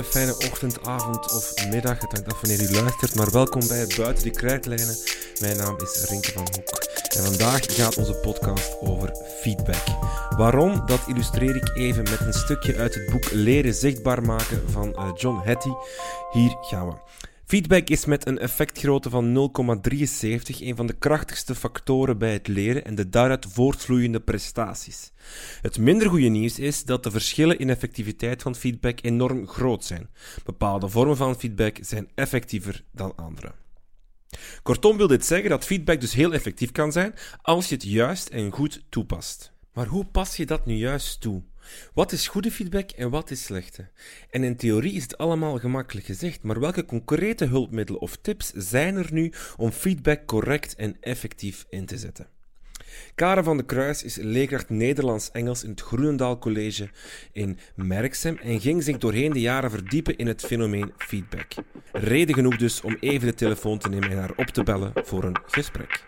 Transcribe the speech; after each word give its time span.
hele 0.00 0.12
fijne 0.12 0.50
ochtend, 0.50 0.86
avond 0.86 1.32
of 1.32 1.54
middag. 1.70 2.00
Het 2.00 2.12
hangt 2.12 2.32
af 2.32 2.40
wanneer 2.40 2.70
u 2.70 2.74
luistert, 2.74 3.14
maar 3.14 3.30
welkom 3.30 3.68
bij 3.68 3.86
Buiten 3.96 4.22
die 4.22 4.32
Krijtlijnen. 4.32 4.96
Mijn 5.40 5.56
naam 5.56 5.76
is 5.78 6.04
Rinke 6.08 6.32
van 6.32 6.42
Hoek 6.42 6.88
en 7.16 7.24
vandaag 7.24 7.60
gaat 7.76 7.96
onze 7.96 8.14
podcast 8.14 8.76
over 8.80 9.16
feedback. 9.40 9.84
Waarom? 10.36 10.86
Dat 10.86 11.00
illustreer 11.06 11.56
ik 11.56 11.76
even 11.76 12.02
met 12.02 12.20
een 12.20 12.32
stukje 12.32 12.76
uit 12.76 12.94
het 12.94 13.10
boek 13.10 13.30
Leren 13.30 13.74
zichtbaar 13.74 14.22
maken 14.22 14.70
van 14.70 14.96
eh, 14.96 15.10
John 15.16 15.40
Hattie. 15.44 15.76
Hier 16.30 16.56
gaan 16.60 16.86
we. 16.86 16.94
Feedback 17.50 17.88
is 17.88 18.04
met 18.04 18.26
een 18.26 18.38
effectgrootte 18.38 19.10
van 19.10 19.50
0,73 19.88 20.60
een 20.60 20.76
van 20.76 20.86
de 20.86 20.92
krachtigste 20.92 21.54
factoren 21.54 22.18
bij 22.18 22.32
het 22.32 22.48
leren 22.48 22.84
en 22.84 22.94
de 22.94 23.08
daaruit 23.08 23.46
voortvloeiende 23.48 24.20
prestaties. 24.20 25.12
Het 25.60 25.78
minder 25.78 26.08
goede 26.08 26.28
nieuws 26.28 26.58
is 26.58 26.84
dat 26.84 27.02
de 27.02 27.10
verschillen 27.10 27.58
in 27.58 27.70
effectiviteit 27.70 28.42
van 28.42 28.54
feedback 28.54 28.98
enorm 29.02 29.46
groot 29.46 29.84
zijn. 29.84 30.08
Bepaalde 30.44 30.88
vormen 30.88 31.16
van 31.16 31.38
feedback 31.38 31.78
zijn 31.80 32.08
effectiever 32.14 32.84
dan 32.92 33.16
andere. 33.16 33.52
Kortom 34.62 34.96
wil 34.96 35.06
dit 35.06 35.26
zeggen 35.26 35.50
dat 35.50 35.64
feedback 35.64 36.00
dus 36.00 36.12
heel 36.12 36.32
effectief 36.32 36.72
kan 36.72 36.92
zijn 36.92 37.14
als 37.42 37.68
je 37.68 37.74
het 37.74 37.84
juist 37.84 38.28
en 38.28 38.50
goed 38.50 38.84
toepast. 38.88 39.52
Maar 39.72 39.86
hoe 39.86 40.04
pas 40.04 40.36
je 40.36 40.46
dat 40.46 40.66
nu 40.66 40.74
juist 40.74 41.20
toe? 41.20 41.42
Wat 41.94 42.12
is 42.12 42.28
goede 42.28 42.50
feedback 42.50 42.90
en 42.90 43.10
wat 43.10 43.30
is 43.30 43.44
slechte? 43.44 43.88
En 44.30 44.44
in 44.44 44.56
theorie 44.56 44.92
is 44.92 45.02
het 45.02 45.18
allemaal 45.18 45.58
gemakkelijk 45.58 46.06
gezegd, 46.06 46.42
maar 46.42 46.60
welke 46.60 46.84
concrete 46.84 47.44
hulpmiddelen 47.44 48.00
of 48.00 48.16
tips 48.16 48.52
zijn 48.54 48.96
er 48.96 49.08
nu 49.12 49.32
om 49.56 49.70
feedback 49.70 50.26
correct 50.26 50.74
en 50.74 50.96
effectief 51.00 51.66
in 51.68 51.86
te 51.86 51.98
zetten? 51.98 52.26
Karen 53.14 53.44
van 53.44 53.56
de 53.56 53.64
Kruis 53.64 54.02
is 54.02 54.16
leerkracht 54.16 54.68
Nederlands-Engels 54.68 55.64
in 55.64 55.70
het 55.70 55.80
Groenendaal 55.80 56.38
College 56.38 56.88
in 57.32 57.58
Merksem 57.74 58.36
en 58.36 58.60
ging 58.60 58.82
zich 58.82 58.98
doorheen 58.98 59.32
de 59.32 59.40
jaren 59.40 59.70
verdiepen 59.70 60.16
in 60.16 60.26
het 60.26 60.44
fenomeen 60.44 60.92
feedback. 60.96 61.52
Reden 61.92 62.34
genoeg 62.34 62.56
dus 62.56 62.80
om 62.80 62.96
even 63.00 63.26
de 63.26 63.34
telefoon 63.34 63.78
te 63.78 63.88
nemen 63.88 64.10
en 64.10 64.18
haar 64.18 64.32
op 64.36 64.46
te 64.46 64.62
bellen 64.62 64.92
voor 64.94 65.24
een 65.24 65.38
gesprek. 65.46 66.06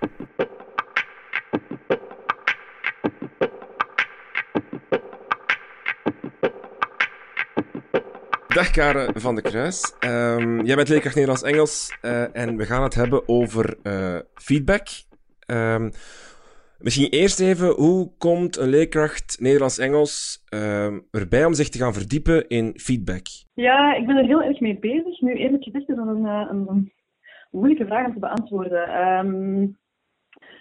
Dag 8.54 8.70
Karen 8.70 9.20
van 9.20 9.34
de 9.34 9.42
Kruis. 9.42 9.96
Um, 10.04 10.64
jij 10.64 10.76
bent 10.76 10.88
leerkracht 10.88 11.14
Nederlands-Engels 11.14 11.98
uh, 12.02 12.36
en 12.36 12.56
we 12.56 12.64
gaan 12.64 12.82
het 12.82 12.94
hebben 12.94 13.28
over 13.28 13.76
uh, 13.82 14.18
feedback. 14.34 14.86
Um, 15.46 15.90
misschien 16.78 17.10
eerst 17.10 17.40
even, 17.40 17.68
hoe 17.68 18.12
komt 18.18 18.56
een 18.56 18.68
leerkracht 18.68 19.36
Nederlands-Engels 19.40 20.44
uh, 20.54 20.92
erbij 21.10 21.44
om 21.44 21.54
zich 21.54 21.68
te 21.68 21.78
gaan 21.78 21.92
verdiepen 21.92 22.48
in 22.48 22.72
feedback? 22.76 23.26
Ja, 23.54 23.94
ik 23.94 24.06
ben 24.06 24.16
er 24.16 24.26
heel 24.26 24.42
erg 24.42 24.60
mee 24.60 24.78
bezig. 24.78 25.20
Nu, 25.20 25.34
eerlijk 25.34 25.62
gezegd 25.62 25.88
is 25.88 25.96
dat 25.96 26.06
een, 26.06 26.26
eh, 26.26 26.46
een, 26.50 26.92
moeilijke 27.50 27.86
vraag 27.86 28.06
om 28.06 28.12
te 28.12 28.18
beantwoorden. 28.18 29.78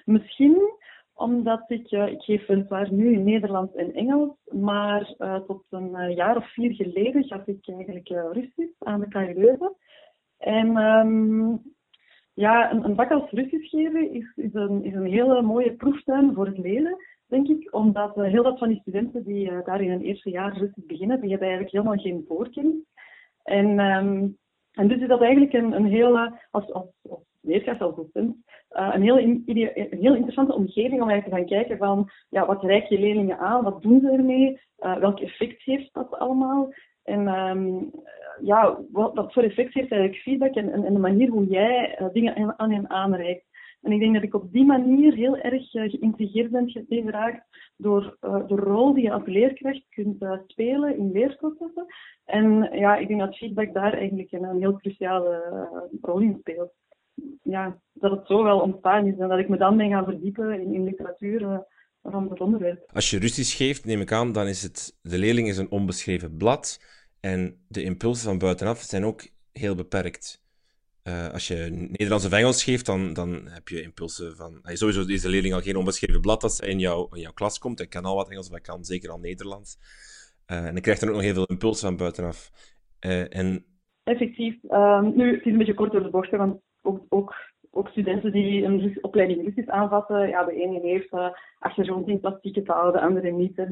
Misschien 0.05 0.80
omdat 1.22 1.64
ik, 1.67 1.91
uh, 1.91 2.08
ik 2.08 2.22
geef 2.22 2.45
weliswaar 2.45 2.94
nu 2.94 3.14
in 3.14 3.23
Nederlands 3.23 3.73
en 3.75 3.94
Engels, 3.94 4.36
maar 4.52 5.14
uh, 5.17 5.36
tot 5.36 5.64
een 5.69 5.89
uh, 5.89 6.16
jaar 6.16 6.38
of 6.38 6.53
vier 6.53 6.73
geleden 6.73 7.23
gaf 7.23 7.47
ik 7.47 7.67
eigenlijk 7.67 8.08
Russisch 8.08 8.73
aan 8.80 9.00
de 9.00 9.08
KU 9.08 9.33
Leuven. 9.33 9.75
En 10.38 10.77
um, 10.77 11.61
ja, 12.33 12.72
een, 12.73 12.95
vak 12.95 13.11
als 13.11 13.31
Russisch 13.31 13.69
geven 13.69 14.14
is, 14.14 14.31
is, 14.36 14.53
een, 14.53 14.83
is 14.83 14.94
een 14.94 15.05
hele 15.05 15.42
mooie 15.42 15.73
proeftuin 15.73 16.33
voor 16.33 16.45
het 16.45 16.58
leren, 16.58 16.97
denk 17.27 17.47
ik. 17.47 17.73
Omdat 17.73 18.16
heel 18.16 18.44
wat 18.44 18.58
van 18.58 18.69
die 18.69 18.80
studenten 18.80 19.23
die 19.23 19.64
daar 19.64 19.81
in 19.81 19.89
hun 19.89 20.02
eerste 20.02 20.30
jaar 20.30 20.58
Russisch 20.58 20.87
beginnen, 20.87 21.21
die 21.21 21.30
hebben 21.30 21.48
eigenlijk 21.48 21.77
helemaal 21.77 22.04
geen 22.04 22.26
voorkennis. 22.27 22.83
En, 23.43 23.80
um, 23.80 24.37
en 24.71 24.87
dus 24.87 25.02
is 25.02 25.08
dat 25.08 25.21
eigenlijk 25.21 25.54
een, 25.54 25.71
een 25.71 25.86
hele, 25.86 26.39
als, 26.52 26.71
als, 26.71 26.87
als 27.10 27.23
leerkracht, 27.42 27.81
als 27.81 27.95
docent, 27.95 28.36
uh, 28.73 28.89
een, 28.93 29.02
heel 29.02 29.17
een 29.17 29.43
heel 30.02 30.14
interessante 30.14 30.55
omgeving 30.55 31.02
om 31.02 31.09
eigenlijk 31.09 31.23
te 31.23 31.36
gaan 31.36 31.59
kijken 31.59 31.77
van 31.77 32.09
ja, 32.30 32.45
wat 32.45 32.64
reik 32.64 32.86
je 32.86 32.99
leerlingen 32.99 33.37
aan, 33.37 33.64
wat 33.64 33.82
doen 33.82 33.99
ze 33.99 34.11
ermee, 34.11 34.59
uh, 34.80 34.98
welk 34.98 35.20
effect 35.20 35.64
heeft 35.64 35.93
dat 35.93 36.20
allemaal. 36.20 36.73
En 37.04 37.27
um, 37.27 37.92
ja, 38.42 38.77
wat, 38.92 39.33
voor 39.33 39.43
effect 39.43 39.73
heeft 39.73 39.92
eigenlijk 39.92 40.21
feedback 40.21 40.55
en, 40.55 40.71
en, 40.71 40.93
de 40.93 40.99
manier 40.99 41.30
hoe 41.30 41.45
jij 41.45 41.99
uh, 42.02 42.08
dingen 42.14 42.60
aan 42.60 42.71
hen 42.71 42.89
aanreikt. 42.89 43.49
En 43.81 43.92
ik 43.92 43.99
denk 43.99 44.14
dat 44.14 44.23
ik 44.23 44.33
op 44.33 44.52
die 44.52 44.65
manier 44.65 45.14
heel 45.14 45.37
erg 45.37 45.70
geïntrigeerd 45.70 46.52
ben 46.52 46.70
geraakt 46.87 47.73
door 47.77 48.17
de 48.21 48.55
rol 48.55 48.93
die 48.93 49.04
je 49.04 49.11
als 49.11 49.26
leerkracht 49.26 49.89
kunt 49.89 50.26
spelen 50.48 50.98
in 50.98 51.11
leerprocessen. 51.11 51.86
En 52.26 52.70
ja, 52.71 52.95
ik 52.95 53.08
denk 53.08 53.20
dat 53.20 53.37
feedback 53.37 53.73
daar 53.73 53.93
eigenlijk 53.93 54.31
een 54.31 54.60
heel 54.60 54.77
cruciale 54.77 55.67
rol 56.02 56.20
in 56.20 56.37
speelt 56.39 56.73
ja, 57.43 57.80
dat 57.93 58.11
het 58.11 58.27
zo 58.27 58.43
wel 58.43 58.59
ontstaan 58.59 59.08
is 59.08 59.17
en 59.17 59.27
dat 59.27 59.39
ik 59.39 59.49
me 59.49 59.58
dan 59.58 59.77
ben 59.77 59.89
gaan 59.89 60.05
verdiepen 60.05 60.61
in, 60.61 60.73
in 60.73 60.83
literatuur 60.83 61.65
van 62.04 62.30
het 62.30 62.39
onderwerp. 62.39 62.89
Als 62.93 63.09
je 63.09 63.20
Russisch 63.20 63.58
geeft, 63.58 63.86
neem 63.86 64.02
ik 64.02 64.11
aan, 64.11 64.32
dan 64.32 64.48
is 64.48 64.64
het, 64.64 64.98
de 65.02 65.17
leerling 65.17 65.48
is 65.48 65.58
een 65.58 65.71
onbeschreven 65.71 66.37
blad 66.37 66.80
en 67.20 67.65
de 67.67 67.83
impulsen 67.83 68.26
van 68.26 68.37
buitenaf 68.37 68.81
zijn 68.81 69.05
ook 69.05 69.27
heel 69.52 69.76
beperkt. 69.76 70.39
Uh, 71.04 71.30
als 71.30 71.48
je 71.48 71.67
Nederlands 71.71 72.26
of 72.26 72.31
Engels 72.31 72.64
geeft, 72.64 72.86
dan, 72.86 73.14
dan 73.14 73.48
heb 73.48 73.67
je 73.67 73.81
impulsen 73.81 74.36
van... 74.36 74.60
sowieso 74.64 75.05
is 75.05 75.21
de 75.21 75.30
leerling 75.30 75.54
al 75.54 75.61
geen 75.61 75.76
onbeschreven 75.76 76.21
blad 76.21 76.43
als 76.43 76.60
hij 76.60 76.70
in, 76.70 76.80
jou, 76.80 77.08
in 77.15 77.21
jouw 77.21 77.33
klas 77.33 77.60
komt. 77.60 77.77
Hij 77.77 77.87
kan 77.87 78.05
al 78.05 78.15
wat 78.15 78.30
Engels, 78.30 78.45
of 78.45 78.52
hij 78.52 78.61
kan 78.61 78.86
zeker 78.86 79.10
al 79.10 79.20
Nederlands. 79.20 79.77
Uh, 80.48 80.58
en 80.58 80.73
dan 80.73 80.81
krijgt 80.81 81.02
er 81.02 81.08
ook 81.08 81.14
nog 81.14 81.23
heel 81.23 81.33
veel 81.33 81.45
impulsen 81.45 81.87
van 81.87 81.98
buitenaf. 81.98 82.52
Uh, 83.05 83.36
en... 83.36 83.65
Effectief. 84.04 84.64
Um, 84.64 85.15
nu, 85.15 85.36
het 85.36 85.45
is 85.45 85.52
een 85.52 85.58
beetje 85.58 85.73
kort 85.73 85.92
door 85.92 86.04
de 86.04 86.10
bocht, 86.10 86.30
want 86.30 86.61
ook, 86.81 87.05
ook, 87.09 87.36
ook 87.71 87.87
studenten 87.87 88.31
die 88.31 88.64
een 88.64 88.97
opleiding 89.02 89.43
Russisch 89.43 89.69
aanvatten. 89.69 90.27
Ja, 90.27 90.43
de 90.43 90.53
ene 90.53 90.80
heeft 90.80 91.14
uh, 91.14 91.30
achtergrond 91.59 92.08
in 92.08 92.19
plastieke 92.19 92.64
taal, 92.64 92.92
de 92.92 93.02
andere 93.02 93.31
niet. 93.31 93.55
Dus 93.55 93.67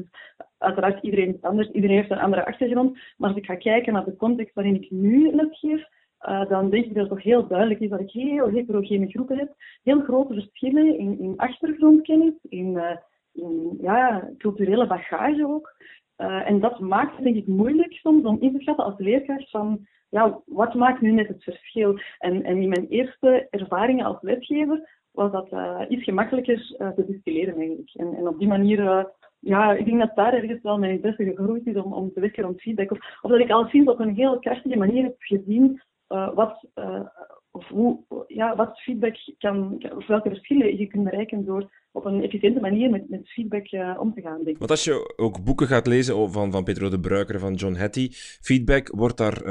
uiteraard 0.58 1.02
iedereen 1.02 1.34
is 1.34 1.42
anders, 1.42 1.70
iedereen 1.70 1.96
heeft 1.96 2.10
een 2.10 2.18
andere 2.18 2.46
achtergrond. 2.46 2.98
Maar 3.16 3.28
als 3.28 3.38
ik 3.38 3.44
ga 3.44 3.54
kijken 3.54 3.92
naar 3.92 4.04
de 4.04 4.16
context 4.16 4.54
waarin 4.54 4.74
ik 4.74 4.90
nu 4.90 5.34
lesgeef, 5.34 5.88
uh, 6.28 6.48
dan 6.48 6.70
denk 6.70 6.84
ik 6.84 6.94
dat 6.94 7.02
het 7.02 7.12
toch 7.12 7.22
heel 7.22 7.46
duidelijk 7.46 7.80
is 7.80 7.88
dat 7.88 8.00
ik 8.00 8.10
heel 8.10 8.48
heterogene 8.48 9.08
groepen 9.08 9.38
heb. 9.38 9.54
Heel 9.82 10.00
grote 10.00 10.34
verschillen 10.34 10.98
in, 10.98 11.18
in 11.20 11.36
achtergrondkennis, 11.36 12.34
in, 12.48 12.66
uh, 12.66 12.96
in 13.32 13.78
ja, 13.80 14.30
culturele 14.38 14.86
bagage 14.86 15.46
ook. 15.46 15.76
Uh, 16.20 16.48
en 16.48 16.60
dat 16.60 16.80
maakt 16.80 17.14
het 17.14 17.24
denk 17.24 17.36
ik 17.36 17.46
moeilijk 17.46 17.92
soms 17.92 18.24
om 18.24 18.36
in 18.40 18.52
te 18.52 18.60
schatten 18.60 18.84
als 18.84 18.98
leerkracht 18.98 19.50
van 19.50 19.86
ja, 20.08 20.40
wat 20.46 20.74
maakt 20.74 21.00
nu 21.00 21.10
net 21.10 21.28
het 21.28 21.42
verschil? 21.42 21.98
En, 22.18 22.42
en 22.44 22.62
in 22.62 22.68
mijn 22.68 22.86
eerste 22.88 23.46
ervaringen 23.50 24.04
als 24.04 24.16
lesgever 24.20 24.88
was 25.12 25.32
dat 25.32 25.52
uh, 25.52 25.80
iets 25.88 26.04
gemakkelijker 26.04 26.76
uh, 26.78 26.88
te 26.88 27.06
distilleren 27.06 27.54
eigenlijk. 27.56 27.90
En, 27.94 28.14
en 28.14 28.28
op 28.28 28.38
die 28.38 28.48
manier, 28.48 29.10
ja, 29.38 29.72
ik 29.72 29.84
denk 29.84 29.98
dat 29.98 30.16
daar 30.16 30.34
ergens 30.34 30.62
wel 30.62 30.78
mijn 30.78 30.92
interesse 30.92 31.24
gegroeid 31.24 31.66
is 31.66 31.76
om, 31.76 31.92
om 31.92 32.12
te 32.12 32.20
werken 32.20 32.42
rond 32.42 32.60
feedback. 32.60 32.90
Of, 32.90 32.98
of 33.20 33.30
dat 33.30 33.40
ik 33.40 33.50
al 33.50 33.64
sinds 33.64 33.90
op 33.90 34.00
een 34.00 34.14
heel 34.14 34.38
krachtige 34.38 34.78
manier 34.78 35.02
heb 35.02 35.14
gezien 35.18 35.82
wat, 36.34 36.66
of 37.50 37.68
hoe, 37.68 37.98
ja, 38.26 38.56
wat 38.56 38.80
feedback 38.80 39.16
kan, 39.38 39.82
of 39.96 40.06
welke 40.06 40.28
verschillen 40.28 40.78
je 40.78 40.86
kunt 40.86 41.04
bereiken 41.04 41.44
door 41.44 41.70
op 41.92 42.04
een 42.04 42.22
efficiënte 42.22 42.60
manier 42.60 42.90
met, 42.90 43.08
met 43.08 43.28
feedback 43.28 43.72
uh, 43.72 43.96
om 44.00 44.14
te 44.14 44.20
gaan. 44.20 44.36
Denk 44.36 44.48
ik. 44.48 44.58
Want 44.58 44.70
als 44.70 44.84
je 44.84 45.14
ook 45.16 45.44
boeken 45.44 45.66
gaat 45.66 45.86
lezen 45.86 46.32
van, 46.32 46.52
van 46.52 46.64
Pedro 46.64 46.88
de 46.88 47.00
Bruiker, 47.00 47.38
van 47.38 47.54
John 47.54 47.74
Hattie, 47.74 48.08
feedback 48.40 48.88
wordt 48.88 49.16
daar 49.16 49.42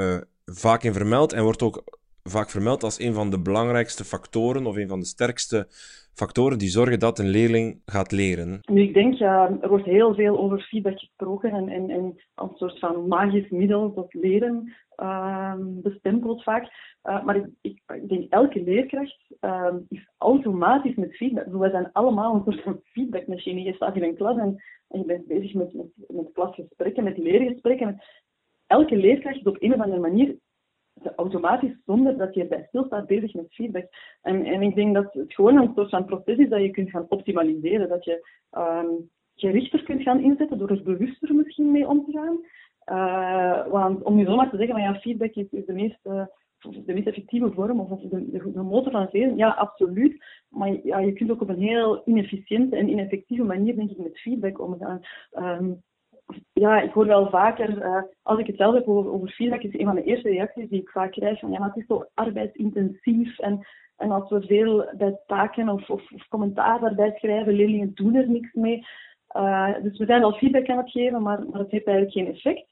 vaak 0.44 0.82
in 0.82 0.92
vermeld 0.92 1.32
en 1.32 1.42
wordt 1.42 1.62
ook 1.62 1.82
vaak 2.22 2.50
vermeld 2.50 2.82
als 2.82 3.00
een 3.00 3.14
van 3.14 3.30
de 3.30 3.40
belangrijkste 3.40 4.04
factoren 4.04 4.66
of 4.66 4.76
een 4.76 4.88
van 4.88 5.00
de 5.00 5.06
sterkste 5.06 5.66
factoren 6.14 6.58
die 6.58 6.68
zorgen 6.68 6.98
dat 6.98 7.18
een 7.18 7.28
leerling 7.28 7.82
gaat 7.84 8.12
leren? 8.12 8.60
Nu, 8.72 8.82
ik 8.82 8.94
denk, 8.94 9.14
ja, 9.14 9.58
er 9.60 9.68
wordt 9.68 9.84
heel 9.84 10.14
veel 10.14 10.38
over 10.38 10.60
feedback 10.60 10.98
gesproken 10.98 11.50
en, 11.50 11.68
en, 11.68 11.90
en 11.90 12.20
een 12.34 12.50
soort 12.54 12.78
van 12.78 13.08
magisch 13.08 13.50
middel 13.50 13.92
tot 13.92 14.14
leren 14.14 14.74
bestempeld 15.82 16.42
vaak. 16.42 16.62
Uh, 17.04 17.24
maar 17.24 17.36
ik, 17.36 17.48
ik, 17.60 18.08
denk, 18.08 18.32
elke 18.32 18.62
leerkracht 18.62 19.30
uh, 19.40 19.74
is 19.88 20.08
automatisch 20.18 20.94
met 20.94 21.16
feedback. 21.16 21.46
wij 21.46 21.70
zijn 21.70 21.92
allemaal 21.92 22.34
een 22.34 22.42
soort 22.42 22.62
van 22.62 22.80
feedbackmachine. 22.84 23.62
Je 23.62 23.74
staat 23.74 23.96
in 23.96 24.02
een 24.02 24.16
klas 24.16 24.36
en, 24.36 24.62
je 24.88 25.04
bent 25.04 25.26
bezig 25.26 25.54
met, 25.54 25.74
met, 25.74 25.86
met 26.08 26.32
klasgesprekken, 26.32 27.04
met 27.04 27.18
leergesprekken. 27.18 28.02
Elke 28.66 28.96
leerkracht 28.96 29.36
is 29.36 29.42
op 29.42 29.56
een 29.62 29.74
of 29.74 29.80
andere 29.80 30.00
manier 30.00 30.36
automatisch, 31.16 31.76
zonder 31.86 32.16
dat 32.16 32.34
je 32.34 32.40
erbij 32.40 32.64
stilstaat, 32.68 33.06
bezig 33.06 33.34
met 33.34 33.54
feedback. 33.54 33.86
En, 34.22 34.44
en 34.44 34.62
ik 34.62 34.74
denk 34.74 34.94
dat 34.94 35.12
het 35.12 35.34
gewoon 35.34 35.56
een 35.56 35.72
soort 35.74 35.90
van 35.90 36.04
proces 36.04 36.36
is 36.36 36.48
dat 36.48 36.60
je 36.60 36.70
kunt 36.70 36.90
gaan 36.90 37.06
optimaliseren. 37.08 37.88
Dat 37.88 38.04
je 38.04 38.28
um, 38.56 39.10
gerichter 39.34 39.82
kunt 39.82 40.02
gaan 40.02 40.20
inzetten 40.20 40.58
door 40.58 40.70
er 40.70 40.82
bewuster 40.82 41.34
misschien 41.34 41.70
mee 41.70 41.88
om 41.88 42.04
te 42.04 42.12
gaan. 42.12 42.38
Uh, 42.86 43.66
want 43.66 44.02
om 44.02 44.14
nu 44.14 44.24
zomaar 44.24 44.50
te 44.50 44.56
zeggen, 44.56 44.74
van 44.74 44.84
ja, 44.84 45.00
feedback 45.00 45.34
is, 45.34 45.64
de 45.66 45.72
meest... 45.72 45.98
Uh, 46.04 46.24
de 46.60 46.92
meest 46.92 47.06
effectieve 47.06 47.52
vorm 47.52 47.80
of 47.80 48.00
de, 48.00 48.30
de, 48.30 48.52
de 48.52 48.62
motor 48.62 48.92
van 48.92 49.00
het 49.00 49.12
leren, 49.12 49.36
ja, 49.36 49.48
absoluut. 49.48 50.24
Maar 50.48 50.76
ja, 50.82 50.98
je 50.98 51.12
kunt 51.12 51.30
ook 51.30 51.40
op 51.40 51.48
een 51.48 51.60
heel 51.60 52.02
inefficiënte 52.04 52.76
en 52.76 52.88
ineffectieve 52.88 53.44
manier, 53.44 53.76
met 53.76 54.18
feedback 54.18 54.60
omgaan. 54.60 55.00
Um, 55.32 55.82
ja, 56.52 56.80
ik 56.80 56.92
hoor 56.92 57.06
wel 57.06 57.30
vaker, 57.30 57.76
uh, 57.76 58.02
als 58.22 58.38
ik 58.38 58.46
het 58.46 58.56
zelf 58.56 58.74
heb 58.74 58.88
over, 58.88 59.12
over, 59.12 59.28
feedback, 59.28 59.62
is 59.62 59.78
een 59.78 59.86
van 59.86 59.94
de 59.94 60.02
eerste 60.02 60.28
reacties 60.28 60.68
die 60.68 60.80
ik 60.80 60.88
vaak 60.88 61.12
krijg 61.12 61.38
van 61.38 61.50
ja, 61.50 61.58
maar 61.58 61.68
het 61.68 61.76
is 61.76 61.86
zo 61.86 62.04
arbeidsintensief 62.14 63.38
en, 63.38 63.66
en 63.96 64.10
als 64.10 64.30
we 64.30 64.42
veel 64.42 64.90
bij 64.96 65.18
taken 65.26 65.68
of, 65.68 65.90
of, 65.90 66.12
of 66.12 66.28
commentaar 66.28 66.80
daarbij 66.80 67.14
schrijven, 67.16 67.52
leerlingen 67.52 67.94
doen 67.94 68.14
er 68.14 68.28
niks 68.28 68.52
mee. 68.52 68.86
Uh, 69.36 69.82
dus 69.82 69.98
we 69.98 70.04
zijn 70.04 70.20
wel 70.20 70.32
feedback 70.32 70.68
aan 70.68 70.78
het 70.78 70.90
geven, 70.90 71.22
maar, 71.22 71.44
maar 71.50 71.60
het 71.60 71.70
heeft 71.70 71.86
eigenlijk 71.86 72.16
geen 72.16 72.34
effect. 72.34 72.68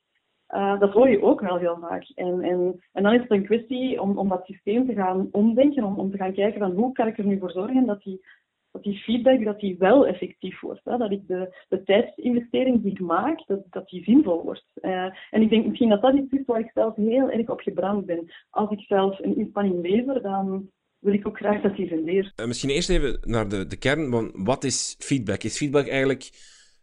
Uh, 0.55 0.81
dat 0.81 0.93
hoor 0.93 1.09
je 1.09 1.23
ook 1.23 1.41
wel 1.41 1.57
heel 1.57 1.79
vaak. 1.81 2.13
En, 2.15 2.43
en, 2.43 2.81
en 2.93 3.03
dan 3.03 3.15
is 3.15 3.21
het 3.21 3.31
een 3.31 3.45
kwestie 3.45 4.01
om, 4.03 4.19
om 4.19 4.29
dat 4.29 4.47
systeem 4.47 4.87
te 4.87 4.95
gaan 4.95 5.29
omdenken, 5.33 5.85
om, 5.85 5.99
om 5.99 6.11
te 6.11 6.17
gaan 6.17 6.33
kijken 6.33 6.61
van 6.61 6.71
hoe 6.71 6.93
kan 6.93 7.07
ik 7.07 7.19
er 7.19 7.27
nu 7.27 7.39
voor 7.39 7.51
zorgen 7.51 7.87
dat 7.87 8.03
die, 8.03 8.25
dat 8.73 8.83
die 8.83 8.99
feedback 8.99 9.45
dat 9.45 9.61
die 9.61 9.79
wel 9.79 10.07
effectief 10.07 10.61
wordt. 10.61 10.85
Hè? 10.85 10.97
Dat 10.97 11.11
ik 11.11 11.27
de, 11.27 11.65
de 11.69 11.83
tijdsinvestering 11.83 12.83
die 12.83 12.93
ik 12.93 13.01
maak, 13.01 13.47
dat, 13.47 13.61
dat 13.71 13.89
die 13.89 14.03
zinvol 14.03 14.43
wordt. 14.43 14.65
Uh, 14.83 15.05
en 15.31 15.43
ik 15.43 15.51
denk 15.51 15.67
misschien 15.67 15.89
dat 15.89 16.03
dat 16.03 16.15
iets 16.15 16.33
is 16.33 16.45
waar 16.47 16.61
ik 16.61 16.71
zelf 16.75 16.97
heel 16.97 17.31
erg 17.31 17.49
op 17.49 17.61
gebrand 17.61 18.07
ben. 18.07 18.33
Als 18.51 18.71
ik 18.71 18.81
zelf 18.81 19.19
een 19.19 19.37
inspanning 19.37 19.81
lever, 19.81 20.23
dan 20.23 20.71
wil 20.99 21.13
ik 21.13 21.27
ook 21.27 21.37
graag 21.37 21.63
dat 21.63 21.77
die 21.77 21.89
rendeert. 21.89 22.33
Uh, 22.41 22.47
misschien 22.47 22.71
eerst 22.71 22.91
even 22.91 23.19
naar 23.21 23.49
de, 23.49 23.67
de 23.67 23.77
kern. 23.77 24.11
Want 24.11 24.31
wat 24.35 24.65
is 24.65 24.97
feedback? 24.99 25.43
Is 25.43 25.57
feedback 25.57 25.89
eigenlijk 25.89 26.31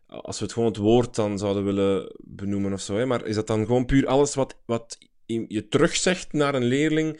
als 0.08 0.40
we 0.40 0.46
het 0.46 0.54
gewoon 0.54 0.70
het 0.70 0.78
woord 0.78 1.16
dan 1.16 1.38
zouden 1.38 1.64
willen 1.64 2.16
benoemen 2.24 2.74
of 2.74 2.80
zo, 2.80 2.96
hè, 2.96 3.06
maar 3.06 3.26
is 3.26 3.36
dat 3.36 3.48
dan 3.48 3.66
gewoon 3.66 3.86
puur 3.86 4.08
alles 4.08 4.36
wat, 4.36 4.64
wat 4.66 4.98
je 5.26 5.68
terugzegt 5.68 6.34
naar 6.34 6.56
een 6.56 6.64
leerling 6.64 7.20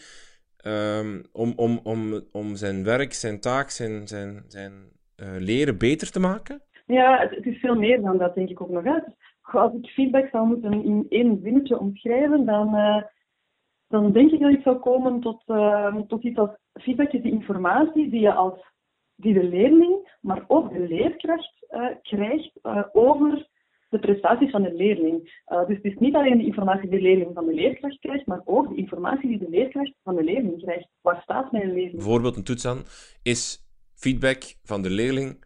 um, 0.66 1.24
om, 1.32 1.54
om, 1.56 1.80
om, 1.84 2.22
om 2.32 2.56
zijn 2.56 2.84
werk, 2.84 3.14
zijn 3.14 3.40
taak, 3.40 3.70
zijn, 3.70 4.08
zijn, 4.08 4.44
zijn 4.48 4.72
uh, 5.18 5.36
leren 5.38 5.78
beter 5.78 6.12
te 6.12 6.20
maken? 6.20 6.62
Ja, 6.86 7.20
het, 7.20 7.36
het, 7.36 7.46
is 7.46 7.60
veel 7.60 7.76
meer 7.76 8.02
dan 8.02 8.18
dat, 8.18 8.36
denk 8.36 8.50
ik 8.50 8.62
ook 8.62 8.70
nog. 8.70 8.86
uit. 8.86 9.06
Als 9.42 9.74
ik 9.74 9.88
feedback 9.88 10.30
zou 10.30 10.48
moeten 10.48 10.84
in 10.84 11.06
één 11.10 11.40
zinnetje 11.44 11.80
omschrijven, 11.80 12.46
dan, 12.46 12.76
uh, 12.76 13.04
dan 13.88 14.12
denk 14.12 14.32
ik 14.32 14.40
dat 14.40 14.52
ik 14.52 14.62
zou 14.62 14.78
komen 14.78 15.20
tot, 15.20 15.44
uh, 15.48 15.96
tot 16.08 16.24
iets 16.24 16.38
als 16.38 16.50
feedback 16.82 17.12
is 17.12 17.22
die 17.22 17.32
informatie 17.32 18.10
die 18.10 18.22
je 18.22 18.34
als 18.34 18.74
die 19.16 19.34
de 19.34 19.44
leerling, 19.44 20.18
maar 20.22 20.44
ook 20.48 20.74
de 20.74 20.88
leerkracht 20.88 21.66
uh, 21.72 21.88
krijgt 22.02 22.52
uh, 22.64 22.84
over 22.94 23.48
de 23.90 24.00
prestaties 24.00 24.52
van 24.52 24.62
de 24.62 24.74
leerling. 24.74 25.42
Uh, 25.48 25.68
dus 25.68 25.76
het 25.76 25.86
is 25.86 25.98
niet 25.98 26.16
alleen 26.16 26.38
de 26.38 26.46
informatie 26.46 26.90
die 26.90 27.00
de 27.00 27.06
leerling 27.06 27.32
van 27.34 27.46
de 27.46 27.54
leerkracht 27.54 28.00
krijgt, 28.00 28.26
maar 28.26 28.42
ook 28.46 28.70
de 28.70 28.76
informatie 28.76 29.30
die 29.30 29.38
de 29.38 29.50
leerkracht 29.50 29.94
van 30.04 30.16
de 30.16 30.24
leerling 30.24 30.62
krijgt. 30.62 30.88
Waar 31.02 31.22
staat 31.22 31.52
mijn 31.52 31.74
leerling? 31.74 31.96
Bijvoorbeeld 31.96 32.36
een 32.36 32.44
toets 32.44 32.66
aan 32.66 32.84
is 33.24 33.66
feedback 33.94 34.44
van 34.64 34.82
de 34.82 34.90
leerling 34.90 35.44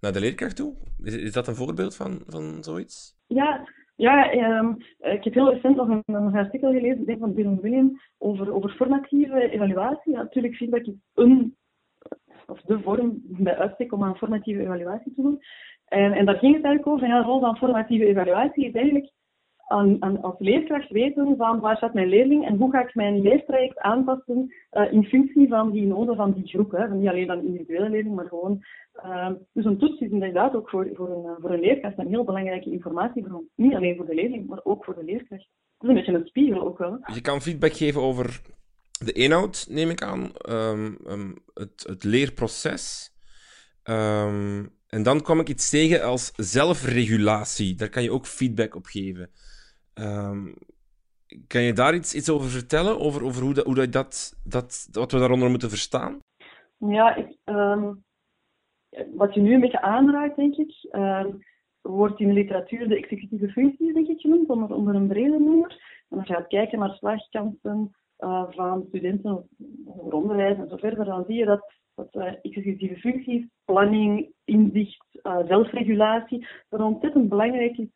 naar 0.00 0.12
de 0.12 0.20
leerkracht 0.20 0.56
toe. 0.56 0.74
Is, 1.02 1.16
is 1.16 1.32
dat 1.32 1.48
een 1.48 1.54
voorbeeld 1.54 1.96
van, 1.96 2.22
van 2.26 2.64
zoiets? 2.64 3.16
Ja, 3.26 3.68
ja, 3.94 4.34
um, 4.58 4.76
ik 4.98 5.24
heb 5.24 5.34
heel 5.34 5.52
recent 5.52 5.76
nog 5.76 5.88
een, 5.88 6.34
artikel 6.34 6.72
gelezen 6.72 7.18
van 7.18 7.34
Dylan 7.34 7.60
William 7.60 8.00
over, 8.18 8.54
over 8.54 8.70
formatieve 8.70 9.50
evaluatie. 9.50 10.12
Ja, 10.12 10.22
natuurlijk, 10.22 10.54
feedback 10.54 10.84
is 10.84 10.94
een 11.14 11.56
of 12.46 12.60
de 12.60 12.80
vorm 12.80 13.20
bij 13.24 13.56
uitstek 13.56 13.92
om 13.92 14.04
aan 14.04 14.16
formatieve 14.16 14.62
evaluatie 14.62 15.14
te 15.14 15.22
doen. 15.22 15.40
En, 15.84 16.12
en 16.12 16.24
daar 16.24 16.36
ging 16.36 16.54
het 16.54 16.64
eigenlijk 16.64 16.86
over. 16.86 17.06
Ja, 17.06 17.20
de 17.20 17.26
rol 17.26 17.40
van 17.40 17.56
formatieve 17.56 18.06
evaluatie 18.06 18.66
is 18.66 18.72
eigenlijk 18.72 19.10
aan, 19.72 19.96
aan, 20.00 20.22
als 20.22 20.34
leerkracht 20.38 20.90
weten 20.90 21.36
van 21.36 21.60
waar 21.60 21.76
staat 21.76 21.94
mijn 21.94 22.08
leerling 22.08 22.46
en 22.46 22.56
hoe 22.56 22.70
ga 22.70 22.82
ik 22.82 22.94
mijn 22.94 23.20
leertraject 23.20 23.78
aanpassen 23.78 24.54
uh, 24.72 24.92
in 24.92 25.04
functie 25.04 25.48
van 25.48 25.70
die 25.70 25.86
noden 25.86 26.16
van 26.16 26.32
die 26.32 26.48
groep. 26.48 26.70
Hè. 26.70 26.88
Niet 26.88 27.08
alleen 27.08 27.26
van 27.26 27.44
individuele 27.44 27.90
leerling, 27.90 28.14
maar 28.14 28.28
gewoon. 28.28 28.64
Uh, 29.04 29.30
dus 29.52 29.64
een 29.64 29.78
toets 29.78 30.00
is 30.00 30.10
inderdaad 30.10 30.54
ook 30.54 30.70
voor, 30.70 30.88
voor, 30.92 31.10
een, 31.10 31.36
voor 31.40 31.50
een 31.50 31.60
leerkracht 31.60 31.98
een 31.98 32.08
heel 32.08 32.24
belangrijke 32.24 32.70
informatiebron. 32.70 33.48
Niet 33.54 33.74
alleen 33.74 33.96
voor 33.96 34.06
de 34.06 34.14
leerling, 34.14 34.48
maar 34.48 34.60
ook 34.62 34.84
voor 34.84 34.94
de 34.94 35.04
leerkracht. 35.04 35.48
Dat 35.78 35.82
is 35.82 35.88
een 35.88 35.94
beetje 35.94 36.12
een 36.12 36.26
spiegel 36.26 36.66
ook 36.66 36.78
wel. 36.78 36.98
Je 37.14 37.20
kan 37.20 37.40
feedback 37.40 37.72
geven 37.72 38.00
over 38.00 38.40
de 39.04 39.12
inhoud, 39.12 39.66
neem 39.68 39.90
ik 39.90 40.02
aan, 40.02 40.32
um, 40.48 40.98
um, 41.06 41.34
het, 41.54 41.84
het, 41.88 42.04
leerproces. 42.04 43.10
En 44.92 45.02
dan 45.02 45.22
kwam 45.22 45.40
ik 45.40 45.48
iets 45.48 45.70
tegen 45.70 46.02
als 46.02 46.32
zelfregulatie. 46.36 47.74
Daar 47.74 47.88
kan 47.88 48.02
je 48.02 48.12
ook 48.12 48.26
feedback 48.26 48.74
op 48.74 48.86
geven. 48.86 49.30
Kan 51.46 51.62
je 51.62 51.72
daar 51.72 51.94
iets, 51.94 52.14
iets 52.14 52.30
over 52.30 52.48
vertellen? 52.48 53.00
Over, 53.00 53.24
over 53.24 53.42
hoe, 53.42 53.54
dat, 53.54 53.64
hoe 53.64 53.88
dat, 53.88 54.40
dat, 54.44 54.88
wat 54.92 55.12
we 55.12 55.18
daaronder 55.18 55.50
moeten 55.50 55.68
verstaan? 55.68 56.18
Ja, 56.76 57.14
ik, 57.14 57.36
wat 59.14 59.34
je 59.34 59.40
nu 59.40 59.54
een 59.54 59.60
beetje 59.60 59.82
aanraakt, 59.82 60.36
denk 60.36 60.56
ik, 60.56 60.88
wordt 61.80 62.20
in 62.20 62.28
de 62.28 62.34
literatuur 62.34 62.88
de 62.88 62.96
executieve 62.96 63.48
functie, 63.48 63.92
denk 63.92 64.08
ik, 64.08 64.20
genoemd, 64.20 64.48
onder, 64.48 64.74
onder 64.74 64.94
een 64.94 65.08
brede 65.08 65.38
noemer. 65.38 66.04
En 66.08 66.18
als 66.18 66.26
je 66.26 66.34
gaat 66.34 66.46
kijken 66.46 66.78
naar 66.78 66.94
slagkansen, 66.94 67.96
uh, 68.18 68.44
van 68.50 68.84
studenten, 68.88 69.48
over 69.86 70.12
onderwijs 70.12 70.56
en 70.56 70.68
zo 70.68 70.76
verder, 70.76 71.04
dan 71.04 71.24
zie 71.26 71.36
je 71.36 71.44
dat, 71.44 71.72
dat 71.94 72.14
uh, 72.14 72.32
executieve 72.42 72.96
functies, 72.96 73.46
planning, 73.64 74.32
inzicht, 74.44 75.06
uh, 75.22 75.46
zelfregulatie, 75.46 76.46
dat 76.68 76.80
ontzettend 76.80 77.28
belangrijk 77.28 77.78
is 77.78 77.94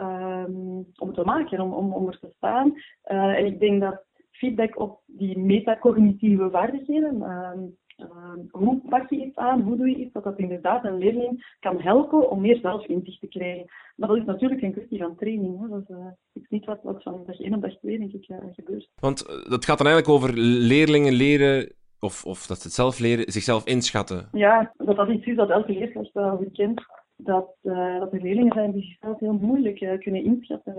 um, 0.00 0.86
om 0.96 1.14
te 1.14 1.24
maken, 1.24 1.60
om, 1.60 1.72
om, 1.72 1.92
om 1.92 2.06
er 2.06 2.18
te 2.18 2.32
staan. 2.36 2.74
en 3.02 3.46
ik 3.46 3.60
denk 3.60 3.80
dat 3.80 4.04
feedback 4.36 4.80
op 4.80 5.00
die 5.06 5.38
metacognitieve 5.38 6.48
vaardigheden, 6.50 7.22
ehm, 7.22 7.58
ehm, 7.96 8.38
hoe 8.50 8.80
pak 8.88 9.10
je 9.10 9.24
iets 9.24 9.36
aan, 9.36 9.60
hoe 9.60 9.76
doe 9.76 9.88
je 9.88 9.96
iets, 9.96 10.12
dat 10.12 10.24
dat 10.24 10.38
inderdaad 10.38 10.84
een 10.84 10.98
leerling 10.98 11.56
kan 11.60 11.80
helpen 11.80 12.30
om 12.30 12.40
meer 12.40 12.58
zelfinzicht 12.62 13.20
te 13.20 13.26
krijgen. 13.26 13.66
Maar 13.96 14.08
dat 14.08 14.16
is 14.16 14.24
natuurlijk 14.24 14.62
een 14.62 14.72
kwestie 14.72 14.98
van 14.98 15.16
training. 15.16 15.60
Hè. 15.60 15.68
Dat 15.68 15.98
is, 16.32 16.48
niet 16.48 16.64
wat, 16.64 16.82
wat 16.82 17.02
van 17.02 17.22
dag 17.26 17.40
1 17.40 17.54
op 17.54 17.62
dag 17.62 17.78
2 17.78 17.98
denk 17.98 18.12
ik 18.12 18.26
gebeurt. 18.52 18.88
Want 19.00 19.26
dat 19.48 19.64
gaat 19.64 19.78
dan 19.78 19.86
eigenlijk 19.86 20.08
over 20.08 20.38
leerlingen 20.38 21.12
leren, 21.12 21.72
of, 22.00 22.24
of 22.24 22.46
dat 22.46 22.56
ze 22.56 22.62
het 22.62 22.76
zelf 22.76 22.98
leren, 22.98 23.32
zichzelf 23.32 23.66
inschatten. 23.66 24.28
Ja, 24.32 24.72
dat 24.76 24.96
dat 24.96 25.08
iets 25.08 25.26
is 25.26 25.36
dat 25.36 25.50
elke 25.50 25.72
leerkracht 25.72 26.12
wel 26.12 26.44
kent. 26.52 26.84
Dat, 27.16 27.56
uh, 27.62 27.98
dat 27.98 28.12
er 28.12 28.22
leerlingen 28.22 28.52
zijn 28.52 28.72
die 28.72 28.82
zichzelf 28.82 29.18
heel 29.18 29.38
moeilijk 29.40 29.80
uh, 29.80 29.98
kunnen 29.98 30.24
inschatten. 30.24 30.76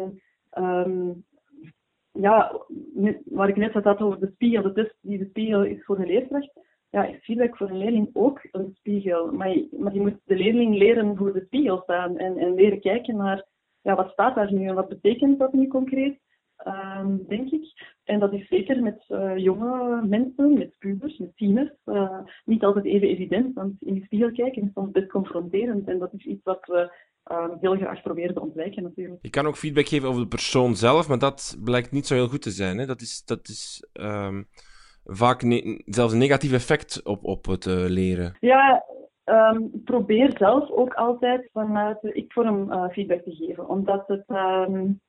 En, 0.50 0.64
um, 0.64 1.26
ja, 2.12 2.62
waar 3.26 3.50
ik 3.50 3.56
net 3.56 3.74
had 3.74 4.02
over 4.02 4.20
de 4.20 4.32
spiegel, 4.34 4.62
de 4.62 4.74
test 4.74 4.96
die 5.02 5.18
de 5.18 5.28
spiegel 5.30 5.64
is 5.64 5.86
voor 5.86 5.98
de 5.98 6.06
leerkracht, 6.06 6.52
ja, 6.90 7.06
is 7.06 7.24
feedback 7.24 7.58
voor 7.58 7.70
een 7.70 7.78
leerling 7.78 8.10
ook 8.14 8.48
een 8.52 8.74
spiegel. 8.74 9.32
Maar 9.32 9.50
je, 9.50 9.68
maar 9.80 9.94
je 9.94 10.02
moet 10.02 10.20
de 10.24 10.36
leerling 10.36 10.78
leren 10.78 11.18
voor 11.18 11.34
de 11.34 11.44
spiegel 11.46 11.82
staan 11.82 12.18
en, 12.18 12.38
en 12.38 12.54
leren 12.54 12.80
kijken 12.80 13.18
naar 13.18 13.46
ja, 13.82 13.96
wat 13.96 14.12
staat 14.12 14.36
daar 14.36 14.54
nu 14.54 14.68
en 14.68 14.76
wat 14.76 14.88
betekent 14.88 15.40
dat 15.40 15.54
nu 15.54 15.68
concreet, 15.68 16.20
um, 16.68 17.26
denk 17.28 17.52
ik. 17.52 17.96
En 18.08 18.20
dat 18.20 18.34
is 18.34 18.48
zeker 18.48 18.82
met 18.82 19.06
uh, 19.10 19.38
jonge 19.38 20.06
mensen, 20.08 20.54
met 20.58 20.78
pubers, 20.80 21.18
met 21.18 21.38
tieners, 21.38 21.72
uh, 21.86 22.20
niet 22.46 22.64
altijd 22.64 22.86
even 22.86 23.08
evident, 23.08 23.54
want 23.54 23.74
in 23.80 23.94
de 23.94 24.04
spiegel 24.06 24.32
kijken 24.32 24.62
is 24.62 24.70
soms 24.74 24.92
best 24.92 25.10
confronterend 25.10 25.88
en 25.88 26.00
dat 26.00 26.14
is 26.14 26.26
iets 26.26 26.44
wat 26.44 26.66
we 26.66 26.92
uh, 27.32 27.48
heel 27.60 27.76
graag 27.76 28.02
proberen 28.02 28.34
te 28.34 28.42
ontwijken 28.42 28.84
natuurlijk. 28.84 29.20
Je 29.22 29.30
kan 29.30 29.46
ook 29.46 29.58
feedback 29.58 29.88
geven 29.88 30.10
over 30.10 30.22
de 30.22 30.28
persoon 30.28 30.76
zelf, 30.76 31.08
maar 31.08 31.20
dat 31.20 31.58
blijkt 31.64 31.92
niet 31.92 32.08
zo 32.08 32.14
heel 32.14 32.28
goed 32.28 32.42
te 32.42 32.52
zijn. 32.52 32.78
Hè? 32.78 32.86
Dat 32.86 33.02
is... 33.02 33.24
Dat 33.26 33.48
is 33.48 33.88
um 33.94 34.48
vaak 35.10 35.42
zelfs 35.86 36.14
een 36.14 36.20
negatief 36.20 36.54
effect 36.54 37.06
op, 37.06 37.26
op 37.26 37.46
het 37.46 37.66
uh, 37.66 37.76
leren. 37.76 38.38
Ja, 38.40 38.86
um, 39.26 39.82
probeer 39.84 40.36
zelf 40.38 40.70
ook 40.70 40.94
altijd 40.94 41.50
vanuit 41.54 42.02
de 42.02 42.12
ik-vorm 42.14 42.72
uh, 42.72 42.90
feedback 42.90 43.24
te 43.24 43.36
geven. 43.36 43.70
Omdat 43.70 44.08
het 44.08 44.24
um, 44.28 45.02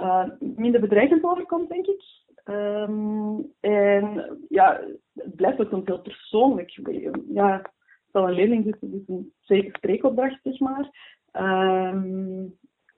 uh, 0.00 0.24
minder 0.38 0.80
bedreigend 0.80 1.24
overkomt, 1.24 1.68
denk 1.68 1.86
ik. 1.86 2.02
Um, 2.44 3.52
en 3.60 4.38
ja, 4.48 4.80
het 5.14 5.36
blijft 5.36 5.72
ook 5.72 5.86
heel 5.86 6.02
persoonlijk. 6.02 6.78
Ja, 7.28 7.70
stel 8.08 8.28
een 8.28 8.34
leerling 8.34 8.64
zit, 8.64 8.76
dus 8.80 9.02
een 9.06 9.32
zeker 9.40 9.76
spreekopdracht, 9.76 10.40
zeg 10.42 10.58
maar. 10.58 10.90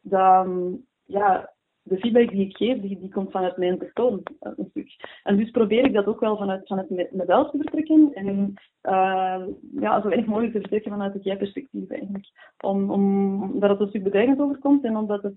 dan 0.03 0.81
ja, 1.05 1.53
de 1.83 1.99
feedback 1.99 2.31
die 2.31 2.49
ik 2.49 2.57
geef, 2.57 2.81
die, 2.81 2.99
die 2.99 3.11
komt 3.11 3.31
vanuit 3.31 3.57
mijn 3.57 3.79
persoon 3.79 4.23
een 4.41 4.67
stuk. 4.71 5.21
En 5.23 5.37
dus 5.37 5.51
probeer 5.51 5.85
ik 5.85 5.93
dat 5.93 6.07
ook 6.07 6.21
wel 6.21 6.37
vanuit, 6.37 6.67
vanuit 6.67 7.13
mezelf 7.13 7.51
te 7.51 7.59
vertrekken. 7.59 8.11
En 8.15 8.55
uh, 8.83 9.47
ja, 9.81 10.01
zo 10.01 10.09
weinig 10.09 10.27
mogelijk 10.27 10.53
te 10.53 10.61
vertrekken 10.61 10.91
vanuit 10.91 11.13
het 11.13 11.25
jij-perspectief 11.25 11.91
eigenlijk. 11.91 12.27
Om, 12.61 12.91
om, 12.91 13.61
dat 13.61 13.71
het 13.71 13.81
een 13.81 13.89
stuk 13.89 14.03
bedreigend 14.03 14.41
overkomt 14.41 14.85
en 14.85 14.97
omdat 14.97 15.23
het, 15.23 15.37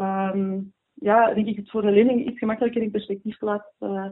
um, 0.00 0.72
ja, 1.00 1.34
denk 1.34 1.46
ik, 1.46 1.56
het 1.56 1.70
voor 1.70 1.82
de 1.82 1.90
leerling 1.90 2.26
iets 2.26 2.38
gemakkelijker 2.38 2.82
in 2.82 2.90
perspectief 2.90 3.40
laat 3.40 3.72
uh, 3.80 4.06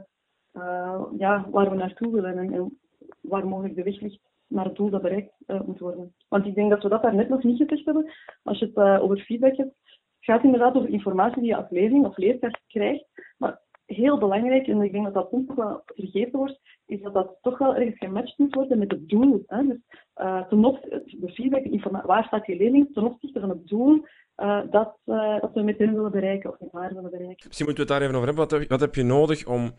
ja, 1.18 1.46
waar 1.50 1.70
we 1.70 1.76
naartoe 1.76 2.12
willen 2.12 2.38
en, 2.38 2.78
waar 3.20 3.48
mogelijk 3.48 3.76
de 3.76 3.82
weg 3.82 4.00
ligt 4.00 4.20
naar 4.46 4.64
het 4.64 4.76
doel 4.76 4.90
dat 4.90 5.02
bereikt 5.02 5.32
moet 5.46 5.78
worden. 5.78 6.14
Want 6.28 6.46
ik 6.46 6.54
denk 6.54 6.70
dat 6.70 6.82
we 6.82 6.88
dat 6.88 7.02
daar 7.02 7.14
net 7.14 7.28
nog 7.28 7.42
niet 7.42 7.56
gezegd 7.56 7.84
hebben. 7.84 8.12
Als 8.42 8.58
je 8.58 8.70
het 8.74 9.00
over 9.00 9.18
feedback 9.18 9.56
hebt, 9.56 9.74
het 10.20 10.44
inderdaad 10.44 10.74
over 10.74 10.88
informatie 10.88 11.40
die 11.40 11.50
je 11.50 11.56
als 11.56 11.70
leerling 11.70 12.04
of 12.06 12.16
leerkracht 12.16 12.62
krijgt. 12.66 13.04
Maar 13.36 13.60
heel 13.86 14.18
belangrijk, 14.18 14.66
en 14.66 14.82
ik 14.82 14.92
denk 14.92 15.04
dat 15.04 15.14
dat 15.14 15.28
soms 15.30 15.50
ook 15.50 15.56
wel 15.56 15.82
vergeten 15.84 16.38
wordt, 16.38 16.60
is 16.86 17.02
dat 17.02 17.14
dat 17.14 17.36
toch 17.42 17.58
wel 17.58 17.74
ergens 17.74 17.98
gematcht 17.98 18.38
moet 18.38 18.54
worden 18.54 18.78
met 18.78 18.90
het 18.90 19.08
doel. 19.08 19.42
Hè? 19.46 19.66
Dus 19.66 19.78
uh, 20.16 20.48
ten 20.48 20.64
opzichte, 20.64 21.02
de 21.20 21.32
feedback, 21.32 22.04
waar 22.04 22.24
staat 22.24 22.46
die 22.46 22.56
leerling 22.56 22.92
ten 22.92 23.04
opzichte 23.04 23.40
van 23.40 23.48
het 23.48 23.66
doel 23.66 24.06
uh, 24.36 24.60
dat, 24.70 24.98
uh, 25.06 25.40
dat 25.40 25.52
we 25.54 25.62
met 25.62 25.78
hen 25.78 25.94
willen 25.94 26.10
bereiken 26.10 26.50
of 26.50 26.60
met 26.60 26.72
haar 26.72 26.94
willen 26.94 27.10
bereiken. 27.10 27.46
Misschien 27.46 27.66
moeten 27.66 27.86
we 27.86 27.92
het 27.92 28.00
daar 28.00 28.00
even 28.00 28.14
over 28.14 28.26
hebben. 28.26 28.48
Wat 28.48 28.60
heb, 28.60 28.68
wat 28.68 28.80
heb 28.80 28.94
je 28.94 29.02
nodig 29.02 29.46
om, 29.46 29.72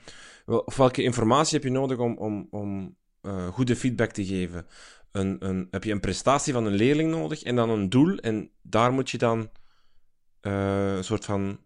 of 0.46 0.78
welke 0.78 1.04
informatie 1.04 1.58
heb 1.58 1.68
je 1.68 1.74
nodig 1.74 2.00
om, 2.00 2.18
om, 2.18 2.48
om 2.52 2.96
goede 3.52 3.76
feedback 3.76 4.12
te 4.12 4.26
geven? 4.26 4.66
Een, 5.12 5.36
een, 5.40 5.68
heb 5.72 5.84
je 5.84 5.92
een 5.92 6.00
prestatie 6.00 6.54
van 6.54 6.66
een 6.66 6.74
leerling 6.74 7.12
nodig 7.12 7.44
en 7.44 7.56
dan 7.56 7.70
een 7.70 7.90
doel 7.90 8.18
en 8.18 8.52
daar 8.62 8.94
moet 8.94 9.10
je 9.10 9.18
dan 9.18 9.50
een 10.42 11.04
soort 11.04 11.26
van 11.26 11.58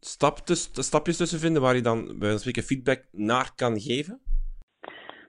stap 0.00 0.38
stapjes 0.72 1.16
tussen 1.16 1.38
vinden 1.38 1.62
waar 1.62 1.74
je 1.74 1.82
dan 1.82 2.18
bij 2.18 2.30
een 2.30 2.38
spreken 2.38 2.62
feedback 2.62 3.04
naar 3.12 3.52
kan 3.54 3.80
geven? 3.80 4.20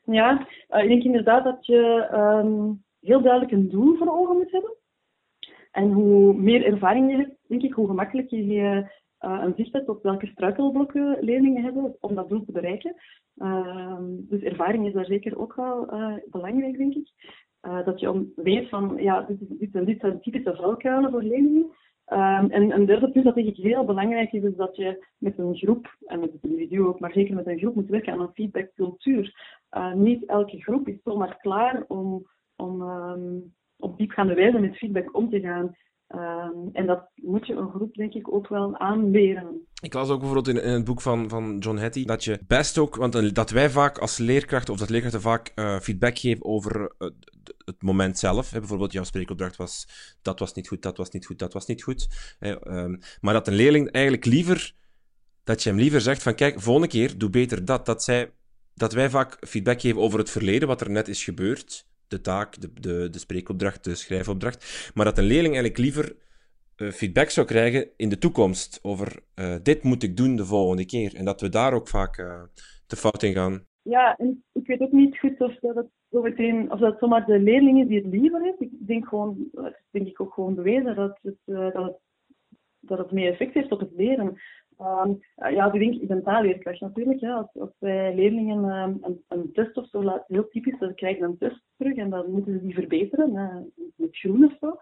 Ja, 0.05 0.47
uh, 0.69 0.83
ik 0.83 0.87
denk 0.87 1.03
inderdaad 1.03 1.43
dat 1.43 1.65
je 1.65 2.09
um, 2.13 2.83
heel 2.99 3.21
duidelijk 3.21 3.51
een 3.51 3.69
doel 3.69 3.95
voor 3.95 4.19
ogen 4.19 4.37
moet 4.37 4.51
hebben. 4.51 4.75
En 5.71 5.91
hoe 5.91 6.33
meer 6.33 6.65
ervaring 6.65 7.11
je 7.11 7.17
hebt, 7.17 7.35
denk 7.47 7.61
ik, 7.61 7.73
hoe 7.73 7.87
gemakkelijker 7.87 8.39
je 8.39 8.89
uh, 9.21 9.41
een 9.43 9.53
zicht 9.55 9.73
hebt 9.73 9.89
op 9.89 10.03
welke 10.03 10.27
struikelblokken 10.27 11.17
leerlingen 11.19 11.63
hebben 11.63 11.95
om 11.99 12.15
dat 12.15 12.29
doel 12.29 12.45
te 12.45 12.51
bereiken. 12.51 12.95
Uh, 13.35 13.97
dus 14.01 14.41
ervaring 14.41 14.87
is 14.87 14.93
daar 14.93 15.05
zeker 15.05 15.39
ook 15.39 15.55
wel 15.55 15.93
uh, 15.93 16.15
belangrijk, 16.29 16.77
denk 16.77 16.93
ik. 16.93 17.11
dat 17.85 17.99
je 17.99 18.31
weet 18.35 18.69
van, 18.69 18.97
ja, 18.97 19.21
dit, 19.21 19.37
dit, 19.39 19.85
dit 19.85 19.99
zijn 19.99 20.21
typische 20.21 20.55
valkuilen 20.55 21.11
voor 21.11 21.23
leerlingen. 21.23 21.71
Um, 22.13 22.49
en 22.49 22.71
een 22.71 22.85
derde 22.85 23.11
punt 23.11 23.25
dat 23.25 23.35
denk 23.35 23.47
ik 23.47 23.55
heel 23.55 23.85
belangrijk 23.85 24.31
is, 24.31 24.43
is 24.43 24.55
dat 24.55 24.75
je 24.75 25.05
met 25.17 25.37
een 25.37 25.55
groep, 25.55 25.97
en 26.05 26.19
met 26.19 26.31
het 26.31 26.43
individu 26.43 26.81
ook, 26.81 26.99
maar 26.99 27.11
zeker 27.11 27.35
met 27.35 27.47
een 27.47 27.57
groep 27.57 27.75
moet 27.75 27.89
werken 27.89 28.13
aan 28.13 28.19
een 28.19 28.33
feedbackcultuur. 28.33 29.57
Uh, 29.77 29.93
niet 29.93 30.25
elke 30.25 30.61
groep 30.61 30.87
is 30.87 31.01
zomaar 31.03 31.37
klaar 31.37 31.83
om, 31.87 32.27
om 32.55 32.81
um, 32.81 33.53
op 33.77 33.97
diepgaande 33.97 34.33
wijze 34.33 34.59
met 34.59 34.77
feedback 34.77 35.15
om 35.15 35.29
te 35.29 35.39
gaan. 35.39 35.75
Um, 36.15 36.69
en 36.73 36.85
dat 36.85 37.09
moet 37.15 37.47
je 37.47 37.53
een 37.53 37.69
groep, 37.69 37.93
denk 37.93 38.13
ik, 38.13 38.33
ook 38.33 38.47
wel 38.47 38.77
aanleren. 38.77 39.67
Ik 39.81 39.93
las 39.93 40.09
ook 40.09 40.19
bijvoorbeeld 40.19 40.57
in, 40.57 40.71
het 40.71 40.83
boek 40.83 41.01
van, 41.01 41.29
van 41.29 41.57
John 41.57 41.77
Hattie 41.77 42.05
dat 42.05 42.23
je 42.23 42.39
best 42.47 42.77
ook, 42.77 42.95
want 42.95 43.35
dat 43.35 43.49
wij 43.49 43.69
vaak 43.69 43.97
als 43.97 44.17
leerkrachten, 44.17 44.73
of 44.73 44.79
dat 44.79 44.89
leerkrachten 44.89 45.21
vaak 45.21 45.51
uh, 45.55 45.79
feedback 45.79 46.17
geven 46.19 46.45
over 46.45 46.91
uh, 46.99 47.09
het 47.65 47.81
moment 47.81 48.19
zelf. 48.19 48.51
Hè. 48.51 48.59
Bijvoorbeeld, 48.59 48.91
jouw 48.91 49.03
spreekopdracht 49.03 49.55
was, 49.55 49.87
dat 50.21 50.39
was 50.39 50.53
niet 50.53 50.67
goed, 50.67 50.81
dat 50.81 50.97
was 50.97 51.09
niet 51.09 51.25
goed, 51.25 51.39
dat 51.39 51.53
was 51.53 51.65
niet 51.65 51.83
goed. 51.83 52.07
Um, 52.39 52.99
maar 53.21 53.33
dat 53.33 53.47
een 53.47 53.53
leerling 53.53 53.91
eigenlijk 53.91 54.25
liever, 54.25 54.75
dat 55.43 55.63
je 55.63 55.69
hem 55.69 55.79
liever 55.79 56.01
zegt 56.01 56.23
van, 56.23 56.35
kijk, 56.35 56.61
volgende 56.61 56.87
keer, 56.87 57.17
doe 57.17 57.29
beter 57.29 57.65
dat. 57.65 57.85
Dat, 57.85 58.03
zij, 58.03 58.31
dat 58.73 58.93
wij 58.93 59.09
vaak 59.09 59.37
feedback 59.47 59.81
geven 59.81 60.01
over 60.01 60.19
het 60.19 60.29
verleden, 60.29 60.67
wat 60.67 60.81
er 60.81 60.89
net 60.89 61.07
is 61.07 61.23
gebeurd 61.23 61.89
de 62.11 62.21
taak, 62.21 62.61
de, 62.61 62.73
de, 62.73 63.09
de 63.09 63.19
spreekopdracht, 63.19 63.83
de 63.83 63.95
schrijfopdracht. 63.95 64.91
Maar 64.93 65.05
dat 65.05 65.17
een 65.17 65.23
leerling 65.23 65.53
eigenlijk 65.53 65.77
liever 65.77 66.15
uh, 66.77 66.89
feedback 66.91 67.29
zou 67.29 67.47
krijgen 67.47 67.89
in 67.97 68.09
de 68.09 68.17
toekomst 68.17 68.79
over 68.81 69.19
uh, 69.35 69.55
dit 69.63 69.83
moet 69.83 70.03
ik 70.03 70.17
doen 70.17 70.35
de 70.35 70.45
volgende 70.45 70.85
keer. 70.85 71.15
En 71.15 71.25
dat 71.25 71.41
we 71.41 71.49
daar 71.49 71.73
ook 71.73 71.87
vaak 71.87 72.17
uh, 72.17 72.41
te 72.87 72.95
fout 72.95 73.23
in 73.23 73.33
gaan. 73.33 73.65
Ja, 73.81 74.15
en 74.17 74.43
ik 74.51 74.67
weet 74.67 74.79
ook 74.79 74.91
niet 74.91 75.19
goed 75.19 75.41
of 75.41 75.59
dat, 75.59 75.85
zo 76.11 76.21
meteen, 76.21 76.71
of 76.71 76.79
dat 76.79 76.99
zomaar 76.99 77.25
de 77.25 77.39
leerlingen 77.39 77.87
die 77.87 77.97
het 77.97 78.13
liever 78.13 78.47
is. 78.47 78.59
Ik 78.59 78.87
denk 78.87 79.07
gewoon, 79.07 79.49
denk 79.91 80.07
ik 80.07 80.21
ook 80.21 80.33
gewoon 80.33 80.55
bewezen 80.55 80.95
dat 80.95 81.19
het, 81.21 81.37
dat 81.45 81.83
het, 81.83 81.97
dat 82.79 82.97
het 82.97 83.11
meer 83.11 83.31
effect 83.31 83.53
heeft 83.53 83.71
op 83.71 83.79
het 83.79 83.91
leren. 83.95 84.41
Um, 84.81 85.19
ja, 85.35 85.71
ik 85.73 85.79
denk, 85.79 86.01
ik 86.01 86.07
ben 86.07 86.21
natuurlijk. 86.79 87.23
Als, 87.23 87.47
als 87.53 87.75
wij 87.79 88.15
leerlingen 88.15 88.63
um, 88.63 88.97
een, 89.01 89.23
een, 89.27 89.51
test 89.53 89.77
of 89.77 89.87
zo 89.87 90.03
laten, 90.03 90.25
heel 90.27 90.47
typisch, 90.47 90.77
ze 90.77 90.93
krijgen 90.95 91.23
een 91.23 91.37
test 91.37 91.61
terug 91.77 91.95
en 91.95 92.09
dan 92.09 92.31
moeten 92.31 92.53
ze 92.53 92.65
die 92.65 92.73
verbeteren 92.73 93.33
uh, 93.33 93.83
met 93.95 94.17
groen 94.17 94.45
of 94.45 94.57
zo. 94.59 94.77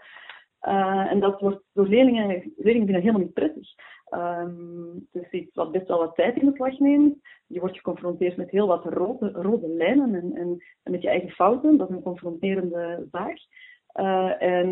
Uh, 0.67 1.11
en 1.11 1.19
dat 1.19 1.41
wordt 1.41 1.63
door 1.73 1.87
leerlingen, 1.87 2.27
leerlingen 2.55 2.87
vinden 2.87 3.01
helemaal 3.01 3.21
niet 3.21 3.33
prettig. 3.33 3.69
Um, 4.13 5.07
het 5.11 5.23
is 5.23 5.39
iets 5.39 5.55
wat 5.55 5.71
best 5.71 5.87
wel 5.87 5.99
wat 5.99 6.15
tijd 6.15 6.35
in 6.35 6.49
beslag 6.49 6.79
neemt. 6.79 7.15
Je 7.47 7.59
wordt 7.59 7.75
geconfronteerd 7.75 8.37
met 8.37 8.49
heel 8.49 8.67
wat 8.67 8.85
rode, 8.85 9.31
rode 9.31 9.67
lijnen 9.67 10.15
en, 10.15 10.35
en, 10.35 10.91
met 10.91 11.01
je 11.01 11.09
eigen 11.09 11.29
fouten. 11.29 11.77
Dat 11.77 11.89
is 11.89 11.95
een 11.95 12.01
confronterende 12.01 13.07
zaak. 13.11 13.37
Uh, 13.99 14.41
en 14.41 14.71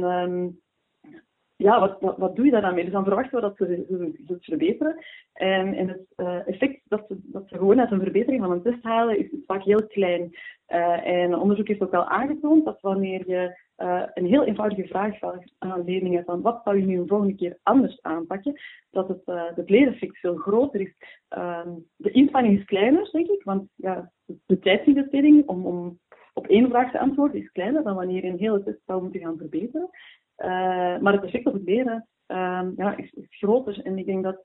ja, 1.58 1.80
wat, 1.80 2.16
wat, 2.18 2.36
doe 2.36 2.46
je 2.46 2.52
daar 2.52 2.62
dan 2.62 2.74
mee? 2.74 2.84
Dus 2.84 2.94
dan 2.94 3.04
verwachten 3.04 3.36
we 3.36 3.42
dat 3.42 3.58
ze 3.58 3.86
het 4.26 4.46
verbeteren. 4.46 5.06
En, 5.34 5.74
en 5.74 5.88
het 5.88 6.06
uh, 6.18 6.48
effect 6.48 6.82
dat 6.84 7.06
ze, 7.08 7.18
dat 7.24 7.48
ze 7.48 7.58
gewoon 7.58 7.80
uit 7.80 7.92
een 7.92 8.02
verbetering 8.02 8.42
van 8.42 8.52
een 8.52 8.62
test 8.62 8.84
halen, 8.84 9.20
is, 9.20 9.30
vaak 9.46 9.64
heel 9.64 9.88
klein. 9.88 10.38
Uh, 10.70 11.08
en 11.08 11.36
onderzoek 11.36 11.68
heeft 11.68 11.82
ook 11.82 11.92
wel 11.92 12.08
aangetoond 12.08 12.66
dat 12.66 12.82
wanneer 12.82 13.30
je 13.30 13.60
uh, 13.78 14.04
een 14.14 14.26
heel 14.26 14.44
eenvoudige 14.44 14.88
vraag 14.88 15.18
vraagt 15.18 15.54
aan 15.58 15.84
leerlingen 15.84 16.24
van 16.24 16.42
wat 16.42 16.62
zou 16.64 16.78
je 16.78 16.86
nu 16.86 17.00
een 17.00 17.08
volgende 17.08 17.36
keer 17.36 17.58
anders 17.64 18.02
aanpakken, 18.02 18.62
dat 18.92 19.08
het, 19.08 19.22
het 19.56 19.70
leereffect 19.70 20.18
veel 20.18 20.36
groter 20.36 20.82
is. 20.82 20.94
Ehm, 21.28 21.70
de 21.96 22.12
inspanning 22.12 22.60
is 22.60 22.66
kleiner, 22.66 23.10
denk 23.12 23.28
ik, 23.28 23.44
want 23.44 23.70
ja, 23.76 24.12
de 24.46 24.60
tijdsinvestering 24.60 25.48
om, 25.48 25.66
om 25.66 26.00
op 26.38 26.48
één 26.48 26.70
vraag 26.70 26.92
te 26.92 27.00
antwoorden 27.00 27.42
is 27.42 27.52
kleiner 27.52 27.84
dan 27.84 27.96
wanneer 27.96 28.26
je 28.26 28.32
een 28.32 28.38
hele 28.38 28.64
test 28.64 28.80
zou 28.86 29.02
moeten 29.02 29.22
gaan 29.22 29.38
verbeteren. 29.38 29.90
Uh, 30.38 30.98
maar 31.00 31.14
het 31.14 31.24
effect 31.24 31.46
op 31.46 31.54
het 31.54 31.64
leren 31.64 32.08
uh, 32.28 32.68
ja, 32.76 32.98
is, 32.98 33.12
is, 33.12 33.26
groter. 33.30 33.82
En 33.86 33.98
ik 33.98 34.06
denk 34.06 34.24
dat 34.24 34.44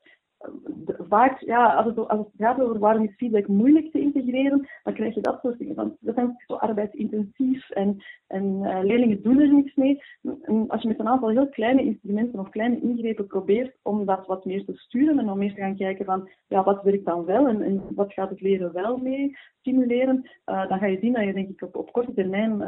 vaak, 1.09 1.39
ja, 1.39 1.73
als 1.73 1.85
het, 1.85 2.07
als 2.07 2.27
gaat 2.37 2.61
over 2.61 2.79
waarom 2.79 3.03
is 3.03 3.15
feedback 3.15 3.47
moeilijk 3.47 3.91
te 3.91 3.99
integreren, 3.99 4.67
dan 4.83 4.93
krijg 4.93 5.15
je 5.15 5.21
dat 5.21 5.39
soort 5.41 5.57
dingen. 5.57 5.75
Want 5.75 5.95
dat 5.99 6.17
is 6.17 6.23
zo 6.47 6.53
arbeidsintensief 6.53 7.69
en, 7.69 8.03
en 8.27 8.43
uh, 8.43 8.79
leerlingen 8.83 9.21
doen 9.21 9.39
er 9.39 9.53
niets 9.53 9.75
mee. 9.75 10.01
En 10.41 10.65
als 10.67 10.81
je 10.81 10.87
met 10.87 10.99
een 10.99 11.07
aantal 11.07 11.29
heel 11.29 11.49
kleine 11.49 11.83
instrumenten 11.83 12.39
of 12.39 12.49
kleine 12.49 12.81
ingrepen 12.81 13.27
probeert 13.27 13.75
om 13.81 14.05
dat 14.05 14.25
wat 14.27 14.45
meer 14.45 14.65
te 14.65 14.73
sturen 14.75 15.19
en 15.19 15.29
om 15.29 15.37
meer 15.37 15.53
te 15.53 15.61
gaan 15.61 15.77
kijken 15.77 16.05
van 16.05 16.29
ja, 16.47 16.63
wat 16.63 16.83
werkt 16.83 17.05
dan 17.05 17.25
wel 17.25 17.47
en, 17.47 17.61
en 17.61 17.81
wat 17.95 18.13
gaat 18.13 18.29
het 18.29 18.41
leren 18.41 18.73
wel 18.73 18.97
mee 18.97 19.37
stimuleren, 19.59 20.29
uh, 20.45 20.69
dan 20.69 20.79
ga 20.79 20.85
je 20.85 20.97
zien 21.01 21.13
dat 21.13 21.23
je 21.23 21.33
denk 21.33 21.49
ik 21.49 21.75
op, 21.75 21.91
korte 21.91 22.13
termijn 22.13 22.61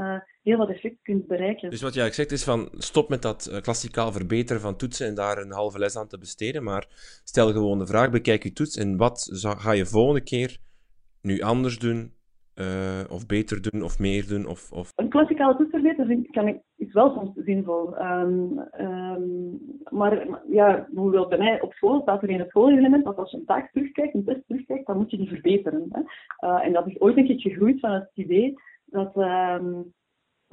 heel 0.44 0.58
wat 0.58 0.70
effect 0.70 0.96
kunt 1.02 1.28
bereiken. 1.28 1.70
Dus 1.70 1.82
wat 1.82 1.98
eigenlijk 1.98 2.30
zegt 2.30 2.32
is 2.32 2.44
van 2.44 2.70
stop 2.78 3.10
met 3.10 3.22
dat 3.22 3.60
klassikaal 3.62 4.12
verbeteren 4.12 4.62
van 4.62 4.76
toetsen 4.76 5.08
en 5.08 5.16
daar 5.16 5.38
een 5.38 5.52
halve 5.52 5.80
les 5.80 5.98
aan 5.98 6.08
te 6.08 6.18
besteden, 6.18 6.64
maar 6.64 6.88
stel 7.24 7.52
gewoon 7.52 7.65
de 7.74 7.88
vraag, 7.88 8.12
bekijk 8.12 8.44
je 8.44 8.54
toets 8.54 8.78
en 8.78 8.98
wat 8.98 9.30
ga 9.58 9.72
je 9.72 9.86
volgende 9.86 10.24
keer 10.24 10.58
nu 11.22 11.42
anders 11.42 11.80
doen 11.80 12.14
uh, 12.56 13.04
of 13.10 13.26
beter 13.26 13.62
doen 13.62 13.84
of 13.84 14.00
meer 14.00 14.28
doen? 14.28 14.48
Of, 14.48 14.72
of... 14.72 14.92
Een 14.96 15.10
klassikale 15.10 15.58
toets 15.58 15.70
verbeteren 15.70 16.26
kan 16.32 16.48
ik, 16.48 16.58
is 16.78 16.94
wel 16.94 17.14
soms 17.14 17.32
zinvol. 17.46 18.02
Um, 18.02 18.60
um, 18.80 19.60
maar 19.90 20.28
ja, 20.50 20.88
bijvoorbeeld 20.92 21.30
bij 21.30 21.38
mij 21.38 21.62
op 21.62 21.74
school 21.74 22.02
staat 22.02 22.24
er 22.24 22.30
in 22.30 22.40
het 22.40 22.50
schoolelement 22.50 23.06
dat 23.06 23.18
als 23.18 23.32
je 23.32 23.38
een 23.38 23.46
taak 23.46 23.72
terugkijkt, 23.72 24.14
een 24.14 24.26
test 24.26 24.48
terugkijkt, 24.48 24.88
dan 24.88 24.98
moet 24.98 25.12
je 25.12 25.18
die 25.18 25.28
verbeteren. 25.28 25.88
Hè? 25.90 26.02
Uh, 26.48 26.66
en 26.66 26.74
dat 26.74 26.88
is 26.88 27.00
ooit 27.00 27.18
een 27.18 27.26
keer 27.26 27.40
gegroeid 27.40 27.80
van 27.80 27.92
het 27.92 28.12
idee 28.14 28.54
dat, 28.86 29.16
um, 29.16 29.94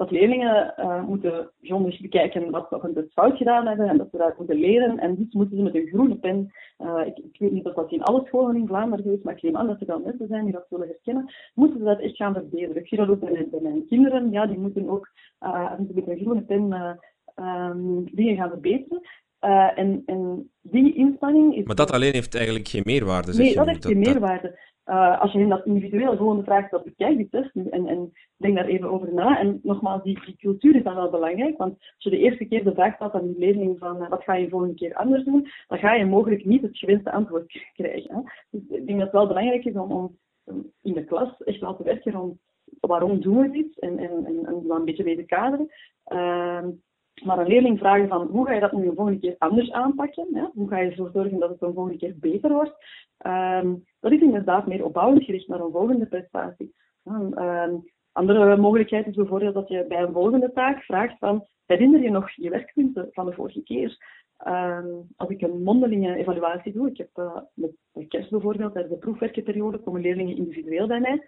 dat 0.02 0.10
leerlingen 0.10 0.74
uh, 0.78 1.04
moeten 1.04 1.50
grondig 1.62 2.00
bekijken 2.00 2.50
wat 2.50 2.66
ze 2.68 2.74
op 2.74 2.84
een 2.84 2.94
test 2.94 3.12
fout 3.12 3.36
gedaan 3.36 3.66
hebben 3.66 3.88
en 3.88 3.98
dat 3.98 4.08
ze 4.10 4.16
dat 4.16 4.38
moeten 4.38 4.56
leren. 4.56 4.98
En 4.98 5.14
dus 5.14 5.32
moeten 5.32 5.56
ze 5.56 5.62
met 5.62 5.74
een 5.74 5.86
groene 5.86 6.16
pen, 6.16 6.52
uh, 6.78 7.06
ik, 7.06 7.18
ik, 7.18 7.36
weet 7.38 7.52
niet 7.52 7.66
of 7.66 7.74
dat 7.74 7.92
in 7.92 8.02
alle 8.02 8.22
scholen 8.26 8.56
in 8.56 8.66
Vlaanderen 8.66 9.12
is, 9.16 9.22
maar 9.22 9.36
ik 9.36 9.42
neem 9.42 9.56
aan 9.56 9.66
dat 9.66 9.80
er 9.80 9.86
wel 9.86 10.00
mensen 10.00 10.28
zijn 10.28 10.44
die 10.44 10.52
dat 10.52 10.66
zullen 10.68 10.86
herkennen, 10.86 11.32
moeten 11.54 11.78
ze 11.78 11.84
dat 11.84 12.00
echt 12.00 12.16
gaan 12.16 12.34
verbeteren. 12.34 12.82
Ik 12.82 12.88
zie 12.88 12.98
dat 12.98 13.08
ook 13.08 13.20
bij, 13.20 13.48
bij 13.50 13.60
mijn 13.60 13.86
kinderen, 13.86 14.30
ja, 14.30 14.46
die 14.46 14.58
moeten 14.58 14.88
ook 14.88 15.08
uh, 15.40 15.72
met 15.78 16.06
een 16.06 16.18
groene 16.18 16.42
pen 16.42 16.98
um, 17.36 18.04
dingen 18.14 18.36
gaan 18.36 18.50
verbeteren. 18.50 19.00
Uh, 19.44 19.78
en, 19.78 20.02
en, 20.06 20.50
die 20.60 20.94
inspanning 20.94 21.56
is. 21.56 21.64
Maar 21.64 21.74
dat 21.74 21.92
alleen 21.92 22.12
heeft 22.12 22.34
eigenlijk 22.34 22.68
geen 22.68 22.82
meerwaarde. 22.84 23.32
Zeg 23.32 23.44
nee, 23.44 23.54
dat 23.54 23.66
heeft 23.66 23.86
geen 23.86 23.98
meerwaarde. 23.98 24.58
Uh, 24.86 25.20
als 25.20 25.32
je 25.32 25.38
hen 25.38 25.48
dat 25.48 25.66
individueel 25.66 26.16
gewoon 26.16 26.44
vraagt, 26.44 26.70
dat 26.70 26.84
bekijk 26.84 27.16
die 27.16 27.28
test 27.28 27.50
en, 27.54 27.86
en 27.86 28.12
denk 28.36 28.56
daar 28.56 28.66
even 28.66 28.90
over 28.90 29.14
na. 29.14 29.38
En 29.38 29.60
nogmaals, 29.62 30.02
die, 30.02 30.36
cultuur 30.36 30.76
is 30.76 30.82
dan 30.82 30.94
wel 30.94 31.10
belangrijk, 31.10 31.58
want 31.58 31.78
als 31.78 31.94
je 31.96 32.10
de 32.10 32.18
eerste 32.18 32.44
keer 32.44 32.64
de 32.64 32.74
vraag 32.74 32.94
stelt 32.94 33.12
aan 33.12 33.26
die 33.26 33.38
leerling 33.38 33.78
van 33.78 34.02
uh, 34.02 34.08
wat 34.08 34.22
ga 34.22 34.34
je 34.34 34.48
volgende 34.48 34.74
keer 34.74 34.94
anders 34.94 35.24
doen, 35.24 35.48
dan 35.68 35.78
ga 35.78 35.94
je 35.94 36.04
mogelijk 36.04 36.44
niet 36.44 36.62
het 36.62 36.78
gewenste 36.78 37.12
antwoord 37.12 37.52
krijgen. 37.74 38.14
Hè. 38.14 38.22
Dus 38.50 38.78
ik 38.78 38.86
denk 38.86 38.98
dat 38.98 39.00
het 39.00 39.12
wel 39.12 39.26
belangrijk 39.26 39.64
is 39.64 39.74
om, 39.74 39.92
om 39.92 40.16
in 40.82 40.92
de 40.92 41.04
klas 41.04 41.42
echt 41.42 41.60
wel 41.60 41.76
te 41.76 41.82
werken 41.82 42.12
rond 42.12 42.38
waarom 42.80 43.20
doen 43.20 43.40
we 43.40 43.50
dit 43.50 43.78
en, 43.78 43.98
en, 43.98 44.26
en, 44.26 44.64
een 44.68 44.84
beetje 44.84 45.16
te 45.16 45.22
kaderen. 45.22 45.68
Uh, 46.12 46.68
maar 47.24 47.38
een 47.38 47.46
leerling 47.46 47.78
vragen 47.78 48.08
van 48.08 48.26
hoe 48.26 48.46
ga 48.46 48.52
je 48.52 48.60
dat 48.60 48.72
nu 48.72 48.88
een 48.88 48.94
volgende 48.94 49.20
keer 49.20 49.34
anders 49.38 49.70
aanpakken? 49.70 50.50
Hoe 50.54 50.68
ga 50.68 50.78
je 50.78 50.90
ervoor 50.90 51.10
zorgen 51.12 51.38
dat 51.38 51.50
het 51.50 51.62
een 51.62 51.74
volgende 51.74 51.98
keer 51.98 52.14
beter 52.18 52.52
wordt? 52.52 52.74
Um, 53.26 53.84
dat 54.00 54.12
is 54.12 54.20
inderdaad 54.20 54.66
meer 54.66 54.84
opbouwend 54.84 55.24
gericht 55.24 55.48
naar 55.48 55.60
een 55.60 55.70
volgende 55.70 56.06
prestatie. 56.06 56.74
Um, 57.04 57.84
andere 58.12 58.56
mogelijkheid 58.56 59.06
is 59.06 59.14
bijvoorbeeld 59.14 59.54
dat 59.54 59.68
je 59.68 59.84
bij 59.88 60.02
een 60.02 60.12
volgende 60.12 60.52
taak 60.52 60.82
vraagt 60.82 61.18
van 61.18 61.46
herinner 61.66 62.02
je 62.02 62.10
nog 62.10 62.30
je 62.30 62.50
werkpunten 62.50 63.08
van 63.12 63.26
de 63.26 63.32
vorige 63.32 63.62
keer? 63.62 64.20
Ehm, 64.36 64.86
als 65.16 65.28
ik 65.30 65.40
een 65.40 65.62
mondelinge 65.62 66.16
evaluatie 66.16 66.72
doe, 66.72 66.88
ik 66.88 66.96
heb 66.96 67.10
uh, 67.14 67.36
met, 67.54 68.08
kerst 68.08 68.30
bijvoorbeeld, 68.30 68.72
tijdens 68.72 68.94
de 68.94 69.00
proefwerkenperiode, 69.00 69.78
komen 69.78 70.00
leerlingen 70.00 70.36
individueel 70.36 70.86
bij 70.86 71.00
mij. 71.00 71.26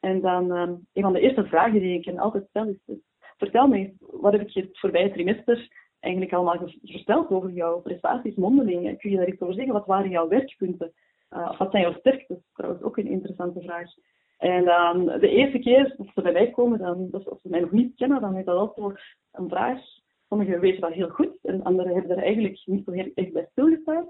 En 0.00 0.20
dan, 0.20 0.50
een 0.50 1.02
van 1.02 1.12
de 1.12 1.20
eerste 1.20 1.44
vragen 1.44 1.80
die 1.80 1.98
ik 1.98 2.04
hen 2.04 2.18
altijd 2.18 2.46
stel 2.48 2.66
is 2.66 2.96
vertel 3.36 3.66
me, 3.66 3.92
wat 3.98 4.32
heb 4.32 4.40
ik 4.40 4.48
je 4.48 4.60
het 4.60 4.78
voorbije 4.78 5.12
trimester 5.12 5.68
eigenlijk 6.00 6.34
allemaal 6.34 6.68
verteld 6.82 7.30
over 7.30 7.50
jouw 7.50 7.80
prestaties 7.80 8.34
mondeling? 8.34 8.98
Kun 8.98 9.10
je 9.10 9.16
daar 9.16 9.28
iets 9.28 9.40
over 9.40 9.54
zeggen? 9.54 9.72
Wat 9.72 9.86
waren 9.86 10.10
jouw 10.10 10.28
werkpunten? 10.28 10.92
Uh, 11.30 11.48
of 11.50 11.58
wat 11.58 11.70
zijn 11.70 11.82
jouw 11.82 11.98
sterktes? 11.98 12.38
Trouwens 12.54 12.82
ook 12.82 12.96
een 12.96 13.06
interessante 13.06 13.60
vraag. 13.60 13.90
En 14.38 14.64
dan 14.64 15.04
de 15.04 15.28
eerste 15.28 15.58
keer 15.58 15.94
dat 15.96 16.06
ze 16.14 16.22
bij 16.22 16.32
mij 16.32 16.50
komen, 16.50 16.78
dan, 16.78 17.08
dus 17.10 17.28
als 17.28 17.40
ze 17.42 17.48
mij 17.48 17.60
nog 17.60 17.70
niet 17.70 17.96
kennen, 17.96 18.20
dan 18.20 18.36
is 18.36 18.44
dat 18.44 18.56
altijd 18.56 19.00
een 19.32 19.48
vraag. 19.48 19.80
Sommigen 20.28 20.60
weten 20.60 20.80
dat 20.80 20.92
heel 20.92 21.08
goed 21.08 21.38
en 21.42 21.62
anderen 21.62 21.92
hebben 21.92 22.16
er 22.16 22.22
eigenlijk 22.22 22.62
niet 22.64 22.84
zo 22.84 22.90
heel 22.90 23.10
echt 23.14 23.32
bij 23.32 23.48
stilgestaan. 23.50 24.06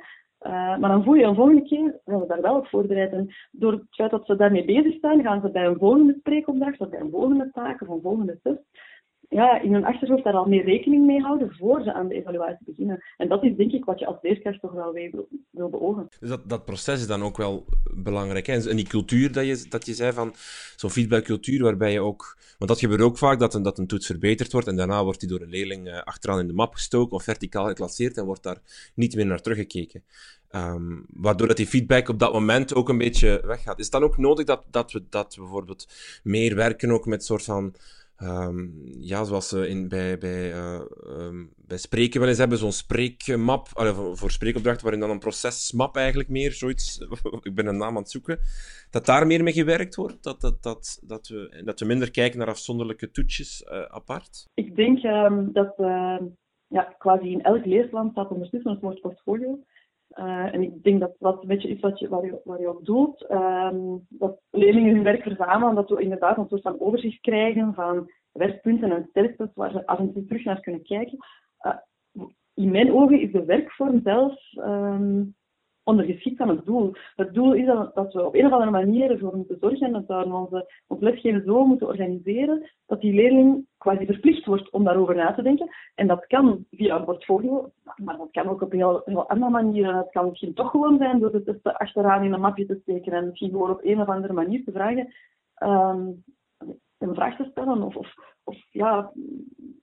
Uh, 0.46 0.78
maar 0.78 0.90
dan 0.90 1.04
voel 1.04 1.14
je 1.14 1.24
een 1.24 1.34
volgende 1.34 1.62
keer, 1.62 2.00
gaan 2.04 2.20
we 2.20 2.26
daar 2.26 2.40
wel 2.40 2.56
op 2.56 2.66
voorbereid. 2.66 3.12
En 3.12 3.34
door 3.50 3.72
het 3.72 3.82
feit 3.90 4.10
dat 4.10 4.26
ze 4.26 4.36
daarmee 4.36 4.64
bezig 4.64 4.98
zijn, 5.00 5.22
gaan 5.22 5.40
ze 5.40 5.50
bij 5.50 5.66
een 5.66 5.78
volgende 5.78 6.16
spreekopdracht 6.18 6.80
of 6.80 6.88
bij 6.88 7.00
een 7.00 7.10
volgende 7.10 7.50
taak 7.52 7.80
of 7.82 7.88
een 7.88 8.00
volgende 8.00 8.38
test 8.42 8.62
ja, 9.28 9.60
in 9.60 9.72
hun 9.72 9.84
achterhoofd 9.84 10.24
daar 10.24 10.34
al 10.34 10.48
meer 10.48 10.64
rekening 10.64 11.06
mee 11.06 11.20
houden 11.20 11.54
voor 11.54 11.82
ze 11.82 11.92
aan 11.92 12.08
de 12.08 12.14
evaluatie 12.14 12.66
beginnen. 12.66 13.02
En 13.16 13.28
dat 13.28 13.44
is 13.44 13.56
denk 13.56 13.72
ik 13.72 13.84
wat 13.84 13.98
je 13.98 14.06
als 14.06 14.16
leerkracht 14.22 14.60
toch 14.60 14.72
wel 14.72 14.92
wil, 14.92 15.28
wil 15.50 15.68
beogen. 15.68 16.08
Dus 16.20 16.28
dat, 16.28 16.48
dat 16.48 16.64
proces 16.64 17.00
is 17.00 17.06
dan 17.06 17.22
ook 17.22 17.36
wel 17.36 17.64
belangrijk. 17.94 18.46
Hè? 18.46 18.68
En 18.70 18.76
die 18.76 18.88
cultuur 18.88 19.32
dat 19.32 19.46
je, 19.46 19.66
dat 19.68 19.86
je 19.86 19.94
zei 19.94 20.12
van 20.12 20.32
zo'n 20.76 20.90
feedbackcultuur 20.90 21.62
waarbij 21.62 21.92
je 21.92 22.00
ook... 22.00 22.36
Want 22.58 22.70
dat 22.70 22.80
gebeurt 22.80 23.00
ook 23.00 23.18
vaak, 23.18 23.38
dat 23.38 23.54
een, 23.54 23.62
dat 23.62 23.78
een 23.78 23.86
toets 23.86 24.06
verbeterd 24.06 24.52
wordt 24.52 24.66
en 24.66 24.76
daarna 24.76 25.04
wordt 25.04 25.20
die 25.20 25.28
door 25.28 25.40
een 25.40 25.48
leerling 25.48 25.86
uh, 25.86 26.02
achteraan 26.02 26.40
in 26.40 26.46
de 26.46 26.52
map 26.52 26.74
gestoken 26.74 27.16
of 27.16 27.22
verticaal 27.22 27.66
geclasseerd 27.66 28.16
en 28.16 28.24
wordt 28.24 28.42
daar 28.42 28.58
niet 28.94 29.14
meer 29.14 29.26
naar 29.26 29.40
teruggekeken. 29.40 30.02
Um, 30.54 31.06
waardoor 31.08 31.46
dat 31.48 31.56
die 31.56 31.66
feedback 31.66 32.08
op 32.08 32.18
dat 32.18 32.32
moment 32.32 32.74
ook 32.74 32.88
een 32.88 32.98
beetje 32.98 33.42
weggaat. 33.46 33.78
Is 33.78 33.84
het 33.84 33.92
dan 33.92 34.02
ook 34.02 34.16
nodig 34.16 34.44
dat, 34.44 34.64
dat, 34.70 34.92
we, 34.92 35.02
dat 35.10 35.34
bijvoorbeeld 35.38 35.88
meer 36.22 36.54
werken 36.54 36.90
ook 36.90 37.06
met 37.06 37.24
soort 37.24 37.44
van 37.44 37.74
Um, 38.22 38.72
ja, 39.00 39.24
zoals 39.24 39.48
ze 39.48 39.68
in, 39.68 39.88
bij, 39.88 40.18
bij, 40.18 40.52
uh, 40.52 40.80
um, 41.06 41.52
bij 41.56 41.78
spreken 41.78 42.20
wel 42.20 42.28
eens 42.28 42.38
hebben, 42.38 42.58
zo'n 42.58 42.72
spreekmap, 42.72 43.68
voor 44.12 44.30
spreekopdrachten, 44.30 44.82
waarin 44.82 45.00
dan 45.00 45.10
een 45.10 45.18
procesmap 45.18 45.96
eigenlijk 45.96 46.28
meer, 46.28 46.52
zoiets, 46.52 46.98
ik 47.42 47.54
ben 47.54 47.66
een 47.66 47.76
naam 47.76 47.96
aan 47.96 48.02
het 48.02 48.10
zoeken, 48.10 48.38
dat 48.90 49.06
daar 49.06 49.26
meer 49.26 49.42
mee 49.42 49.52
gewerkt 49.52 49.94
wordt, 49.94 50.22
dat, 50.22 50.40
dat, 50.40 50.62
dat, 50.62 51.02
dat, 51.06 51.28
we, 51.28 51.62
dat 51.64 51.80
we 51.80 51.86
minder 51.86 52.10
kijken 52.10 52.38
naar 52.38 52.48
afzonderlijke 52.48 53.10
toetjes 53.10 53.64
uh, 53.68 53.82
apart? 53.82 54.48
Ik 54.54 54.76
denk 54.76 55.02
um, 55.02 55.52
dat 55.52 55.74
ja, 56.68 56.94
quasi 56.98 57.30
in 57.30 57.42
elk 57.42 57.64
leesland 57.64 58.10
staat 58.10 58.30
ondertussen 58.30 58.70
het 58.70 58.80
woord 58.80 59.00
portfolio. 59.00 59.58
Uh, 60.18 60.54
en 60.54 60.62
ik 60.62 60.82
denk 60.82 61.00
dat 61.00 61.16
dat 61.18 61.42
een 61.42 61.48
beetje 61.48 61.68
is 61.68 61.80
wat 61.80 61.98
je, 61.98 62.08
waar, 62.08 62.24
je, 62.24 62.40
waar 62.44 62.60
je 62.60 62.68
op 62.68 62.84
doelt. 62.84 63.30
Um, 63.30 64.06
dat 64.08 64.40
leerlingen 64.50 64.94
hun 64.94 65.02
werk 65.02 65.22
verzamelen, 65.22 65.74
dat 65.74 65.88
we 65.88 66.02
inderdaad 66.02 66.36
een 66.36 66.48
soort 66.48 66.62
van 66.62 66.80
overzicht 66.80 67.20
krijgen 67.20 67.74
van 67.74 68.10
werkpunten 68.32 68.92
en 68.92 69.06
sterktes 69.10 69.48
waar 69.54 69.70
ze 69.70 69.86
af 69.86 69.98
en 69.98 70.12
toe 70.12 70.24
terug 70.24 70.44
naar 70.44 70.60
kunnen 70.60 70.82
kijken. 70.82 71.18
Uh, 71.66 71.76
in 72.54 72.70
mijn 72.70 72.92
ogen 72.92 73.20
is 73.20 73.32
de 73.32 73.44
werkvorm 73.44 74.00
zelf 74.02 74.34
um, 74.56 75.34
ondergeschikt 75.84 76.40
aan 76.40 76.48
het 76.48 76.64
doel. 76.64 76.94
Het 77.16 77.34
doel 77.34 77.52
is 77.52 77.66
dat, 77.94 78.12
we 78.12 78.26
op 78.26 78.34
een 78.34 78.46
of 78.46 78.52
andere 78.52 78.70
manier 78.70 79.10
ervoor 79.10 79.36
moeten 79.36 79.56
zorgen 79.60 79.92
dat 79.92 80.06
we 80.06 80.34
onze, 80.34 80.72
lesgeven 80.98 81.42
zo 81.44 81.64
moeten 81.64 81.86
organiseren 81.86 82.70
dat 82.86 83.00
die 83.00 83.14
leerling 83.14 83.66
quasi 83.78 84.06
verplicht 84.06 84.46
wordt 84.46 84.70
om 84.70 84.84
daarover 84.84 85.14
na 85.14 85.34
te 85.34 85.42
denken. 85.42 85.68
En 85.94 86.06
dat 86.06 86.26
kan 86.26 86.64
via 86.70 86.96
een 86.96 87.04
portfolio, 87.04 87.70
maar 87.96 88.16
dat 88.16 88.30
kan 88.30 88.48
ook 88.48 88.62
op 88.62 88.72
heel, 88.72 89.02
heel 89.04 89.28
andere 89.28 89.50
manieren. 89.50 89.96
Het 89.96 90.10
kan 90.10 90.28
misschien 90.28 90.54
toch 90.54 90.70
gewoon 90.70 90.98
zijn 90.98 91.18
door 91.18 91.42
testen 91.42 91.76
achteraan 91.76 92.24
in 92.24 92.32
een 92.32 92.40
mapje 92.40 92.66
te 92.66 92.78
steken 92.82 93.12
en 93.12 93.26
misschien 93.26 93.50
gewoon 93.50 93.70
op 93.70 93.84
een 93.84 94.00
of 94.00 94.08
andere 94.08 94.32
manier 94.32 94.64
te 94.64 94.72
vragen, 94.72 95.12
um, 95.62 96.24
een 96.98 97.14
vraag 97.14 97.36
te 97.36 97.48
stellen 97.50 97.82
of, 97.82 97.96
of, 97.96 98.14
of 98.44 98.56
ja, 98.70 99.12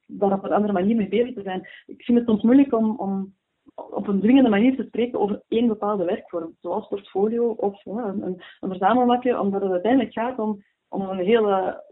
daar 0.07 0.33
op 0.33 0.43
een 0.43 0.51
andere 0.51 0.73
manier 0.73 0.95
mee 0.95 1.09
bezig 1.09 1.33
te 1.33 1.41
zijn. 1.41 1.67
Ik 1.85 2.03
vind 2.03 2.17
het 2.17 2.27
soms 2.27 2.41
moeilijk 2.43 2.73
om, 2.73 2.99
om 2.99 3.33
op 3.75 4.07
een 4.07 4.19
dwingende 4.19 4.49
manier 4.49 4.75
te 4.75 4.83
spreken 4.83 5.19
over 5.19 5.41
één 5.47 5.67
bepaalde 5.67 6.05
werkvorm, 6.05 6.55
zoals 6.61 6.87
portfolio 6.87 7.49
of 7.49 7.83
ja, 7.83 8.03
een, 8.03 8.41
een 8.59 9.39
omdat 9.39 9.61
het 9.61 9.71
uiteindelijk 9.71 10.13
gaat 10.13 10.39
om, 10.39 10.63
om 10.87 11.01
een 11.01 11.25
hele 11.25 11.83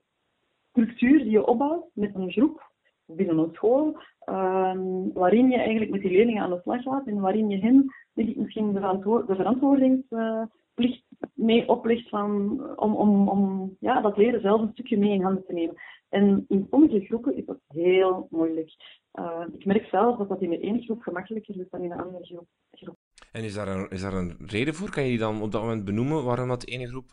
structuur 0.69 1.19
die 1.19 1.31
je 1.31 1.45
opbouwt 1.45 1.85
met 1.93 2.15
een 2.15 2.31
groep 2.31 2.67
binnen 3.05 3.37
een 3.37 3.53
school, 3.53 3.97
um, 4.25 5.13
waarin 5.13 5.49
je 5.49 5.57
eigenlijk 5.57 5.91
met 5.91 6.01
die 6.01 6.11
leerlingen 6.11 6.43
aan 6.43 6.49
de 6.49 6.59
slag 6.61 6.81
gaat 6.81 7.07
en 7.07 7.19
waarin 7.19 7.49
je 7.49 7.57
hen 7.57 7.93
misschien 8.13 8.73
de, 8.73 8.79
verantwoord, 8.79 9.27
de 9.27 9.35
verantwoordingsplicht 9.35 11.03
mee 11.33 11.69
oplegt 11.69 12.09
van, 12.09 12.59
om, 12.75 12.95
om, 12.95 13.29
om 13.29 13.75
ja, 13.79 14.01
dat 14.01 14.17
leren 14.17 14.41
zelf 14.41 14.61
een 14.61 14.71
stukje 14.71 14.97
mee 14.97 15.11
in 15.11 15.21
handen 15.21 15.45
te 15.45 15.53
nemen. 15.53 15.75
En 16.09 16.45
in 16.47 16.67
sommige 16.69 16.99
groepen 16.99 17.35
is 17.35 17.45
dat 17.45 17.59
heel 17.67 18.27
moeilijk. 18.29 18.71
Uh, 19.13 19.41
ik 19.53 19.65
merk 19.65 19.85
zelf 19.85 20.17
dat 20.17 20.29
dat 20.29 20.41
in 20.41 20.49
de 20.49 20.59
ene 20.59 20.81
groep 20.81 21.01
gemakkelijker 21.01 21.59
is 21.59 21.69
dan 21.69 21.81
in 21.81 21.89
de 21.89 22.03
andere 22.03 22.45
groep. 22.71 22.97
En 23.31 23.43
is 23.43 23.53
daar, 23.53 23.67
een, 23.67 23.89
is 23.89 24.01
daar 24.01 24.13
een 24.13 24.37
reden 24.45 24.73
voor? 24.73 24.89
Kan 24.89 25.03
je 25.03 25.09
die 25.09 25.19
dan 25.19 25.41
op 25.41 25.51
dat 25.51 25.61
moment 25.61 25.85
benoemen 25.85 26.23
waarom 26.23 26.47
dat 26.47 26.61
de 26.61 26.71
ene 26.71 26.87
groep 26.87 27.05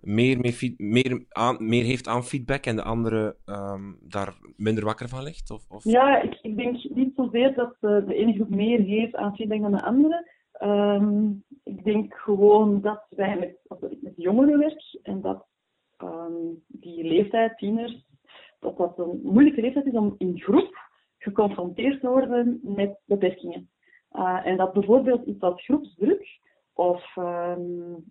meer, 0.00 0.38
meer, 0.40 0.74
meer, 0.76 1.24
aan, 1.28 1.56
meer 1.68 1.84
heeft 1.84 2.08
aan 2.08 2.24
feedback 2.24 2.64
en 2.64 2.76
de 2.76 2.82
andere 2.82 3.36
um, 3.46 3.98
daar 4.00 4.34
minder 4.56 4.84
wakker 4.84 5.08
van 5.08 5.22
ligt? 5.22 5.50
Of, 5.50 5.70
of? 5.70 5.84
Ja, 5.84 6.22
ik, 6.22 6.38
ik, 6.42 6.56
denk 6.56 6.84
niet 6.84 7.14
zozeer 7.14 7.54
dat 7.54 7.76
uh, 7.80 8.06
de 8.06 8.14
ene 8.14 8.32
groep 8.32 8.50
meer 8.50 8.80
heeft 8.80 9.14
aan 9.14 9.36
feedback 9.36 9.60
dan 9.60 9.72
de 9.72 9.82
andere. 9.82 10.30
Um, 10.62 11.44
ik 11.64 11.84
denk 11.84 12.14
gewoon 12.14 12.80
dat 12.80 13.06
wij 13.08 13.38
met, 13.38 13.80
met 14.00 14.12
jongeren 14.16 14.58
werk 14.58 14.98
en 15.02 15.20
dat 15.20 15.46
um, 16.02 16.62
die 16.66 17.04
leeftijd, 17.04 17.58
tieners, 17.58 18.04
dat 18.60 18.76
dat 18.76 18.98
een 18.98 19.20
moeilijke 19.22 19.60
leeftijd 19.60 19.86
is 19.86 19.92
om 19.92 20.14
in 20.18 20.38
groep 20.38 20.85
geconfronteerd 21.26 22.00
te 22.00 22.08
worden 22.08 22.60
met 22.62 22.98
beperkingen. 23.04 23.70
Uh, 24.12 24.46
en 24.46 24.56
dat 24.56 24.72
bijvoorbeeld 24.72 25.26
iets 25.26 25.40
als 25.40 25.64
groepsdruk 25.64 26.40
of 26.72 27.16
um, 27.16 28.04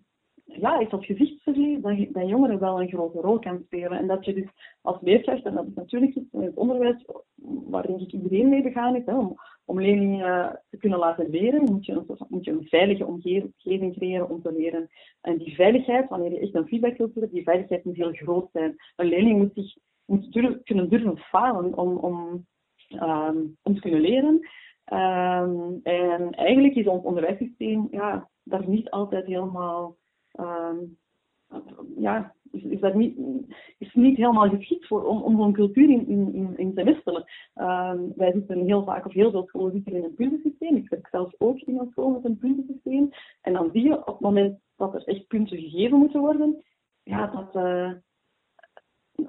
ja, 0.44 0.80
iets 0.80 0.92
als 0.92 1.06
gezichtsverlies 1.06 1.80
bij, 1.80 2.08
bij 2.12 2.26
jongeren 2.26 2.58
wel 2.58 2.80
een 2.80 2.88
grote 2.88 3.20
rol 3.20 3.38
kan 3.38 3.62
spelen. 3.64 3.98
En 3.98 4.06
dat 4.06 4.24
je 4.24 4.34
dus 4.34 4.48
als 4.82 5.00
leerkracht, 5.00 5.44
en 5.44 5.54
dat 5.54 5.66
is 5.66 5.74
natuurlijk 5.74 6.14
in 6.14 6.42
het 6.42 6.54
onderwijs 6.54 7.04
waar 7.44 7.86
denk 7.86 8.00
ik 8.00 8.12
iedereen 8.12 8.48
mee 8.48 8.62
begaan 8.62 8.96
is, 8.96 9.04
om, 9.04 9.36
om 9.64 9.80
leerlingen 9.80 10.62
te 10.70 10.76
kunnen 10.76 10.98
laten 10.98 11.30
leren, 11.30 11.62
moet 11.64 11.86
je, 11.86 11.92
een, 11.92 12.06
moet 12.28 12.44
je 12.44 12.50
een 12.50 12.68
veilige 12.68 13.06
omgeving 13.06 13.96
creëren 13.96 14.28
om 14.30 14.42
te 14.42 14.52
leren. 14.52 14.88
En 15.20 15.38
die 15.38 15.54
veiligheid, 15.54 16.08
wanneer 16.08 16.32
je 16.32 16.40
echt 16.40 16.54
een 16.54 16.68
feedback 16.68 16.96
wilt 16.96 17.12
hebben, 17.12 17.32
die 17.32 17.42
veiligheid 17.42 17.84
moet 17.84 17.96
heel 17.96 18.12
groot 18.12 18.48
zijn. 18.52 18.76
Een 18.96 19.06
leerling 19.06 19.38
moet 19.38 19.54
zich 19.54 19.76
moet 20.06 20.28
kunnen 20.64 20.88
durven 20.88 21.18
falen 21.18 21.78
om, 21.78 21.96
om, 21.96 22.46
um, 22.88 23.56
om 23.62 23.74
te 23.74 23.80
kunnen 23.80 24.00
leren. 24.00 24.34
Um, 24.92 25.80
en 25.82 26.30
eigenlijk 26.30 26.74
is 26.74 26.86
ons 26.86 27.04
onderwijssysteem 27.04 27.88
ja, 27.90 28.28
daar 28.42 28.68
niet 28.68 28.90
altijd 28.90 29.26
helemaal 29.26 29.96
um, 30.40 30.98
ja, 31.98 32.34
is, 32.50 32.80
dat 32.80 32.94
niet, 32.94 33.18
is 33.78 33.94
niet 33.94 34.16
helemaal 34.16 34.48
geschikt 34.48 34.86
voor 34.86 35.04
om, 35.04 35.22
om 35.22 35.36
zo'n 35.36 35.52
cultuur 35.52 35.90
in, 35.90 36.08
in, 36.08 36.56
in 36.56 36.74
te 36.74 36.82
nestelen. 36.82 37.24
Um, 37.54 38.12
wij 38.16 38.32
zitten 38.32 38.64
heel 38.64 38.84
vaak, 38.84 39.06
of 39.06 39.12
heel 39.12 39.30
veel 39.30 39.46
scholen 39.46 39.72
zitten 39.72 39.94
in 39.94 40.04
een 40.04 40.14
puntensysteem. 40.14 40.76
Ik 40.76 40.88
werk 40.88 41.08
zelfs 41.08 41.34
ook 41.38 41.58
in 41.58 41.78
een 41.78 41.90
school 41.90 42.10
met 42.10 42.24
een 42.24 42.38
puntensysteem. 42.38 43.10
En 43.40 43.52
dan 43.52 43.70
zie 43.72 43.82
je 43.82 43.98
op 43.98 44.06
het 44.06 44.20
moment 44.20 44.58
dat 44.76 44.94
er 44.94 45.04
echt 45.04 45.26
punten 45.26 45.58
gegeven 45.58 45.98
moeten 45.98 46.20
worden, 46.20 46.64
ja, 47.02 47.26
dat, 47.26 47.64
uh, 47.64 47.92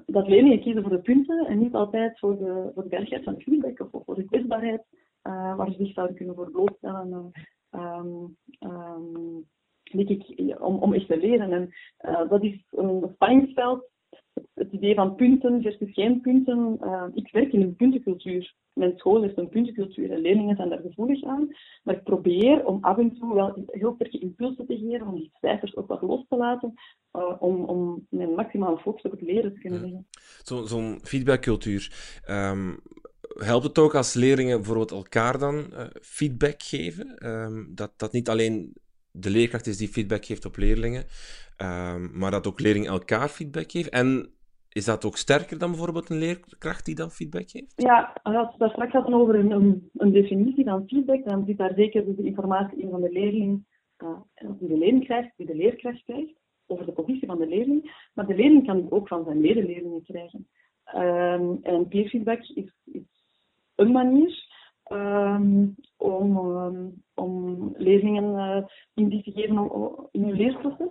dat 0.06 0.28
leerlingen 0.28 0.60
kiezen 0.60 0.82
voor 0.82 0.90
de 0.90 1.02
punten 1.02 1.46
en 1.46 1.58
niet 1.58 1.74
altijd 1.74 2.18
voor 2.18 2.38
de, 2.38 2.70
voor 2.74 2.82
de 2.82 2.88
bergheid 2.88 3.24
van 3.24 3.34
de 3.34 3.40
feedback 3.40 3.80
of, 3.80 4.04
voor 4.04 4.14
de 4.14 4.24
kwetsbaarheid 4.24 4.84
uh, 5.22 5.56
waar 5.56 5.70
ze 5.70 5.84
zich 5.84 5.92
zouden 5.92 6.16
kunnen 6.16 6.34
voor 6.34 6.50
blootstellen. 6.50 7.32
Um, 7.70 8.36
um, 8.60 9.46
denk 9.82 10.08
ik, 10.08 10.60
om, 10.60 10.78
om 10.78 10.92
echt 10.92 11.06
te 11.06 11.16
leren. 11.16 11.52
En 11.52 11.70
uh, 12.00 12.28
dat 12.28 12.42
is 12.42 12.64
een 12.70 13.10
spanningsveld. 13.14 13.90
Het, 14.54 14.72
idee 14.72 14.94
van 14.94 15.14
punten 15.14 15.62
versus 15.62 15.92
geen 15.92 16.20
punten. 16.20 16.78
Uh, 16.82 17.04
ik 17.14 17.32
werk 17.32 17.52
in 17.52 17.62
een 17.62 17.76
puntencultuur. 17.76 18.54
Mijn 18.72 18.92
school 18.96 19.22
heeft 19.22 19.38
een 19.38 19.48
puntencultuur 19.48 20.10
en 20.10 20.20
leerlingen 20.20 20.56
zijn 20.56 20.68
daar 20.68 20.80
gevoelig 20.80 21.24
aan. 21.24 21.48
Maar 21.82 21.94
ik 21.94 22.02
probeer 22.02 22.66
om 22.66 22.78
af 22.80 22.98
en 22.98 23.18
toe 23.18 23.34
wel 23.34 23.64
heel 23.66 23.94
sterke 23.94 24.18
impulsen 24.18 24.66
te 24.66 24.76
geven, 24.76 25.06
om 25.06 25.14
die 25.14 25.30
cijfers 25.40 25.76
ook 25.76 25.88
wat 25.88 26.02
los 26.02 26.24
te 26.28 26.36
laten, 26.36 26.74
uh, 27.12 27.36
om, 27.38 27.64
om 27.64 28.06
mijn 28.10 28.34
maximale 28.34 28.78
focus 28.78 29.02
op 29.02 29.10
het 29.10 29.22
leren 29.22 29.54
te 29.54 29.60
kunnen 29.60 29.80
leggen. 29.80 30.06
Zo'n 30.42 30.66
zo 30.66 30.98
feedbackcultuur. 31.02 31.92
Um, 32.30 32.80
helpt 33.38 33.64
het 33.64 33.78
ook 33.78 33.94
als 33.94 34.14
leerlingen 34.14 34.56
bijvoorbeeld 34.56 34.90
elkaar 34.90 35.38
dan 35.38 35.66
uh, 35.72 35.86
feedback 36.00 36.62
geven? 36.62 37.26
Um, 37.26 37.74
dat, 37.74 37.92
dat 37.96 38.12
niet 38.12 38.28
alleen 38.28 38.72
de 39.10 39.30
leerkracht 39.30 39.66
is 39.66 39.76
die 39.76 39.88
feedback 39.88 40.24
geeft 40.24 40.44
op 40.44 40.56
leerlingen, 40.56 41.04
um, 41.62 42.18
maar 42.18 42.30
dat 42.30 42.46
ook 42.46 42.60
leerlingen 42.60 42.90
elkaar 42.90 43.28
feedback 43.28 43.70
geven. 43.70 43.92
En 43.92 44.32
is 44.68 44.84
dat 44.84 45.04
ook 45.04 45.16
sterker 45.16 45.58
dan 45.58 45.70
bijvoorbeeld 45.70 46.10
een 46.10 46.18
leerkracht 46.18 46.84
die 46.84 46.94
dan 46.94 47.10
feedback 47.10 47.50
geeft? 47.50 47.72
Ja, 47.76 48.12
als 48.22 48.56
we 48.56 48.68
straks 48.68 48.92
hadden 48.92 49.14
over 49.14 49.34
een, 49.34 49.90
een, 49.94 50.12
definitie 50.12 50.64
van 50.64 50.86
feedback, 50.86 51.24
dan 51.24 51.44
zit 51.46 51.58
daar 51.58 51.74
zeker 51.74 52.16
de 52.16 52.22
informatie 52.22 52.78
in 52.78 52.90
van 52.90 53.00
de 53.00 53.12
leerling, 53.12 53.64
uh, 53.98 54.08
die 54.58 54.68
de 54.68 54.78
leerling 54.78 55.04
krijgt, 55.04 55.30
die 55.36 55.46
de 55.46 55.56
leerkracht 55.56 56.04
krijgt, 56.04 56.32
over 56.66 56.86
de 56.86 56.92
positie 56.92 57.26
van 57.26 57.38
de 57.38 57.46
leerling. 57.46 58.08
Maar 58.14 58.26
de 58.26 58.34
leerling 58.34 58.66
kan 58.66 58.80
die 58.80 58.90
ook 58.90 59.08
van 59.08 59.24
zijn 59.24 59.40
medeleerlingen 59.40 60.02
krijgen. 60.02 60.48
Um, 60.94 61.58
en 61.62 61.88
peer 61.88 62.08
feedback 62.08 62.40
is, 62.54 62.72
een 63.74 63.92
manier 63.92 64.46
um, 64.92 65.74
om, 65.96 66.36
um, 66.36 67.02
om 67.14 67.74
leerlingen 67.76 68.34
uh, 68.34 68.66
indie 68.94 69.22
te 69.22 69.30
geven 69.30 69.70
in 70.10 70.22
hun 70.22 70.36
leerproces. 70.36 70.88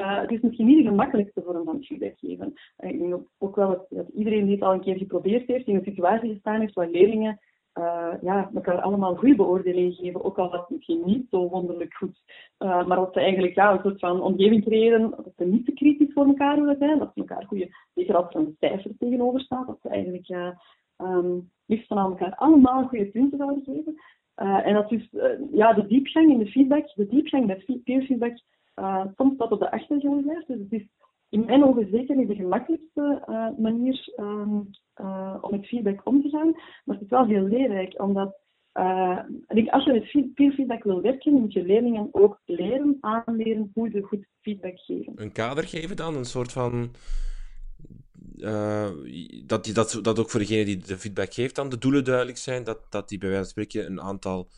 Uh, 0.00 0.20
het 0.20 0.30
is 0.30 0.40
misschien 0.40 0.66
niet 0.66 0.82
de 0.82 0.88
gemakkelijkste 0.88 1.42
vorm 1.42 1.64
van 1.64 1.82
feedback 1.82 2.18
geven. 2.18 2.52
Uh, 2.78 2.90
ik 2.90 2.98
denk 2.98 3.20
ook 3.38 3.56
wel 3.56 3.86
dat, 3.88 4.08
iedereen 4.14 4.44
die 4.44 4.54
het 4.54 4.62
al 4.62 4.72
een 4.72 4.80
keer 4.80 4.96
geprobeerd 4.96 5.46
heeft, 5.46 5.66
in 5.66 5.74
een 5.74 5.84
situatie 5.84 6.32
gestaan 6.32 6.60
heeft 6.60 6.74
waar 6.74 6.88
leerlingen 6.88 7.40
uh, 7.78 8.12
ja, 8.20 8.50
elkaar 8.54 8.80
allemaal 8.80 9.16
goede 9.16 9.34
beoordelingen 9.34 9.92
geven, 9.92 10.24
ook 10.24 10.38
al 10.38 10.50
dat 10.50 10.70
misschien 10.70 11.02
niet 11.04 11.26
zo 11.30 11.48
wonderlijk 11.48 11.94
goed. 11.94 12.22
maar 12.58 12.96
dat 12.96 13.12
ze 13.12 13.20
eigenlijk 13.20 13.54
ja, 13.54 13.72
een 13.72 13.80
soort 13.82 13.98
van 13.98 14.22
omgeving 14.22 14.64
creëren, 14.64 15.10
dat 15.10 15.32
ze 15.36 15.44
niet 15.44 15.64
te 15.64 15.72
kritisch 15.72 16.12
voor 16.12 16.26
elkaar 16.26 16.56
willen 16.56 16.76
zijn, 16.78 16.98
dat 16.98 17.10
ze 17.14 17.20
elkaar 17.20 17.44
goede, 17.46 17.68
zeker 17.94 18.16
als 18.16 18.34
er 18.34 18.40
een 18.40 18.56
cijfer 18.60 18.90
tegenover 18.98 19.40
staat, 19.40 19.66
dat 19.66 19.78
ze 19.82 19.88
eigenlijk 19.88 20.56
um, 20.98 21.50
liefst 21.66 21.86
van 21.86 21.98
elkaar 21.98 22.34
allemaal 22.34 22.86
goede 22.86 23.06
punten 23.06 23.38
zouden 23.38 23.64
geven. 23.64 23.94
en 24.64 24.74
dat 24.74 24.92
is 24.92 25.08
ja, 25.52 25.72
de 25.72 25.86
diepgang 25.86 26.30
in 26.30 26.38
de 26.38 26.50
feedback, 26.50 26.94
de 26.94 27.06
diepgang 27.06 27.46
bij 27.46 27.80
peer 27.84 28.02
feedback 28.02 28.38
uh, 28.76 29.04
soms 29.16 29.36
dat 29.36 29.50
op 29.50 29.60
de 29.60 29.70
achtergrond 29.70 30.22
blijft. 30.22 30.46
Dus 30.46 30.58
het 30.58 30.72
is 30.72 30.86
in 31.28 31.44
mijn 31.44 31.64
ogen 31.64 31.88
zeker 31.90 32.16
niet 32.16 32.28
de 32.28 32.34
gemakkelijkste 32.34 33.24
uh, 33.28 33.48
manier 33.58 34.12
um, 34.16 34.70
uh, 35.00 35.36
om 35.40 35.50
met 35.50 35.66
feedback 35.66 36.00
om 36.04 36.22
te 36.22 36.28
gaan. 36.28 36.52
Maar 36.84 36.96
het 36.96 37.04
is 37.04 37.10
wel 37.10 37.26
heel 37.26 37.42
leerrijk, 37.42 38.02
omdat 38.02 38.42
als 39.70 39.84
je 39.84 40.10
met 40.12 40.34
peer 40.34 40.52
feedback 40.52 40.82
wil 40.84 41.00
werken, 41.00 41.32
moet 41.32 41.52
je 41.52 41.64
leerlingen 41.64 42.08
ook 42.12 42.40
leren, 42.44 42.96
aanleren 43.00 43.70
hoe 43.74 43.90
ze 43.90 44.02
goed 44.02 44.26
feedback 44.40 44.78
geven. 44.78 45.12
Een 45.16 45.32
kader 45.32 45.64
geven 45.64 45.96
dan? 45.96 46.16
Een 46.16 46.24
soort 46.24 46.52
van... 46.52 46.90
Dat, 49.46 49.70
dat, 49.74 49.98
dat 50.02 50.18
ook 50.18 50.30
voor 50.30 50.40
degene 50.40 50.64
die 50.64 50.76
de 50.76 50.98
feedback 50.98 51.32
geeft 51.32 51.54
dan 51.54 51.68
de 51.68 51.78
doelen 51.78 52.04
duidelijk 52.04 52.38
zijn, 52.38 52.64
dat, 52.64 52.86
dat 52.90 53.08
die 53.08 53.18
bij 53.18 53.28
wijze 53.28 53.44
van 53.44 53.64
spreken 53.64 53.90
een 53.90 54.00
aantal 54.00 54.48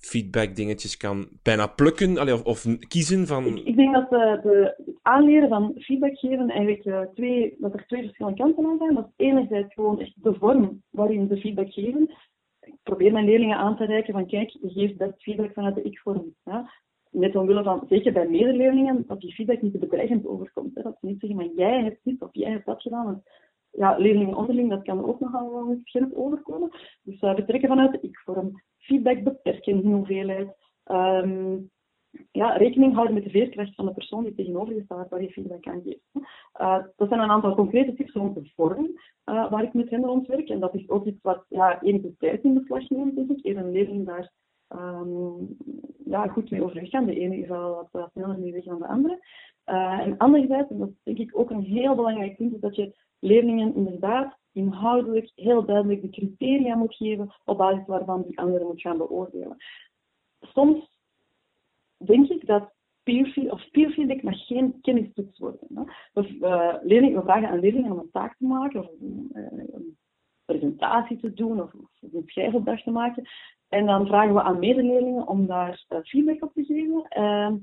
feedback 0.00 0.56
dingetjes 0.56 0.96
kan 0.96 1.28
bijna 1.42 1.66
plukken 1.66 2.44
of, 2.44 2.66
kiezen 2.88 3.26
van... 3.26 3.56
Ik, 3.64 3.76
denk 3.76 3.94
dat 3.94 4.10
de, 4.10 4.40
de, 4.42 4.74
het 4.84 4.98
aanleren 5.02 5.48
van 5.48 5.74
feedback 5.78 6.18
geven 6.18 6.50
eigenlijk 6.50 6.84
uh, 6.84 7.00
twee, 7.14 7.54
dat 7.58 7.74
er 7.74 7.86
twee 7.86 8.02
verschillende 8.02 8.38
kanten 8.38 8.66
aan 8.66 8.78
zijn. 8.78 8.94
Dat 8.94 9.10
is 9.16 9.26
enerzijds 9.26 9.74
gewoon 9.74 10.00
echt 10.00 10.12
de 10.22 10.34
vorm 10.34 10.82
waarin 10.90 11.28
ze 11.28 11.36
feedback 11.36 11.72
geven. 11.72 12.10
Ik 12.60 12.74
probeer 12.82 13.12
mijn 13.12 13.24
leerlingen 13.24 13.56
aan 13.56 13.76
te 13.76 13.84
reiken 13.84 14.12
van 14.12 14.26
kijk, 14.26 14.56
geeft 14.62 14.96
best 14.96 15.22
feedback 15.22 15.52
vanuit 15.52 15.74
de 15.74 15.82
ik-vorm. 15.82 16.34
Ja? 16.44 16.70
Net 17.10 17.36
omwille 17.36 17.62
van, 17.62 17.86
zeker 17.88 18.12
bij 18.12 18.28
medeleerlingen, 18.28 19.04
dat 19.06 19.20
die 19.20 19.34
feedback 19.34 19.62
niet 19.62 19.72
te 19.72 19.78
bedreigend 19.78 20.26
overkomt. 20.26 20.74
Dat 20.74 20.96
ze 21.00 21.06
niet 21.06 21.20
zeggen, 21.20 21.38
maar 21.38 21.48
jij 21.56 21.82
hebt 21.82 22.00
dit 22.02 22.22
of 22.22 22.28
jij 22.32 22.50
hebt 22.50 22.66
dat 22.66 22.82
gedaan. 22.82 23.22
ja, 23.70 23.96
leerlingen 23.98 24.36
onderling, 24.36 24.70
dat 24.70 24.82
kan 24.82 25.04
ook 25.04 25.20
nogal 25.20 25.50
wel 25.50 25.74
verschillend 25.80 26.14
overkomen. 26.14 26.70
Dus 27.02 27.22
uh, 27.22 27.34
betrekken 27.34 27.68
vanuit 27.68 27.92
de 27.92 28.00
ik-vorm 28.00 28.62
feedback 28.90 29.22
beperken 29.22 29.72
in 29.72 29.92
hoeveelheid. 29.92 30.48
Um, 30.84 31.70
ja, 32.32 32.52
rekening 32.56 32.94
houden 32.94 33.14
met 33.14 33.24
de 33.24 33.30
veerkracht 33.30 33.74
van 33.74 33.86
de 33.86 33.92
persoon 33.92 34.24
die 34.24 34.34
tegenover 34.34 34.74
je 34.74 34.82
staat 34.82 35.08
waar 35.08 35.22
je 35.22 35.30
feedback 35.30 35.66
aan 35.66 35.82
geeft. 35.82 36.28
Uh, 36.60 36.84
dat 36.96 37.08
zijn 37.08 37.20
een 37.20 37.30
aantal 37.30 37.54
concrete 37.54 37.94
tips 37.94 38.12
rond 38.12 38.34
de 38.34 38.50
vorm 38.54 38.84
uh, 38.84 39.50
waar 39.50 39.62
ik 39.62 39.74
met 39.74 39.90
hen 39.90 40.04
rond 40.04 40.26
werk. 40.26 40.48
En 40.48 40.60
dat 40.60 40.74
is 40.74 40.88
ook 40.88 41.06
iets 41.06 41.22
wat 41.22 41.44
ja, 41.48 41.82
enige 41.82 42.16
tijd 42.18 42.42
in 42.44 42.54
beslag 42.54 42.88
neemt, 42.88 43.14
denk 43.14 43.30
ik. 43.30 43.44
Eer 43.44 43.56
een 43.56 43.70
leerling 43.70 44.06
daar 44.06 44.32
um, 44.68 45.56
ja, 46.04 46.26
goed 46.26 46.50
mee 46.50 46.62
overweg 46.62 46.90
gaan. 46.90 47.06
De 47.06 47.20
ene 47.20 47.36
is 47.36 47.50
al 47.50 47.88
wat 47.92 48.10
sneller 48.10 48.38
mee 48.38 48.52
weg 48.52 48.64
dan 48.64 48.78
de 48.78 48.88
andere. 48.88 49.18
Uh, 49.66 49.98
en 49.98 50.16
anderzijds, 50.16 50.70
en 50.70 50.78
dat 50.78 50.88
is 50.88 51.00
denk 51.02 51.18
ik 51.18 51.38
ook 51.38 51.50
een 51.50 51.62
heel 51.62 51.94
belangrijk 51.94 52.36
punt, 52.36 52.54
is 52.54 52.60
dat 52.60 52.76
je 52.76 52.94
leerlingen 53.18 53.74
inderdaad 53.74 54.38
inhoudelijk 54.52 55.32
heel 55.34 55.64
duidelijk 55.64 56.02
de 56.02 56.10
criteria 56.10 56.76
moet 56.76 56.94
geven 56.94 57.34
op 57.44 57.58
basis 57.58 57.86
waarvan 57.86 58.22
die 58.22 58.38
anderen 58.38 58.66
moet 58.66 58.80
gaan 58.80 58.98
beoordelen. 58.98 59.56
Soms 60.40 60.90
denk 61.96 62.28
ik 62.28 62.46
dat 62.46 62.72
peer 63.02 63.52
of 63.52 63.70
peer 63.70 64.20
mag 64.22 64.46
geen 64.46 64.80
kennistoets 64.80 65.38
worden. 65.38 65.66
Hè. 65.74 65.82
We, 66.12 66.28
uh, 66.84 67.14
we 67.14 67.22
vragen 67.22 67.48
aan 67.48 67.60
leerlingen 67.60 67.92
om 67.92 67.98
een 67.98 68.10
taak 68.10 68.36
te 68.36 68.44
maken 68.44 68.80
of 68.80 68.90
een, 69.00 69.30
uh, 69.32 69.74
een 69.74 69.98
presentatie 70.44 71.20
te 71.20 71.32
doen 71.32 71.62
of, 71.62 71.74
of, 71.74 72.12
een 72.12 72.22
schrijfopdracht 72.26 72.84
te 72.84 72.90
maken. 72.90 73.28
En 73.68 73.86
dan 73.86 74.06
vragen 74.06 74.34
we 74.34 74.42
aan 74.42 74.58
medeleerlingen 74.58 75.28
om 75.28 75.46
daar 75.46 75.84
uh, 75.88 75.98
feedback 76.02 76.42
op 76.42 76.52
te 76.52 76.64
geven. 76.64 77.04
Ehm, 77.08 77.56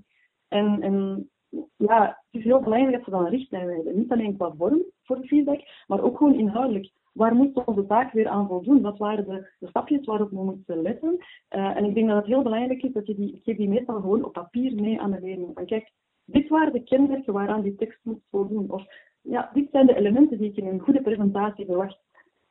en, 0.48 0.82
en 0.82 1.30
ja, 1.78 2.06
het 2.06 2.40
is 2.40 2.44
heel 2.44 2.62
belangrijk 2.62 2.96
dat 2.96 3.04
ze 3.04 3.10
dan 3.10 3.26
een 3.26 3.32
richtlijn 3.32 3.70
hebben. 3.70 3.98
Niet 3.98 4.12
alleen 4.12 4.38
qua 4.38 4.54
vorm 4.58 4.84
voor 5.04 5.24
feedback, 5.24 5.62
maar 5.88 6.02
ook 6.02 6.18
gewoon 6.18 6.40
inhoudelijk. 6.40 6.92
Waar 7.14 7.36
moet 7.36 7.66
onze 7.66 7.86
taak 7.86 8.12
weer 8.12 8.28
aan 8.28 8.48
voldoen? 8.48 8.82
Wat 8.82 8.98
waren 8.98 9.26
de, 9.26 9.50
de 9.60 9.68
stapjes 9.68 10.06
waarop 10.06 10.30
we 10.30 10.44
moeten 10.44 10.82
letten? 10.82 11.18
Uh, 11.50 11.78
en 11.78 11.86
ik 11.86 11.94
denk 11.94 12.08
dat 12.08 12.18
het 12.18 12.26
heel 12.26 12.44
belangrijk 12.44 12.84
is 12.84 12.94
dat 12.94 13.08
je 13.08 13.16
die, 13.16 13.42
geef 13.44 13.58
die 13.58 13.70
meestal 13.70 13.96
gewoon 13.96 14.24
op 14.24 14.34
papier 14.34 14.76
mee 14.76 15.02
aan 15.02 15.12
de 15.12 15.20
leerling. 15.22 15.52
Van 15.54 15.66
kijk, 15.66 15.92
dit 16.26 16.50
waren 16.50 16.74
de 16.74 16.84
kenmerken 16.84 17.34
waaraan 17.34 17.62
die 17.62 17.76
tekst 17.76 18.00
moet 18.04 18.22
voldoen. 18.30 18.72
Of 18.72 18.84
ja, 19.22 19.50
dit 19.54 19.68
zijn 19.72 19.86
de 19.86 19.96
elementen 19.96 20.38
die 20.38 20.50
ik 20.50 20.58
in 20.58 20.68
een 20.68 20.80
goede 20.80 21.02
presentatie 21.02 21.66
verwacht. 21.66 22.00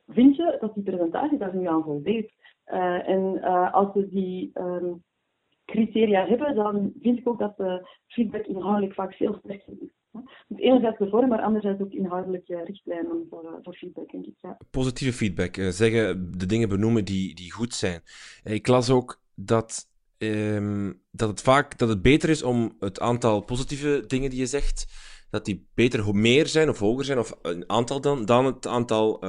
Vind 0.07 0.35
je 0.35 0.57
dat 0.59 0.73
die 0.73 0.83
presentatie 0.83 1.37
daar 1.37 1.55
nu 1.55 1.67
aan 1.67 1.83
voldeed? 1.83 2.33
Uh, 2.73 3.09
en 3.09 3.37
uh, 3.37 3.73
als 3.73 3.93
we 3.93 4.09
die 4.09 4.51
um, 4.53 5.03
criteria 5.71 6.25
hebben, 6.27 6.55
dan 6.55 6.93
vind 7.01 7.17
ik 7.17 7.27
ook 7.27 7.39
dat 7.39 7.57
de 7.57 7.87
feedback 8.07 8.45
inhoudelijk 8.45 8.93
vaak 8.93 9.13
veel 9.13 9.39
sterker 9.43 9.73
is. 9.79 9.89
Dus 10.47 10.59
enerzijds 10.59 10.97
de 10.97 11.09
vorm, 11.09 11.29
maar 11.29 11.41
anderzijds 11.41 11.81
ook 11.81 11.91
inhoudelijke 11.91 12.63
richtlijnen 12.63 13.25
voor, 13.29 13.45
eh, 13.45 13.53
voor 13.63 13.73
feedback, 13.73 14.11
denk 14.11 14.25
ik. 14.25 14.33
Ja. 14.41 14.57
Positieve 14.69 15.13
feedback, 15.13 15.57
uh, 15.57 15.69
zeggen 15.69 16.31
de 16.37 16.45
dingen 16.45 16.69
benoemen 16.69 17.05
die, 17.05 17.35
die 17.35 17.51
goed 17.51 17.73
zijn. 17.73 18.01
Eh, 18.43 18.53
ik 18.53 18.67
las 18.67 18.89
ook 18.89 19.21
dat, 19.35 19.89
um, 20.17 21.01
dat 21.11 21.29
het 21.29 21.41
vaak 21.41 21.77
dat 21.77 21.89
het 21.89 22.01
beter 22.01 22.29
is 22.29 22.43
om 22.43 22.75
het 22.79 22.99
aantal 22.99 23.41
positieve 23.41 24.03
dingen 24.07 24.29
die 24.29 24.39
je 24.39 24.45
zegt, 24.45 24.85
dat 25.29 25.45
die 25.45 25.67
beter 25.73 26.15
meer 26.15 26.47
zijn 26.47 26.69
of 26.69 26.79
hoger 26.79 27.05
zijn, 27.05 27.19
of 27.19 27.39
een 27.41 27.69
aantal 27.69 28.01
dan, 28.01 28.25
dan 28.25 28.45
het 28.45 28.67
aantal 28.67 29.23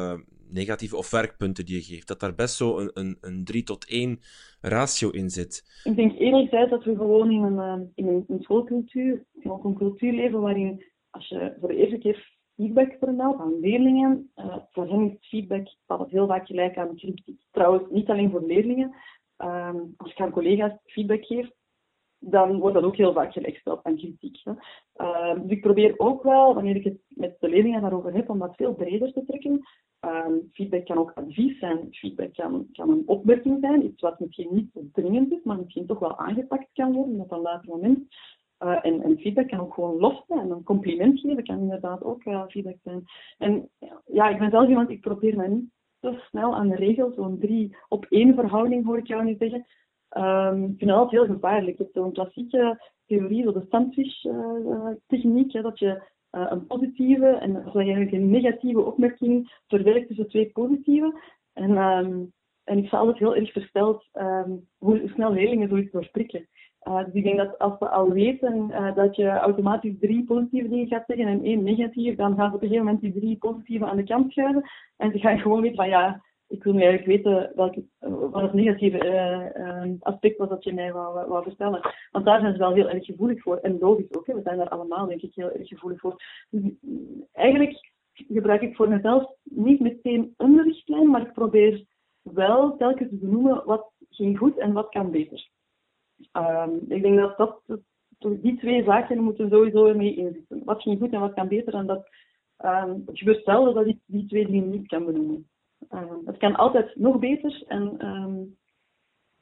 negatieve 0.51 0.96
of 0.96 1.11
werkpunten 1.11 1.66
die 1.66 1.74
je 1.74 1.83
geeft. 1.83 2.09
Dat 2.09 2.20
daar 2.20 2.35
best 2.35 2.57
zo 2.57 2.79
een, 2.79 2.90
een, 2.94 3.18
een 3.20 3.44
3 3.44 3.62
tot 3.62 3.87
1 3.87 4.20
ratio 4.61 5.11
in 5.11 5.31
zit. 5.31 5.83
Ik 5.85 5.97
denk 5.97 6.18
enerzijds 6.18 6.71
dat 6.71 6.85
we 6.85 6.97
gewoon 6.97 7.31
in 7.31 7.42
een, 7.42 7.59
eh, 7.59 8.05
in 8.05 8.25
een, 8.29 8.42
schoolcultuur, 8.42 9.25
in 9.40 9.51
een 9.51 9.75
cultuur 9.75 10.12
leven 10.12 10.40
waarin 10.40 10.85
als 11.11 11.29
je 11.29 11.57
voor 11.61 11.68
de 11.68 11.77
eerste 11.77 11.99
keer 11.99 12.37
feedback 12.55 12.97
vermeldt 13.01 13.40
aan 13.40 13.61
leerlingen, 13.61 14.31
uh, 14.37 14.57
voor 14.71 14.88
hen 14.88 15.11
is 15.11 15.29
feedback 15.29 15.66
het 15.87 16.11
heel 16.11 16.27
vaak 16.27 16.47
gelijk 16.47 16.77
aan 16.77 16.97
kritiek. 16.97 17.40
Trouwens, 17.51 17.90
niet 17.90 18.09
alleen 18.09 18.31
voor 18.31 18.47
leerlingen. 18.47 18.94
Uh, 19.38 19.75
als 19.97 20.11
ik 20.11 20.21
aan 20.21 20.31
collega's 20.31 20.73
feedback 20.85 21.25
geef, 21.25 21.51
dan 22.18 22.59
wordt 22.59 22.74
dat 22.74 22.85
ook 22.85 22.96
heel 22.96 23.12
vaak 23.12 23.33
gelijkgesteld 23.33 23.81
aan 23.83 23.96
kritiek. 23.96 24.42
Uh, 24.46 25.35
dus 25.35 25.50
ik 25.50 25.61
probeer 25.61 25.94
ook 25.96 26.22
wel, 26.22 26.54
wanneer 26.54 26.76
ik 26.76 26.85
het 26.85 26.98
met 27.09 27.37
de 27.40 27.48
leerlingen 27.48 27.81
daarover 27.81 28.14
heb, 28.14 28.31
om 28.31 28.38
dat 28.38 28.57
veel 28.57 28.74
breder 28.74 29.12
te 29.12 29.24
trekken. 29.24 29.62
Um, 30.00 30.48
feedback 30.52 30.85
kan 30.85 30.98
ook 30.98 31.12
advies 31.14 31.59
zijn. 31.59 31.88
Feedback 31.90 32.35
kan, 32.35 32.66
kan 32.72 32.90
een 32.90 33.02
opmerking 33.07 33.59
zijn, 33.61 33.85
iets 33.85 34.02
wat 34.02 34.20
misschien 34.20 34.48
niet 34.50 34.70
zo 34.72 34.81
dringend 34.92 35.33
is, 35.33 35.42
maar 35.44 35.59
misschien 35.59 35.87
toch 35.87 35.98
wel 35.98 36.18
aangepakt 36.18 36.68
kan 36.72 36.92
worden 36.92 37.20
op 37.20 37.33
een 37.33 37.40
later 37.40 37.68
moment. 37.68 37.98
Uh, 38.62 38.78
en, 38.83 39.02
en, 39.02 39.18
feedback 39.18 39.48
kan 39.48 39.61
ook 39.61 39.74
gewoon 39.74 39.98
los 39.98 40.24
zijn. 40.26 40.50
Een 40.50 40.62
compliment 40.62 41.20
geven 41.20 41.44
kan 41.44 41.59
inderdaad 41.59 42.02
ook 42.02 42.24
uh, 42.24 42.46
feedback 42.46 42.76
zijn. 42.83 43.04
En 43.38 43.68
ja, 44.07 44.28
ik 44.28 44.38
ben 44.38 44.50
zelf 44.50 44.68
iemand, 44.68 44.90
ik 44.90 45.00
probeer 45.00 45.37
mij 45.37 45.48
niet 45.48 45.70
te 46.00 46.22
snel 46.28 46.54
aan 46.54 46.68
de 46.68 46.76
regel, 46.76 47.12
zo'n 47.12 47.38
drie 47.38 47.76
op 47.88 48.07
één 48.09 48.35
verhouding 48.35 48.85
hoor 48.85 48.98
ik 48.98 49.07
jou 49.07 49.24
nu 49.24 49.37
zeggen. 49.38 49.66
Um, 50.16 50.62
ik 50.64 50.79
vind 50.79 50.90
dat 50.90 50.99
altijd 50.99 51.23
heel 51.23 51.35
gevaarlijk. 51.35 51.79
Je 51.79 51.83
hebt 51.83 51.94
zo'n 51.94 52.12
klassieke 52.12 52.90
theorie, 53.07 53.42
zo 53.42 53.53
de 53.53 53.66
sandwich-techniek, 53.68 55.55
uh, 55.55 55.62
dat 55.62 55.79
je 55.79 56.03
uh, 56.33 56.47
een 56.49 56.66
positieve 56.66 57.27
en 57.27 57.71
eigenlijk 57.73 58.12
een 58.12 58.31
negatieve 58.31 58.81
opmerking 58.81 59.53
verwerkt 59.66 60.07
tussen 60.07 60.29
twee 60.29 60.51
positieve. 60.53 61.21
En, 61.53 61.77
um, 61.77 62.33
en 62.64 62.79
ik 62.79 62.87
sta 62.87 62.99
altijd 62.99 63.18
heel 63.18 63.37
erg 63.37 63.53
versteld 63.53 64.09
um, 64.12 64.66
hoe 64.79 65.03
snel 65.14 65.33
leerlingen 65.33 65.68
zoiets 65.68 65.92
doorprikken. 65.92 66.49
Dus 66.79 67.12
ik 67.12 67.25
denk 67.25 67.37
dat 67.37 67.59
als 67.59 67.79
we 67.79 67.88
al 67.88 68.12
weten 68.12 68.68
dat 68.94 69.16
je 69.16 69.29
automatisch 69.29 69.99
drie 70.01 70.25
positieve 70.25 70.68
dingen 70.68 70.87
gaat 70.87 71.05
zeggen 71.07 71.27
en 71.27 71.44
één 71.44 71.62
negatief, 71.62 72.16
dan 72.16 72.35
gaan 72.35 72.51
ze 72.51 72.57
op 72.57 72.62
een 72.62 72.68
gegeven 72.68 72.85
moment 72.85 73.03
die 73.03 73.12
drie 73.21 73.37
positieve 73.37 73.87
aan 73.87 73.97
de 73.97 74.05
kant 74.05 74.33
schuiven. 74.33 74.71
En 74.97 75.12
ze 75.12 75.18
gaan 75.18 75.38
gewoon 75.38 75.61
weten 75.61 75.77
van 75.77 75.88
ja, 75.88 76.23
ik 76.48 76.64
wil 76.64 76.72
nu 76.72 76.82
eigenlijk 76.82 77.24
weten 77.24 77.52
welke, 77.54 77.84
wat 78.30 78.42
het 78.42 78.52
negatieve 78.52 79.04
uh, 79.56 79.92
aspect 80.00 80.38
was 80.38 80.48
dat 80.48 80.64
je 80.64 80.72
mij 80.72 80.92
wou, 80.92 81.28
wou 81.28 81.42
vertellen. 81.42 81.80
Want 82.11 82.24
daar 82.24 82.40
zijn 82.40 82.52
ze 82.52 82.58
wel 82.58 82.74
heel 82.74 82.88
erg 82.88 83.04
gevoelig 83.04 83.42
voor. 83.42 83.56
En 83.56 83.78
logisch 83.78 84.16
ook, 84.16 84.26
hè. 84.26 84.34
we 84.34 84.42
zijn 84.42 84.56
daar 84.58 84.68
allemaal 84.68 85.06
denk 85.06 85.22
ik 85.22 85.34
heel 85.34 85.50
erg 85.50 85.68
gevoelig 85.68 86.00
voor. 86.00 86.22
Dus 86.50 86.62
eigenlijk 87.32 87.92
gebruik 88.12 88.62
ik 88.62 88.76
voor 88.76 88.88
mezelf 88.88 89.32
niet 89.42 89.80
meteen 89.80 90.34
een 90.37 90.62
richtlijn, 90.62 91.11
maar 91.11 91.20
ik 91.20 91.32
probeer 91.32 91.84
wel 92.22 92.76
telkens 92.76 93.08
te 93.08 93.16
benoemen 93.16 93.62
wat 93.64 93.92
ging 94.11 94.38
goed 94.38 94.58
en 94.58 94.72
wat 94.72 94.88
kan 94.88 95.11
beter. 95.11 95.48
Ehm, 96.32 96.70
ik 96.88 97.02
denk 97.02 97.16
dat, 97.16 97.37
dat 97.37 97.80
die 98.18 98.58
twee 98.58 98.84
zaken 98.84 99.22
moeten 99.22 99.50
sowieso 99.50 99.94
mee 99.94 100.16
inzitten. 100.16 100.64
Wat 100.64 100.82
ging 100.82 100.98
goed 100.98 101.12
en 101.12 101.20
wat 101.20 101.34
kan 101.34 101.48
beter. 101.48 101.74
En 101.74 101.87
dat 101.87 102.08
um, 102.64 103.02
het 103.06 103.18
gebeurt 103.18 103.44
zelden 103.44 103.74
dat 103.74 103.87
ik 103.87 103.98
die 104.06 104.26
twee 104.26 104.46
dingen 104.46 104.70
niet 104.70 104.87
kan 104.87 105.04
benoemen. 105.04 105.48
Um, 105.90 106.22
het 106.24 106.36
kan 106.36 106.56
altijd 106.56 106.96
nog 106.96 107.18
beter 107.18 107.64
en 107.66 107.96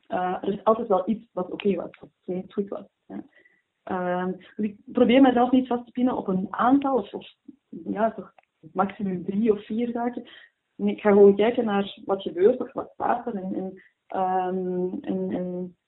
uh, 0.09 0.37
er 0.43 0.53
is 0.53 0.65
altijd 0.65 0.89
wel 0.89 1.09
iets 1.09 1.27
wat 1.33 1.51
oké 1.51 1.75
was, 1.75 1.91
wat 2.01 2.11
niet 2.25 2.53
goed 2.53 2.69
was. 2.69 2.85
Ja. 3.07 4.27
dus 4.27 4.53
ik 4.57 4.77
probeer 4.85 5.21
mezelf 5.21 5.51
niet 5.51 5.67
vast 5.67 5.85
te 5.85 5.91
pinnen 5.91 6.17
op 6.17 6.29
een 6.29 6.47
aantal, 6.51 6.97
of, 6.97 7.15
of 7.15 7.35
ja, 7.69 8.13
toch 8.13 8.33
maximum 8.73 9.25
drie 9.25 9.53
of 9.53 9.65
vier 9.65 9.91
zaken. 9.91 10.29
Ik 10.77 11.01
ga 11.01 11.11
gewoon 11.11 11.37
kijken 11.37 11.65
naar 11.65 11.99
wat 12.05 12.23
gebeurt 12.23 12.61
of 12.61 12.73
wat 12.73 12.91
staat 12.93 13.27
er. 13.27 13.35
En 13.35 13.83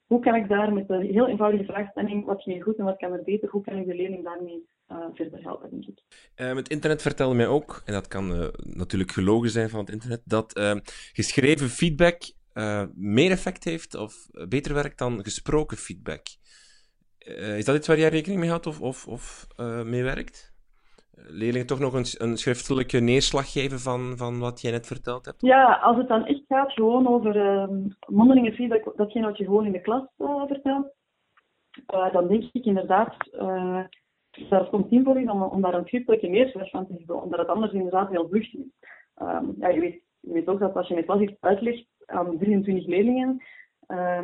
hoe 0.07 0.21
kan 0.21 0.35
ik 0.35 0.49
daar 0.49 0.73
met 0.73 0.91
een 0.91 1.03
heel 1.03 1.27
eenvoudige 1.27 1.65
vraagstelling, 1.65 2.25
wat 2.25 2.43
ging 2.43 2.63
goed 2.63 2.77
en 2.77 2.85
wat 2.85 2.97
kan 2.97 3.13
er 3.13 3.25
beter, 3.25 3.51
hoe 3.51 3.63
kan 3.63 3.77
ik 3.77 3.87
de 3.87 3.95
leerling 3.95 4.25
daarmee 4.25 4.67
uh, 4.93 5.05
verder 5.13 5.43
helpen, 5.43 5.71
denk 5.71 5.85
ik. 5.85 6.03
Uh, 6.37 6.55
het 6.55 6.69
internet 6.69 7.03
vertelde 7.03 7.35
mij 7.35 7.47
ook, 7.47 7.83
en 7.85 7.93
dat 7.93 8.09
kan 8.09 8.41
uh, 8.41 8.49
natuurlijk 8.59 9.13
gelogen 9.13 9.51
zijn 9.51 9.69
van 9.69 9.81
het 9.81 9.91
internet, 9.91 10.23
dat 10.25 10.61
geschreven 11.13 11.69
feedback 11.69 12.23
meer 12.95 13.31
effect 13.31 13.65
heeft 13.65 13.95
of 13.95 14.29
beter 14.49 14.75
werkt 14.75 14.99
dan 14.99 15.23
gesproken 15.23 15.77
feedback. 15.77 16.27
is 17.57 17.65
dat 17.65 17.77
iets 17.77 17.87
waar 17.87 17.99
jij 17.99 18.09
rekening 18.09 18.41
mee 18.41 18.49
houdt 18.49 18.67
of, 18.67 18.81
of, 18.81 19.07
of 19.07 19.47
mee 19.85 20.03
werkt? 20.03 20.57
leerlingen 21.27 21.67
toch 21.67 21.79
nog 21.79 21.93
een, 21.93 22.29
een, 22.29 22.37
schriftelijke 22.37 22.99
neerslag 22.99 23.53
geven 23.53 23.79
van, 23.79 24.17
van 24.17 24.39
wat 24.39 24.61
jij 24.61 24.71
net 24.71 24.87
verteld 24.87 25.25
hebt? 25.25 25.41
Ja, 25.41 25.73
als 25.83 25.97
het 25.97 26.09
dan 26.09 26.27
echt 26.27 26.43
gaat 26.49 26.73
gewoon 26.73 27.09
over 27.09 27.37
uh, 27.37 27.69
mondelinge 28.07 28.53
feedback, 28.53 28.97
datgene 28.97 29.27
wat 29.27 29.39
je 29.39 29.45
gewoon 29.45 29.67
in 29.67 29.73
de 29.73 29.81
klas 29.81 30.07
uh, 30.19 30.47
vertelt, 30.47 30.87
uh, 31.95 32.13
dan 32.13 32.29
denk 32.29 32.45
ik 32.53 32.65
inderdaad 32.65 33.15
uh, 33.33 33.85
dat 34.31 34.61
het 34.61 34.69
komt 34.69 34.89
zinvol 34.89 35.17
is 35.17 35.29
om, 35.29 35.61
daar 35.61 35.75
een 35.75 35.87
schriftelijke 35.87 36.27
neerslag 36.27 36.71
van 36.71 36.87
te 36.87 36.95
geven, 36.97 37.23
omdat 37.23 37.39
het 37.39 37.49
anders 37.49 37.73
inderdaad 37.73 38.11
heel 38.11 38.29
vluchtig 38.29 38.61
is. 38.61 38.67
Um, 39.23 39.55
ja, 39.59 39.69
je, 39.69 39.81
weet, 39.81 40.03
je 40.21 40.47
ook 40.47 40.59
dat 40.59 40.75
als 40.75 40.89
je 40.89 40.95
in 40.95 41.01
de 41.01 41.07
klas 41.07 41.37
uitlegt 41.41 41.87
aan 42.07 42.39
23 42.39 42.87
leerlingen, 42.87 43.29
um, 43.29 43.39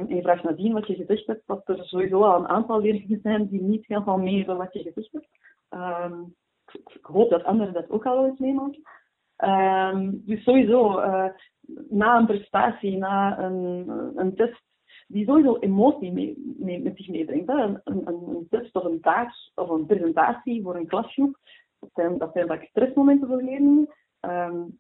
en 0.09 0.15
je 0.15 0.23
vraagt 0.23 0.43
nadien 0.43 0.73
wat 0.73 0.87
je 0.87 0.95
gezegd 0.95 1.27
hebt, 1.27 1.47
dat 1.47 1.69
er 1.69 1.85
sowieso 1.85 2.23
al 2.23 2.39
een 2.39 2.49
aantal 2.49 2.81
leerlingen 2.81 3.21
zijn 3.23 3.49
die 3.49 3.63
niet 3.63 3.87
helemaal 3.87 4.19
mee 4.19 4.37
hebben 4.37 4.57
wat 4.57 4.73
je 4.73 4.83
gezegd 4.83 5.13
hebt. 5.13 5.29
Um, 5.71 6.35
ik 6.73 7.05
hoop 7.05 7.31
dat 7.31 7.45
anderen 7.45 7.75
dat 7.75 7.91
ook 7.91 8.07
al 8.07 8.27
eens 8.27 8.39
meemaken. 8.39 8.83
Dus 10.27 10.43
sowieso, 10.43 11.01
uh, 11.01 11.29
na 11.89 12.17
een 12.17 12.27
prestatie, 12.27 12.97
na 12.97 13.39
een 13.39 14.33
test, 14.35 14.63
die 15.07 15.25
sowieso 15.27 15.57
emotie 15.57 16.13
mee, 16.13 16.55
mee, 16.59 16.83
met 16.83 16.97
zich 16.97 17.09
meebrengt. 17.09 17.49
Een, 17.49 17.81
een, 17.85 18.07
een, 18.07 18.47
test 18.51 18.75
of 18.75 18.85
een 18.85 19.01
taak 19.01 19.31
of 19.55 19.69
een 19.69 19.87
presentatie 19.87 20.63
voor 20.63 20.77
een 20.77 20.87
klasgroep, 20.87 21.39
dat 21.79 21.91
zijn, 21.95 22.19
dat 22.19 22.33
zijn 22.33 22.47
vaak 22.47 22.65
stressmomenten 22.65 23.29
voor 23.29 23.43
leerlingen. 23.43 23.89
Um, 24.21 24.79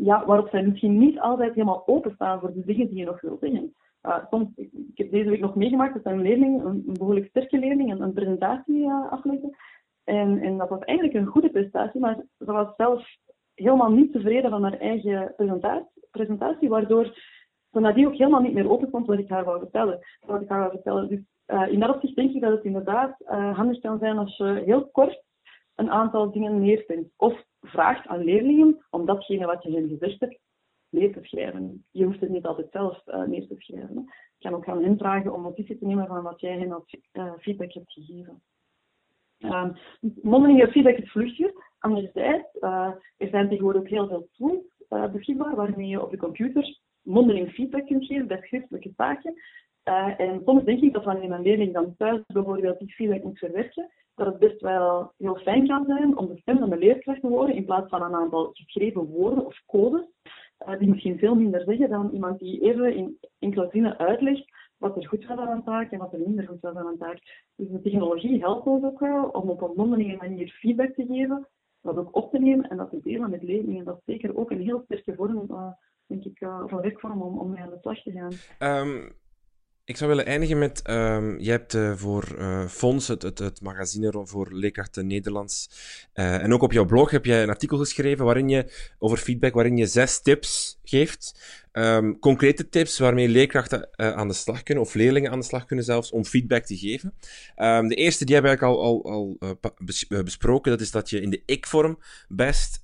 ja, 0.00 0.26
waarop 0.26 0.48
zij 0.48 0.62
misschien 0.62 0.98
niet 0.98 1.18
altijd 1.18 1.54
helemaal 1.54 1.82
openstaan 1.86 2.40
voor 2.40 2.52
de 2.52 2.64
dingen 2.64 2.88
die 2.88 2.98
je 2.98 3.04
nog 3.04 3.20
wil 3.20 3.36
zeggen. 3.40 3.74
Uh, 4.02 4.18
soms, 4.30 4.48
ik, 4.56 4.70
heb 4.94 5.10
deze 5.10 5.30
week 5.30 5.40
nog 5.40 5.54
meegemaakt 5.54 5.94
dat 5.94 6.12
een 6.12 6.22
leerling, 6.22 6.64
een, 6.64 6.84
behoorlijk 6.86 7.28
sterke 7.28 7.58
leerling, 7.58 8.00
een, 8.00 8.12
presentatie 8.12 8.76
uh, 8.76 9.12
aflegde. 9.12 9.56
En, 10.04 10.42
en 10.42 10.56
dat 10.56 10.68
was 10.68 10.80
eigenlijk 10.80 11.18
een 11.18 11.26
goede 11.26 11.50
prestatie, 11.50 12.00
maar 12.00 12.16
ze 12.38 12.44
was 12.44 12.76
zelf 12.76 13.06
helemaal 13.54 13.92
niet 13.92 14.12
tevreden 14.12 14.50
van 14.50 14.62
haar 14.62 14.78
eigen 14.78 15.34
presentatie 16.10 16.68
waardoor 16.68 17.18
ze 17.72 17.80
nadien 17.80 18.06
ook 18.06 18.16
helemaal 18.16 18.40
niet 18.40 18.54
meer 18.54 18.70
open 18.70 18.88
stond 18.88 19.06
wat 19.06 19.18
ik 19.18 19.28
haar 19.28 19.44
wou 19.44 19.58
vertellen. 19.58 19.98
Ik 20.40 20.48
haar 20.48 20.70
vertellen. 20.70 21.08
Dus 21.08 21.20
uh, 21.46 21.72
in 21.72 21.80
dat 21.80 21.94
opzicht 21.94 22.16
denk 22.16 22.34
ik 22.34 22.40
dat 22.40 22.52
het 22.52 22.64
inderdaad 22.64 23.16
handig 23.26 23.78
kan 23.80 23.98
zijn 23.98 24.18
als 24.18 24.36
je 24.36 24.62
heel 24.64 24.88
kort 24.88 25.22
een 25.74 25.90
aantal 25.90 26.30
dingen 26.30 26.60
neerzet. 26.60 27.10
Of 27.16 27.44
vraagt 27.60 28.06
aan 28.06 28.24
leerlingen 28.24 28.86
om 28.90 29.06
datgene 29.06 29.46
wat 29.46 29.62
je 29.62 29.72
hen 29.72 29.88
gezegd 29.88 30.20
hebt 30.20 30.38
neer 30.88 31.12
te 31.12 31.18
schrijven. 31.22 31.84
Je 31.90 32.04
hoeft 32.04 32.20
het 32.20 32.30
niet 32.30 32.46
altijd 32.46 32.70
zelf 32.70 33.02
uh, 33.06 33.22
neer 33.22 33.46
te 33.46 33.54
schrijven. 33.58 34.12
Je 34.38 34.48
kan 34.48 34.54
ook 34.54 34.64
gaan 34.64 34.82
invragen 34.82 35.34
om 35.34 35.42
notitie 35.42 35.78
te 35.78 35.86
nemen 35.86 36.06
van 36.06 36.22
wat 36.22 36.40
jij 36.40 36.58
hen 36.58 36.72
als 36.72 36.96
feedback 37.38 37.72
hebt 37.72 37.92
gegeven. 37.92 38.42
Um, 39.38 39.76
mondelinge 40.22 40.68
feedback 40.68 40.96
is 40.96 41.10
vluchtjes. 41.10 41.52
Anderzijds, 41.78 42.60
er 42.60 43.28
zijn 43.30 43.48
tegenwoordig 43.48 43.80
ook 43.80 43.88
heel 43.88 44.08
veel 44.08 44.28
tools 44.32 45.12
beschikbaar 45.12 45.54
waarmee 45.54 45.88
je 45.88 46.02
op 46.02 46.10
de 46.10 46.16
computer 46.16 46.78
mondeling 47.08 47.50
feedback 47.50 47.86
kunt 47.86 48.04
geven 48.04 48.26
bij 48.26 48.42
schriftelijke 48.42 48.92
taken. 48.96 49.34
Uh, 49.84 50.20
en 50.20 50.42
soms 50.44 50.64
denk 50.64 50.80
ik 50.80 50.92
dat 50.92 51.04
wanneer 51.04 51.30
een 51.30 51.42
leerling 51.42 51.72
dan 51.72 51.94
thuis 51.96 52.22
bijvoorbeeld 52.26 52.78
die 52.78 52.92
feedback 52.92 53.22
moet 53.22 53.38
verwerken, 53.38 53.90
dat 54.14 54.26
het 54.26 54.38
best 54.38 54.60
wel 54.60 55.12
heel 55.18 55.36
fijn 55.36 55.66
kan 55.66 55.84
zijn 55.86 56.16
om 56.16 56.26
de 56.26 56.38
stem 56.40 56.58
van 56.58 56.70
de 56.70 56.78
leerkracht 56.78 57.20
te 57.20 57.26
horen 57.26 57.54
in 57.54 57.64
plaats 57.64 57.88
van 57.88 58.02
een 58.02 58.14
aantal 58.14 58.50
geschreven 58.52 59.04
woorden 59.04 59.46
of 59.46 59.62
codes, 59.66 60.06
die 60.78 60.88
misschien 60.88 61.18
veel 61.18 61.34
minder 61.34 61.62
zeggen 61.62 61.88
dan 61.88 62.10
iemand 62.12 62.38
die 62.38 62.60
even 62.60 62.94
in 62.94 63.18
enkele 63.38 63.68
zinnen 63.72 63.98
uitlegt 63.98 64.44
wat 64.78 64.96
er 64.96 65.08
goed 65.08 65.26
was 65.26 65.38
aan 65.38 65.56
een 65.56 65.64
taak 65.64 65.92
en 65.92 65.98
wat 65.98 66.12
er 66.12 66.18
minder 66.18 66.46
goed 66.46 66.60
was 66.60 66.74
aan 66.74 66.86
een 66.86 66.98
taak. 66.98 67.18
Dus 67.56 67.68
de 67.68 67.80
technologie 67.80 68.40
helpt 68.40 68.66
ons 68.66 68.84
ook 68.84 68.98
wel 68.98 69.24
om 69.24 69.50
op 69.50 69.62
een 69.62 69.72
mondelinge 69.76 70.16
manier 70.16 70.48
feedback 70.48 70.94
te 70.94 71.06
geven, 71.06 71.46
dat 71.82 71.96
ook 71.96 72.16
op 72.16 72.30
te 72.30 72.38
nemen 72.38 72.70
en 72.70 72.76
dat 72.76 72.90
te 72.90 73.00
delen 73.02 73.30
met 73.30 73.42
leerlingen. 73.42 73.84
Dat 73.84 73.96
is 73.96 74.14
zeker 74.14 74.36
ook 74.36 74.50
een 74.50 74.60
heel 74.60 74.82
sterke 74.84 75.14
vorm, 75.14 75.46
uh, 75.50 75.72
denk 76.08 76.24
ik, 76.24 76.40
uh, 76.40 76.64
werkvorm 76.64 77.22
om, 77.22 77.38
om 77.38 77.50
mee 77.50 77.62
aan 77.62 77.70
de 77.70 77.78
slag 77.80 78.02
te 78.02 78.12
gaan. 78.58 78.86
Um, 78.88 79.12
ik 79.84 79.96
zou 79.96 80.10
willen 80.10 80.26
eindigen 80.26 80.58
met, 80.58 80.90
um, 80.90 81.38
je 81.40 81.50
hebt 81.50 81.74
uh, 81.74 81.92
voor 81.92 82.34
uh, 82.38 82.66
Fons, 82.66 83.08
het, 83.08 83.22
het, 83.22 83.38
het, 83.38 83.60
magazine 83.60 84.26
voor 84.26 84.52
leerkrachten 84.52 85.06
Nederlands, 85.06 85.70
en 86.12 86.52
ook 86.52 86.62
op 86.62 86.72
jouw 86.72 86.84
blog 86.84 87.10
heb 87.10 87.24
je 87.24 87.34
een 87.34 87.48
artikel 87.48 87.78
geschreven 87.78 88.24
waarin 88.24 88.48
je, 88.48 88.72
over 88.98 89.18
feedback, 89.18 89.54
waarin 89.54 89.76
je 89.76 89.86
zes 89.86 90.22
tips 90.22 90.78
geeft. 90.82 91.40
Um, 91.72 92.18
concrete 92.18 92.68
tips 92.68 92.98
waarmee 92.98 93.28
leerkrachten 93.28 93.98
aan 93.98 94.28
de 94.28 94.34
slag 94.34 94.62
kunnen, 94.62 94.84
of 94.84 94.94
leerlingen 94.94 95.30
aan 95.30 95.40
de 95.40 95.44
slag 95.44 95.64
kunnen 95.64 95.84
zelfs, 95.84 96.10
om 96.10 96.24
feedback 96.24 96.64
te 96.64 96.76
geven. 96.76 97.14
De 97.88 97.94
eerste, 97.94 98.24
die 98.24 98.34
hebben 98.34 98.58
we 98.58 98.64
al, 98.64 98.82
al, 98.82 99.04
al 99.04 99.38
besproken, 100.24 100.70
dat 100.70 100.80
is 100.80 100.90
dat 100.90 101.10
je 101.10 101.20
in 101.20 101.30
de 101.30 101.42
ik-vorm 101.44 101.98
best 102.28 102.80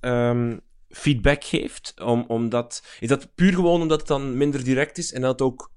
feedback 0.95 1.43
geeft. 1.43 1.93
Om, 2.03 2.25
omdat, 2.27 2.97
is 2.99 3.07
dat 3.07 3.35
puur 3.35 3.53
gewoon 3.53 3.81
omdat 3.81 3.99
het 3.99 4.07
dan 4.07 4.37
minder 4.37 4.63
direct 4.63 4.97
is 4.97 5.13
en 5.13 5.21
dat 5.21 5.31
het 5.31 5.41
ook 5.41 5.71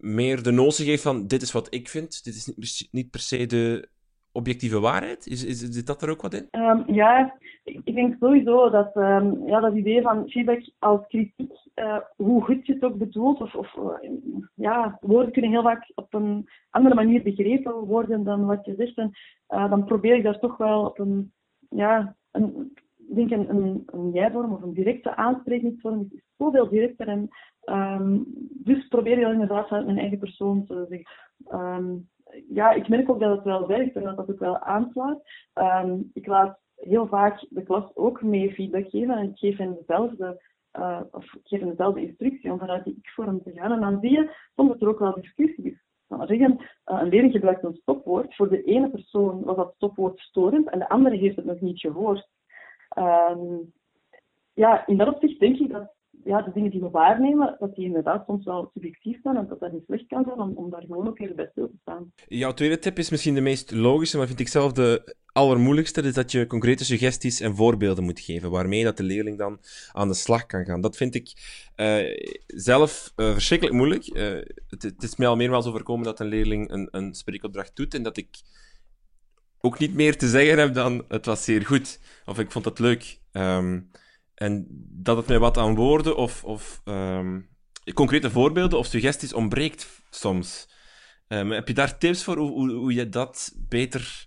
meer 0.00 0.42
de 0.42 0.50
notie 0.50 0.84
geeft 0.84 1.02
van 1.02 1.26
dit 1.26 1.42
is 1.42 1.52
wat 1.52 1.74
ik 1.74 1.88
vind, 1.88 2.24
dit 2.24 2.34
is 2.34 2.88
niet, 2.90 3.10
per 3.10 3.20
se 3.20 3.46
de 3.46 3.88
objectieve 4.32 4.80
waarheid? 4.80 5.26
Is, 5.26 5.44
is, 5.44 5.58
zit 5.58 5.86
dat 5.86 6.02
er 6.02 6.10
ook 6.10 6.22
wat 6.22 6.34
in? 6.34 6.48
Um, 6.50 6.84
ja, 6.86 7.38
ik, 7.64 7.94
denk 7.94 8.16
sowieso 8.20 8.70
dat 8.70 8.96
um, 8.96 9.46
ja, 9.46 9.60
dat 9.60 9.74
idee 9.74 10.02
van 10.02 10.28
feedback 10.28 10.70
als 10.78 11.00
kritiek, 11.08 11.52
uh, 11.74 11.98
hoe 12.16 12.42
goed 12.42 12.66
je 12.66 12.72
het 12.72 12.82
ook 12.82 12.98
bedoelt, 12.98 13.40
of, 13.40 13.54
of 13.54 13.76
uh, 13.76 14.10
ja, 14.54 14.98
woorden 15.00 15.32
kunnen 15.32 15.50
heel 15.50 15.62
vaak 15.62 15.92
op 15.94 16.14
een 16.14 16.48
andere 16.70 16.94
manier 16.94 17.22
begrepen 17.22 17.72
worden 17.74 18.24
dan 18.24 18.46
wat 18.46 18.64
je 18.64 18.74
zegt. 18.76 18.96
En 18.96 19.10
uh, 19.48 19.70
dan 19.70 19.84
probeer 19.84 20.16
ik 20.16 20.22
daar 20.22 20.38
toch 20.38 20.56
wel 20.56 20.84
op 20.84 20.98
een, 20.98 21.32
ja, 21.68 22.16
een, 22.30 22.72
denk 23.14 23.30
een, 23.30 23.50
een, 23.50 23.82
een 23.86 24.10
jij-vorm 24.10 24.52
of 24.52 24.62
een 24.62 24.72
directe 24.72 25.16
aansprekingsvorm 25.16 26.08
is 26.10 26.22
zoveel 26.36 26.68
directer 26.68 27.08
en 27.08 27.28
Um, 27.64 28.24
dus 28.50 28.88
probeer 28.88 29.18
je 29.18 29.32
inderdaad 29.32 29.70
uit 29.70 29.86
mijn 29.86 29.98
eigen 29.98 30.18
persoon 30.18 30.64
te 30.66 30.86
zeggen. 30.88 31.08
Um, 31.52 32.08
ja, 32.48 32.70
ik 32.70 32.88
merk 32.88 33.10
ook 33.10 33.20
dat 33.20 33.36
het 33.36 33.44
wel 33.44 33.66
werkt 33.66 33.96
en 33.96 34.02
dat 34.02 34.16
dat 34.16 34.30
ook 34.30 34.38
wel 34.38 34.58
aanslaat. 34.58 35.22
Um, 35.54 36.10
ik 36.12 36.26
laat 36.26 36.58
heel 36.74 37.06
vaak 37.06 37.46
de 37.48 37.62
klas 37.62 37.96
ook 37.96 38.22
mee 38.22 38.52
feedback 38.54 38.90
geven 38.90 39.16
en 39.16 39.28
ik 39.28 39.38
geef 39.38 39.56
hen 39.56 39.74
dezelfde, 39.74 40.42
uh, 40.78 41.00
of 41.10 41.24
ik 41.24 41.40
geef 41.44 41.60
hen 41.60 41.68
dezelfde 41.68 42.06
instructie 42.06 42.52
om 42.52 42.58
vanuit 42.58 42.84
die 42.84 42.96
ik-vorm 43.02 43.42
te 43.42 43.52
gaan. 43.52 43.72
En 43.72 43.80
dan 43.80 44.00
zie 44.00 44.10
je 44.10 44.36
soms 44.54 44.68
dat 44.68 44.80
er 44.80 44.88
ook 44.88 44.98
wel 44.98 45.14
discussie 45.14 45.64
is. 45.64 45.82
Nou, 46.08 46.26
zeggen, 46.26 46.52
uh, 46.60 47.00
een 47.00 47.08
leerling 47.08 47.32
gebruikt 47.32 47.64
een 47.64 47.74
stopwoord. 47.74 48.34
Voor 48.34 48.48
de 48.48 48.62
ene 48.62 48.90
persoon 48.90 49.42
was 49.42 49.56
dat 49.56 49.72
stopwoord 49.74 50.18
storend 50.18 50.68
en 50.68 50.78
de 50.78 50.88
andere 50.88 51.16
heeft 51.16 51.36
het 51.36 51.44
nog 51.44 51.60
niet 51.60 51.80
gehoord. 51.80 52.28
Um, 52.98 53.72
ja, 54.54 54.86
in 54.86 54.96
dat 54.96 55.08
opzicht 55.14 55.40
denk 55.40 55.58
ik 55.58 55.72
dat 55.72 55.92
ja, 56.24 56.42
de 56.42 56.52
dingen 56.52 56.70
die 56.70 56.80
we 56.80 56.90
waarnemen, 56.90 57.56
dat 57.58 57.74
die 57.74 57.84
inderdaad 57.84 58.24
soms 58.26 58.44
wel 58.44 58.70
subjectief 58.74 59.20
zijn 59.22 59.36
en 59.36 59.46
dat 59.48 59.60
dat 59.60 59.72
niet 59.72 59.84
slecht 59.86 60.06
kan 60.06 60.24
zijn 60.24 60.40
om, 60.40 60.70
daar 60.70 60.80
gewoon 60.80 61.08
ook 61.08 61.18
even 61.18 61.36
bij 61.36 61.48
stil 61.50 61.66
te 61.66 61.76
staan. 61.80 62.12
Jouw 62.28 62.54
tweede 62.54 62.78
tip 62.78 62.98
is 62.98 63.10
misschien 63.10 63.34
de 63.34 63.40
meest 63.40 63.70
logische, 63.70 64.16
maar 64.16 64.26
vind 64.26 64.40
ik 64.40 64.48
zelf 64.48 64.72
de 64.72 65.16
allermoeilijkste, 65.32 66.02
is 66.02 66.14
dat 66.14 66.32
je 66.32 66.46
concrete 66.46 66.84
suggesties 66.84 67.40
en 67.40 67.56
voorbeelden 67.56 68.04
moet 68.04 68.20
geven, 68.20 68.50
waarmee 68.50 68.84
dat 68.84 68.96
de 68.96 69.02
leerling 69.02 69.38
dan 69.38 69.58
aan 69.92 70.08
de 70.08 70.14
slag 70.14 70.46
kan 70.46 70.64
gaan. 70.64 70.80
Dat 70.80 70.96
vind 70.96 71.14
ik 71.14 71.32
uh, 71.76 72.16
zelf 72.46 73.12
uh, 73.16 73.32
verschrikkelijk 73.32 73.76
moeilijk. 73.76 74.04
Het, 74.68 74.82
het, 74.82 75.02
is 75.02 75.16
mij 75.16 75.28
al 75.28 75.36
meermaals 75.36 75.66
overkomen 75.66 76.04
dat 76.04 76.20
een 76.20 76.26
leerling 76.26 76.70
een, 76.70 76.88
een 76.90 77.14
spreekopdracht 77.14 77.76
doet 77.76 77.94
en 77.94 78.02
dat 78.02 78.16
ik 78.16 78.28
ook 79.60 79.78
niet 79.78 79.94
meer 79.94 80.16
te 80.16 80.26
zeggen 80.26 80.58
heb 80.58 80.74
dan 80.74 81.04
het 81.08 81.26
was 81.26 81.44
zeer 81.44 81.66
goed. 81.66 82.00
Of 82.24 82.38
ik 82.38 82.50
vond 82.50 82.64
het 82.64 82.78
leuk. 82.78 83.20
Ehm, 83.32 83.80
en 84.34 84.66
dat 84.90 85.16
het 85.16 85.26
mij 85.26 85.38
wat 85.38 85.58
aan 85.58 85.74
woorden 85.74 86.16
of, 86.16 86.44
of 86.44 86.80
um, 86.84 87.48
concrete 87.94 88.30
voorbeelden 88.30 88.78
of 88.78 88.86
suggesties 88.86 89.34
ontbreekt 89.34 90.02
soms. 90.10 90.78
Um, 91.28 91.50
heb 91.50 91.68
je 91.68 91.74
daar 91.74 91.98
tips 91.98 92.24
voor 92.24 92.36
hoe, 92.36 92.70
hoe, 92.72 92.94
je 92.94 93.08
dat 93.08 93.56
beter 93.68 94.26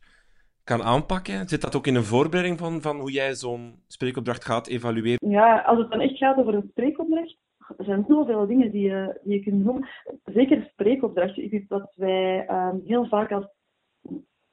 kan 0.63 0.83
aanpakken? 0.83 1.47
Zit 1.47 1.61
dat 1.61 1.75
ook 1.75 1.87
in 1.87 1.95
een 1.95 2.03
voorbereiding 2.03 2.59
van, 2.59 2.81
van 2.81 2.99
hoe 2.99 3.11
jij 3.11 3.35
zo'n 3.35 3.83
spreekopdracht 3.87 4.45
gaat 4.45 4.67
evalueren? 4.67 5.29
Ja, 5.29 5.59
als 5.59 5.77
het 5.77 5.91
dan 5.91 5.99
echt 5.99 6.17
gaat 6.17 6.37
over 6.37 6.53
een 6.53 6.69
spreekopdracht, 6.71 7.37
er 7.77 7.85
zijn 7.85 8.05
zoveel 8.07 8.47
dingen 8.47 8.71
die 8.71 8.81
je, 8.81 9.19
die 9.23 9.33
je 9.33 9.43
kunt 9.43 9.65
doen. 9.65 9.85
Zeker 10.25 10.67
spreekopdracht 10.71 11.37
is 11.37 11.51
iets 11.51 11.67
wat 11.67 11.91
wij 11.95 12.45
heel 12.85 13.07
vaak 13.07 13.31
als 13.31 13.45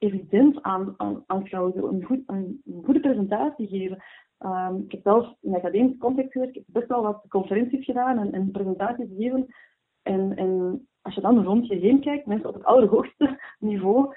evident 0.01 0.63
aan, 0.63 0.95
aan, 0.97 1.25
aanschouwen. 1.27 1.85
Een, 1.85 2.05
goed, 2.05 2.23
een, 2.27 2.63
goede 2.85 3.01
presentatie 3.01 3.69
geven. 3.69 4.03
Um, 4.39 4.83
ik 4.85 4.91
heb 4.91 5.01
zelf 5.03 5.35
in 5.41 5.55
academisch 5.55 5.99
context 5.99 6.33
gewerkt. 6.33 6.57
Ik 6.57 6.63
heb 6.67 6.75
best 6.75 6.89
wel 6.89 7.03
wat 7.03 7.25
conferenties 7.29 7.85
gedaan 7.85 8.19
en, 8.19 8.33
en 8.33 8.51
presentaties 8.51 9.09
gegeven. 9.09 9.47
En, 10.03 10.37
en 10.37 10.89
als 11.03 11.15
je 11.15 11.21
dan 11.21 11.45
rond 11.45 11.67
je 11.67 11.75
heen 11.75 12.01
kijkt, 12.01 12.27
mensen 12.27 12.49
op 12.49 12.55
het 12.55 12.65
allerhoogste 12.65 13.41
niveau, 13.59 14.15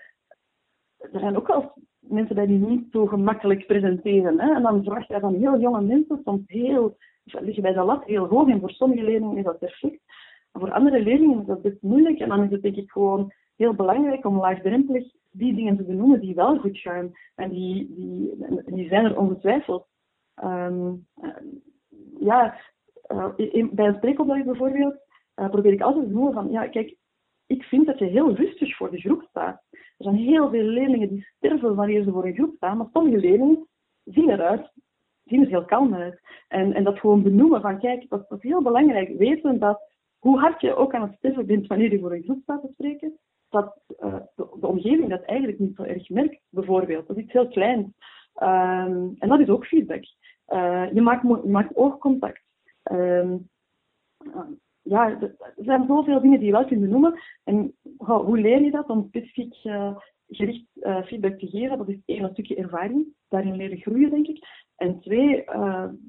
er 0.98 1.20
zijn 1.20 1.38
ook 1.38 1.48
wel 1.48 1.74
mensen 2.00 2.48
die 2.48 2.58
niet 2.58 2.88
zo 2.92 3.06
gemakkelijk 3.06 3.66
presenteren. 3.66 4.40
Hè? 4.40 4.54
En 4.54 4.62
dan 4.62 4.84
verwacht 4.84 5.08
je 5.08 5.20
van 5.20 5.36
heel 5.36 5.60
jonge 5.60 5.82
mensen, 5.82 6.22
soms 6.24 6.42
heel, 6.46 6.98
liggen 7.24 7.64
bij 7.64 7.74
de 7.74 7.84
lat 7.84 8.04
heel 8.04 8.26
hoog. 8.26 8.50
En 8.50 8.60
voor 8.60 8.70
sommige 8.70 9.04
leerlingen 9.04 9.38
is 9.38 9.44
dat 9.44 9.60
perfect. 9.60 10.02
Maar 10.52 10.62
voor 10.62 10.72
andere 10.72 11.04
leerlingen 11.04 11.40
is 11.40 11.46
dat 11.46 11.62
best 11.62 11.82
moeilijk. 11.82 12.20
En 12.20 12.30
dan 12.30 12.44
is 12.44 12.52
het 12.52 12.62
denk 12.62 12.76
ik 12.76 12.92
gewoon 12.92 13.32
heel 13.56 13.74
belangrijk 13.74 14.26
om 14.26 14.40
laagdrempelig 14.40 15.04
die 15.34 15.56
dingen 15.56 15.78
te 15.78 15.84
benoemen 15.84 16.20
die 16.20 16.36
wel 16.36 16.58
goed 16.58 16.78
gaan. 16.78 17.12
En 17.36 17.50
die, 17.50 17.94
die, 17.96 18.36
die 18.66 18.88
zijn 18.88 19.06
er 19.06 19.18
ongetwijfeld. 19.18 19.88
Um, 20.44 21.08
ja, 22.20 22.60
uh, 23.12 23.36
bij 23.72 23.88
een 23.88 23.96
spreekopdracht 23.96 24.46
bijvoorbeeld 24.46 24.96
uh, 25.36 25.50
probeer 25.50 25.74
ik 25.74 25.82
altijd 25.82 26.06
te 26.06 26.12
noemen 26.12 26.34
van, 26.34 26.52
ja, 26.52 26.68
kijk, 26.68 26.96
ik 27.46 27.64
vind 27.64 27.86
dat 27.86 28.00
je 28.00 28.06
heel 28.06 28.36
rustig 28.36 28.76
voor 28.76 28.92
de 28.92 29.00
groep 29.00 29.22
staat. 29.30 29.64
Er 29.72 30.10
zijn 30.10 30.16
heel 30.16 30.50
veel 30.50 30.64
leerlingen 30.64 31.10
die 31.10 31.28
sterven 31.38 31.76
wanneer 31.76 32.04
ze 32.04 32.12
voor 32.12 32.26
een 32.26 32.34
groep 32.34 32.56
staan, 32.56 32.78
maar 32.78 32.88
sommige 32.94 33.18
leerlingen 33.18 33.68
zien 34.04 34.30
eruit, 34.30 34.72
zien 35.24 35.42
er 35.42 35.48
heel 35.48 35.66
kalm 35.66 35.94
uit. 35.94 36.20
En, 36.48 36.74
en 36.74 36.84
dat 36.84 37.00
gewoon 37.00 37.24
benoemen 37.24 37.62
van, 37.62 37.80
kijk, 37.80 38.10
dat, 38.10 38.30
dat 38.30 38.38
is 38.44 38.50
heel 38.50 38.62
belangrijk. 38.62 39.18
Weten 39.18 39.60
dat 39.60 39.92
hoe 40.20 40.40
hard 40.40 40.62
je 40.62 40.76
ook 40.76 40.94
aan 40.94 41.02
het 41.02 41.18
sterven 41.18 41.46
bent 41.46 41.68
wanneer 41.68 41.92
je 41.92 42.00
voor 42.00 42.14
een 42.14 42.24
groep 42.24 42.42
staat 42.42 42.62
te 42.62 42.70
spreken, 42.74 43.20
dat 43.54 43.80
uh, 44.04 44.16
de, 44.36 44.68
omgeving 44.68 45.10
dat 45.10 45.22
eigenlijk 45.22 45.60
niet 45.60 45.76
zo 45.76 45.84
erg 45.84 46.10
merkt, 46.10 46.40
bijvoorbeeld. 46.50 47.08
Dat 47.08 47.18
is 47.18 47.24
iets 47.24 47.34
heel 47.34 47.48
kleins. 47.48 47.88
Um, 48.42 49.16
en 49.20 49.30
dat 49.30 49.40
is 49.40 49.50
ook 49.50 49.66
feedback. 49.66 50.04
Uh, 50.48 50.94
je, 50.94 51.02
maakt, 51.02 51.46
maakt 51.46 51.76
oogcontact. 51.76 52.42
Um, 52.92 53.50
ja, 54.82 55.20
er 55.20 55.36
zijn 55.56 55.86
zoveel 55.88 56.22
dingen 56.22 56.38
die 56.38 56.48
je 56.48 56.54
wel 56.54 56.66
kunt 56.66 56.82
benoemen. 56.82 57.20
En 57.44 57.76
hoe 57.98 58.38
leer 58.38 58.62
je 58.62 58.72
dat 58.72 58.90
om 58.90 59.06
specifiek 59.08 59.56
gericht 60.28 60.66
feedback 61.06 61.40
te 61.40 61.48
geven? 61.48 61.78
Dat 61.78 61.90
is 61.90 62.00
één, 62.06 62.24
een 62.24 62.32
stukje 62.32 62.56
ervaring. 62.56 63.06
Daarin 63.30 63.56
leren 63.56 63.78
groeien, 63.78 64.10
denk 64.10 64.28
ik. 64.28 64.48
En 64.76 65.00
twee, 65.00 65.44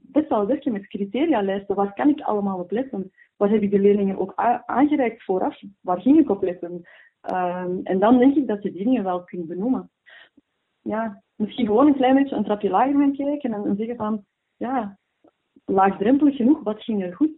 best 0.03 0.29
wel 0.29 0.47
werken 0.47 0.73
met 0.73 0.87
criteria-lijsten. 0.87 1.77
Waar 1.77 1.95
kan 1.95 2.09
ik 2.09 2.21
allemaal 2.21 2.59
op 2.59 2.71
letten? 2.71 3.13
Waar 3.37 3.51
heb 3.51 3.63
ik 3.63 3.71
de 3.71 3.79
leerlingen 3.79 4.19
ook 4.19 4.33
aangereikt 4.67 5.25
vooraf? 5.25 5.61
Waar 5.81 6.01
ging 6.01 6.19
ik 6.19 6.31
op 6.31 6.43
letten? 6.43 6.87
Um, 7.31 7.81
en 7.83 7.99
dan 7.99 8.19
denk 8.19 8.37
ik 8.37 8.47
dat 8.47 8.63
je 8.63 8.73
dingen 8.73 9.05
wel 9.05 9.25
kunt 9.25 9.47
benoemen. 9.47 9.91
Ja, 10.83 11.23
misschien 11.35 11.67
gewoon 11.67 11.87
een 11.87 11.97
klein 11.97 12.15
beetje 12.15 12.37
een 12.37 12.45
trapje 12.45 12.71
lager 12.71 12.93
gaan 12.93 13.17
kijken 13.17 13.53
en, 13.53 13.65
en 13.65 13.77
zeggen 13.77 13.97
van, 13.97 14.25
ja, 14.57 14.99
laagdrempelig 15.65 16.37
genoeg, 16.37 16.63
wat 16.63 16.83
ging 16.83 17.03
er 17.03 17.15
goed? 17.15 17.31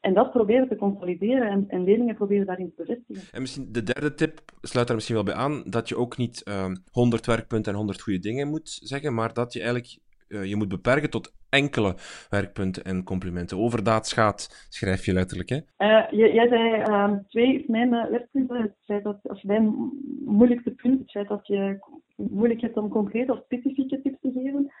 En 0.00 0.14
dat 0.14 0.30
proberen 0.30 0.68
te 0.68 0.76
consolideren 0.76 1.48
en, 1.48 1.64
en, 1.68 1.84
leerlingen 1.84 2.14
proberen 2.14 2.46
daarin 2.46 2.72
te 2.76 2.82
bevestigen. 2.84 3.22
En 3.32 3.40
misschien 3.40 3.72
de 3.72 3.82
derde 3.82 4.14
tip 4.14 4.40
sluit 4.60 4.86
daar 4.86 4.96
misschien 4.96 5.16
wel 5.16 5.24
bij 5.24 5.34
aan, 5.34 5.62
dat 5.66 5.88
je 5.88 5.96
ook 5.96 6.16
niet 6.16 6.42
uh, 6.48 6.72
100 6.90 7.26
werkpunten 7.26 7.72
en 7.72 7.78
100 7.78 8.02
goede 8.02 8.18
dingen 8.18 8.48
moet 8.48 8.68
zeggen, 8.68 9.14
maar 9.14 9.32
dat 9.32 9.52
je 9.52 9.58
eigenlijk 9.58 9.98
uh, 9.98 10.05
je 10.28 10.56
moet 10.56 10.68
beperken 10.68 11.10
tot 11.10 11.34
enkele 11.48 11.94
werkpunten 12.30 12.84
en 12.84 13.04
complimenten. 13.04 13.58
Overdaad 13.58 14.06
schaadt, 14.06 14.66
schrijf 14.68 15.04
je 15.04 15.12
letterlijk, 15.12 15.48
hè? 15.48 15.56
Uh, 15.56 16.30
jij 16.32 16.48
zei 16.48 16.80
uh, 16.80 17.12
twee 17.28 17.60
is 17.60 17.66
mijn 17.66 17.90
werkpunten. 17.90 18.62
Het 18.62 18.74
feit 18.84 19.04
dat, 19.04 19.18
als 19.22 19.42
mijn 19.42 19.92
moeilijkste 20.24 20.70
punt, 20.70 20.98
het 20.98 21.10
feit 21.10 21.28
dat 21.28 21.46
je 21.46 21.78
moeilijk 22.16 22.60
hebt 22.60 22.76
om 22.76 22.88
concrete 22.88 23.32
of 23.32 23.44
specifieke 23.44 24.02
tips 24.02 24.20
te 24.20 24.32
geven. 24.32 24.72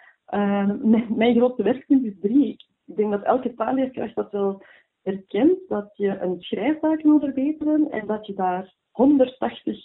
Mijn, 0.90 1.06
mijn, 1.16 1.34
grootste 1.36 1.62
werkpunt 1.62 2.04
is 2.04 2.20
drie. 2.20 2.56
Ik 2.86 2.96
denk 2.96 3.10
dat 3.10 3.22
elke 3.22 3.54
taalleerkracht 3.54 4.14
dat 4.14 4.32
wel 4.32 4.62
herkent, 5.02 5.58
dat 5.68 5.90
je 5.94 6.18
een 6.20 6.36
schrijftaak 6.40 7.02
wil 7.02 7.20
verbeteren 7.20 7.90
en 7.90 8.06
dat 8.06 8.26
je 8.26 8.34
daar 8.34 8.74
180 8.90 9.78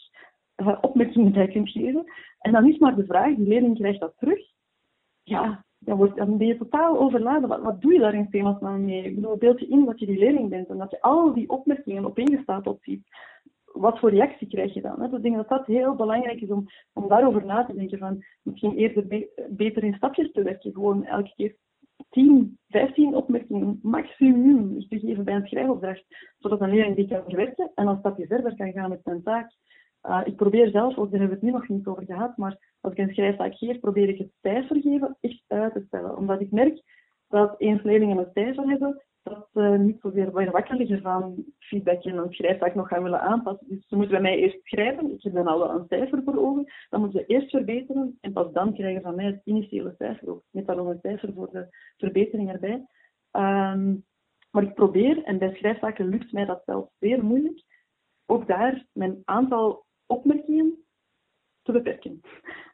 opmerkingen 0.82 1.32
bij 1.32 1.48
kunt 1.48 1.70
geven. 1.70 2.04
En 2.40 2.52
dan 2.52 2.68
is 2.68 2.78
maar 2.78 2.96
de 2.96 3.06
vraag, 3.06 3.36
die 3.36 3.48
leerling 3.48 3.78
krijgt 3.78 4.00
dat 4.00 4.14
terug 4.18 4.51
ja, 5.24 5.64
dan, 5.80 5.98
wordt, 5.98 6.16
dan 6.16 6.38
ben 6.38 6.48
je 6.48 6.58
totaal 6.58 7.00
overladen. 7.00 7.50
Wat, 7.50 7.62
wat 7.62 7.82
doe 7.82 7.94
je 7.94 8.00
daar 8.00 8.14
in 8.14 8.28
hemelsnaam 8.30 8.86
mee? 8.86 9.04
Ik 9.04 9.16
bedoel, 9.16 9.38
beeld 9.38 9.60
je 9.60 9.68
in 9.68 9.86
wat 9.86 10.00
je 10.00 10.06
die 10.06 10.20
leerling 10.20 10.50
bent 10.50 10.70
en 10.70 10.78
dat 10.78 10.92
je 10.92 11.02
al 11.02 11.34
die 11.34 11.50
opmerkingen 11.50 12.06
opeengestapeld 12.06 12.82
ziet. 12.82 13.04
Wat 13.66 14.00
voor 14.00 14.10
reactie 14.10 14.48
krijg 14.48 14.74
je 14.74 14.82
dan? 14.82 15.02
Hè? 15.02 15.08
Dus 15.08 15.18
ik 15.18 15.24
denk 15.24 15.36
dat 15.36 15.50
dat 15.50 15.66
heel 15.66 15.96
belangrijk 15.96 16.42
is 16.42 16.50
om, 16.50 16.66
om 16.94 17.08
daarover 17.08 17.46
na 17.46 17.66
te 17.66 17.74
denken. 17.74 17.98
Van 17.98 18.24
misschien 18.42 18.76
eerder 18.76 19.28
beter 19.50 19.84
in 19.84 19.94
stapjes 19.94 20.32
te 20.32 20.44
werken. 20.44 20.74
Gewoon 20.74 21.06
elke 21.06 21.34
keer 21.36 21.56
10, 22.10 22.58
15 22.68 23.16
opmerkingen 23.16 23.80
maximum 23.82 24.88
te 24.90 25.00
geven 25.00 25.24
bij 25.24 25.36
een 25.36 25.48
schrijfopdracht. 25.48 26.06
Zodat 26.40 26.62
een 26.62 26.70
leerling 26.70 26.96
die 26.96 27.08
kan 27.08 27.24
verwerken 27.24 27.72
en 27.76 27.88
een 27.88 28.00
stapje 28.00 28.28
verder 28.28 28.56
kan 28.56 28.72
gaan 28.72 28.90
met 28.90 29.02
zijn 29.04 29.24
taak. 29.24 29.52
Uh, 30.04 30.22
ik 30.24 30.36
probeer 30.36 30.70
zelf, 30.70 30.98
ook 30.98 31.12
daar 31.12 31.20
hebben 31.20 31.40
we 31.40 31.46
het 31.46 31.54
nu 31.54 31.60
nog 31.60 31.68
niet 31.68 31.88
over 31.88 32.06
gehad, 32.06 32.38
maar 32.38 32.71
als 32.82 32.94
ik 32.94 33.00
een 33.00 33.14
schrijftaak 33.14 33.56
geef, 33.56 33.80
probeer 33.80 34.10
ik 34.10 34.18
het 34.18 34.32
cijfer 34.42 34.82
geven 34.82 35.18
echt 35.22 35.44
uit 35.48 35.74
te 35.74 35.84
stellen. 35.88 36.18
Omdat 36.18 36.42
ik 36.42 36.52
merk 36.52 36.82
dat 37.28 37.56
eens 37.58 37.84
leerlingen 37.84 38.18
een 38.18 38.32
cijfer 38.34 38.70
hebben, 38.70 39.02
dat 39.24 39.48
ze 39.54 39.62
niet 39.62 40.00
zozeer 40.02 40.32
wakker 40.32 40.76
liggen 40.76 41.02
van 41.02 41.46
feedback 41.60 42.04
en 42.04 42.18
een 42.18 42.34
schrijftaak 42.34 42.76
nog 42.76 42.88
gaan 42.88 43.04
willen 43.04 43.22
aanpassen. 43.22 43.68
Dus 43.68 43.88
ze 43.88 43.96
moeten 43.96 44.14
bij 44.14 44.22
mij 44.22 44.38
eerst 44.38 44.58
schrijven, 44.64 45.14
ik 45.14 45.24
heb 45.24 45.34
dan 45.34 45.48
al 45.48 45.70
een 45.70 45.86
cijfer 45.88 46.22
voor 46.24 46.38
ogen, 46.38 46.72
dan 46.90 47.02
moeten 47.02 47.20
ze 47.20 47.26
eerst 47.26 47.50
verbeteren 47.50 48.18
en 48.22 48.34
pas 48.34 48.52
dan 48.54 48.74
krijgen 48.74 49.02
van 49.02 49.16
mij 49.16 49.26
het 49.26 49.42
initiële 49.44 49.96
cijfer 49.98 50.30
ook. 50.30 50.44
Met 50.52 50.66
nog 50.66 50.88
een 50.88 51.00
cijfer 51.02 51.34
voor 51.34 51.50
de 51.52 51.68
verbetering 51.98 52.52
erbij. 52.52 52.86
Um, 53.32 54.06
maar 54.52 54.64
ik 54.64 54.74
probeer, 54.74 55.24
en 55.24 55.38
bij 55.38 55.56
schrijftaken 55.56 56.10
lukt 56.10 56.32
mij 56.32 56.46
dat 56.46 56.62
zelf 56.66 56.90
zeer 57.00 57.24
moeilijk, 57.24 57.64
ook 58.26 58.48
daar 58.48 58.86
mijn 58.94 59.22
aantal 59.26 59.86
opmerkingen 60.06 60.81
te 61.72 61.82
beperken. 61.82 62.22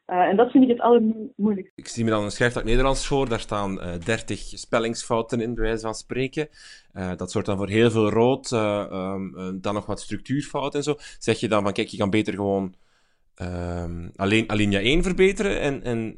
Uh, 0.06 0.18
en 0.18 0.36
dat 0.36 0.50
vind 0.50 0.64
ik 0.64 0.70
het 0.70 0.80
allermoeilijkste. 0.80 1.72
Ik 1.74 1.88
zie 1.88 2.04
me 2.04 2.10
dan 2.10 2.24
een 2.24 2.30
schrijftak 2.30 2.64
Nederlands 2.64 3.06
voor. 3.06 3.28
Daar 3.28 3.40
staan 3.40 3.72
uh, 3.72 3.94
eh, 3.94 4.00
30 4.00 4.38
spellingsfouten 4.38 5.40
in, 5.40 5.54
bij 5.54 5.64
wijze 5.64 5.80
van 5.82 5.94
spreken. 5.94 6.48
Uh, 6.94 7.16
dat 7.16 7.30
zorgt 7.30 7.46
dan 7.46 7.56
voor 7.56 7.68
heel 7.68 7.90
veel 7.90 8.10
rood. 8.10 8.50
Um, 8.50 9.60
dan 9.60 9.74
nog 9.74 9.86
wat 9.86 10.00
structuurfouten 10.00 10.78
en 10.78 10.84
zo. 10.84 10.94
Zeg 11.18 11.40
je 11.40 11.48
dan 11.48 11.62
van, 11.62 11.72
kijk, 11.72 11.88
je 11.88 11.96
kan 11.96 12.10
beter 12.10 12.34
gewoon 12.34 12.74
um, 13.42 14.10
alleen 14.16 14.50
alinea 14.50 14.80
1 14.80 15.02
verbeteren. 15.02 15.60
En, 15.60 15.82
en 15.82 16.16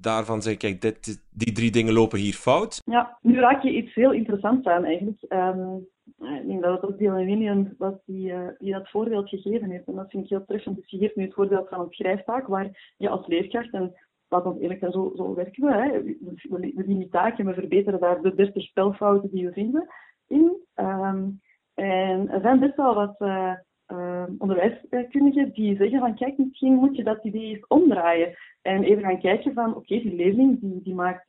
daarvan 0.00 0.42
zeg 0.42 0.56
kijk, 0.56 0.80
dit, 0.80 1.26
die 1.30 1.52
drie 1.52 1.70
dingen 1.70 1.92
lopen 1.92 2.18
hier 2.18 2.34
fout. 2.34 2.82
Ja, 2.84 3.18
nu 3.22 3.40
raak 3.40 3.62
je 3.62 3.76
iets 3.76 3.94
heel 3.94 4.12
interessants 4.12 4.66
aan 4.66 4.84
eigenlijk. 4.84 5.18
Um, 5.28 5.88
ik 6.18 6.46
denk 6.46 6.62
dat 6.62 6.80
het 6.80 6.90
ook 6.90 6.98
Dylan 6.98 7.24
Williams 7.24 7.68
was 7.78 7.94
die, 8.04 8.30
uh, 8.32 8.48
die 8.58 8.72
dat 8.72 8.90
voorbeeld 8.90 9.28
gegeven 9.28 9.70
heeft. 9.70 9.86
En 9.86 9.94
dat 9.94 10.10
vind 10.10 10.24
ik 10.24 10.30
heel 10.30 10.44
treffend. 10.44 10.76
Dus 10.76 10.90
je 10.90 10.98
geeft 10.98 11.16
nu 11.16 11.24
het 11.24 11.34
voorbeeld 11.34 11.68
van 11.68 11.80
een 11.80 11.90
schrijftaak 11.90 12.46
waar 12.46 12.94
je 12.96 13.08
als 13.08 13.26
leerkracht, 13.26 13.72
en 13.72 13.94
laat 14.28 14.44
ons 14.44 14.60
eerlijk 14.60 14.80
zijn, 14.80 14.92
zo, 14.92 15.12
zo 15.16 15.34
werken 15.34 15.64
we. 15.64 15.72
Hè. 15.72 16.02
We, 16.02 16.82
zien 16.86 16.98
die 16.98 17.08
taak 17.08 17.38
en 17.38 17.46
we 17.46 17.54
verbeteren 17.54 18.00
daar 18.00 18.22
de 18.22 18.34
30 18.34 18.62
spelfouten 18.62 19.30
die 19.30 19.46
we 19.46 19.52
vinden 19.52 19.88
in. 20.26 20.56
Um, 20.74 21.40
en 21.74 22.30
er 22.30 22.40
zijn 22.40 22.58
best 22.58 22.76
wel 22.76 22.94
wat 22.94 23.14
uh, 23.18 23.52
uh, 23.92 24.24
onderwijskundigen 24.38 25.52
die 25.52 25.76
zeggen 25.76 25.98
van 25.98 26.14
kijk, 26.14 26.38
misschien 26.38 26.74
moet 26.74 26.96
je 26.96 27.04
dat 27.04 27.24
idee 27.24 27.54
eens 27.54 27.66
omdraaien. 27.66 28.34
En 28.62 28.82
even 28.82 29.02
gaan 29.02 29.20
kijken 29.20 29.54
van 29.54 29.74
oké, 29.74 30.00
die 30.00 30.14
leerling 30.14 30.60
die, 30.60 30.82
die 30.82 30.94
maakt 30.94 31.24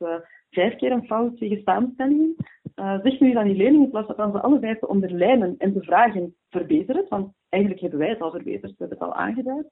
vijf 0.50 0.76
keer 0.76 0.92
een 0.92 1.06
fout 1.06 1.36
tegen 1.36 1.62
samenstellingen. 1.64 2.36
Uh, 2.78 3.00
zeg 3.02 3.20
nu 3.20 3.36
aan 3.36 3.46
die 3.46 3.56
leerling 3.56 3.84
in 3.84 3.90
plaats 3.90 4.12
van 4.16 4.32
ze 4.32 4.40
alle 4.40 4.60
vijf 4.60 4.78
te 4.78 4.88
onderlijnen 4.88 5.54
en 5.58 5.72
te 5.72 5.82
vragen, 5.82 6.36
verbeter 6.50 6.96
het, 6.96 7.08
want 7.08 7.34
eigenlijk 7.48 7.82
hebben 7.82 7.98
wij 7.98 8.08
het 8.08 8.20
al 8.20 8.30
verbeterd, 8.30 8.70
we 8.70 8.76
hebben 8.78 8.98
het 8.98 9.06
al 9.06 9.14
aangeduid. 9.14 9.66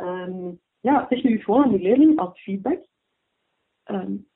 Um, 0.00 0.60
ja, 0.80 1.06
zeg 1.08 1.22
nu 1.22 1.38
gewoon 1.38 1.62
aan 1.62 1.70
die 1.70 1.82
leerling 1.82 2.18
als 2.18 2.40
feedback. 2.40 2.86
Um, 3.84 4.28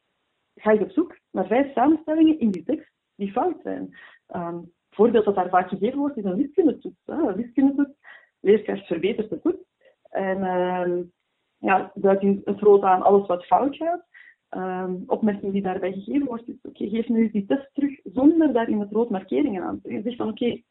ga 0.54 0.72
je 0.72 0.80
op 0.80 0.90
zoek 0.90 1.18
naar 1.30 1.46
vijf 1.46 1.72
samenstellingen 1.72 2.38
in 2.38 2.50
die 2.50 2.62
tekst 2.62 2.92
die 3.14 3.32
fout 3.32 3.60
zijn. 3.62 3.96
Um, 4.36 4.72
voorbeeld 4.90 5.24
dat 5.24 5.34
daar 5.34 5.48
vaak 5.48 5.68
gegeven 5.68 5.98
wordt 5.98 6.16
is 6.16 6.24
een 6.24 6.36
wiskundetoets. 6.36 7.00
Een 7.04 7.34
wiskundetoets, 7.34 7.98
leerkracht 8.40 8.86
verbetert 8.86 9.30
de 9.30 9.40
toets. 9.40 9.64
En 10.10 11.12
ja, 11.58 11.92
duidt 11.94 12.22
in 12.22 12.40
het 12.44 12.60
rood 12.60 12.82
aan 12.82 13.02
alles 13.02 13.26
wat 13.26 13.46
fout 13.46 13.76
gaat. 13.76 14.06
Um, 14.56 15.02
opmerking 15.06 15.52
die 15.52 15.62
daarbij 15.62 15.92
gegeven 15.92 16.26
wordt, 16.26 16.48
is 16.48 16.54
oké, 16.62 16.88
geef 16.88 17.08
nu 17.08 17.30
die 17.30 17.46
test 17.46 17.70
terug 17.72 18.00
zonder 18.04 18.52
daar 18.52 18.68
in 18.68 18.80
het 18.80 18.92
rood 18.92 19.10
markeringen 19.10 19.62
aan 19.62 19.80
te 19.80 19.92
Je 19.92 20.02
zegt 20.02 20.16
van 20.16 20.28
oké, 20.28 20.62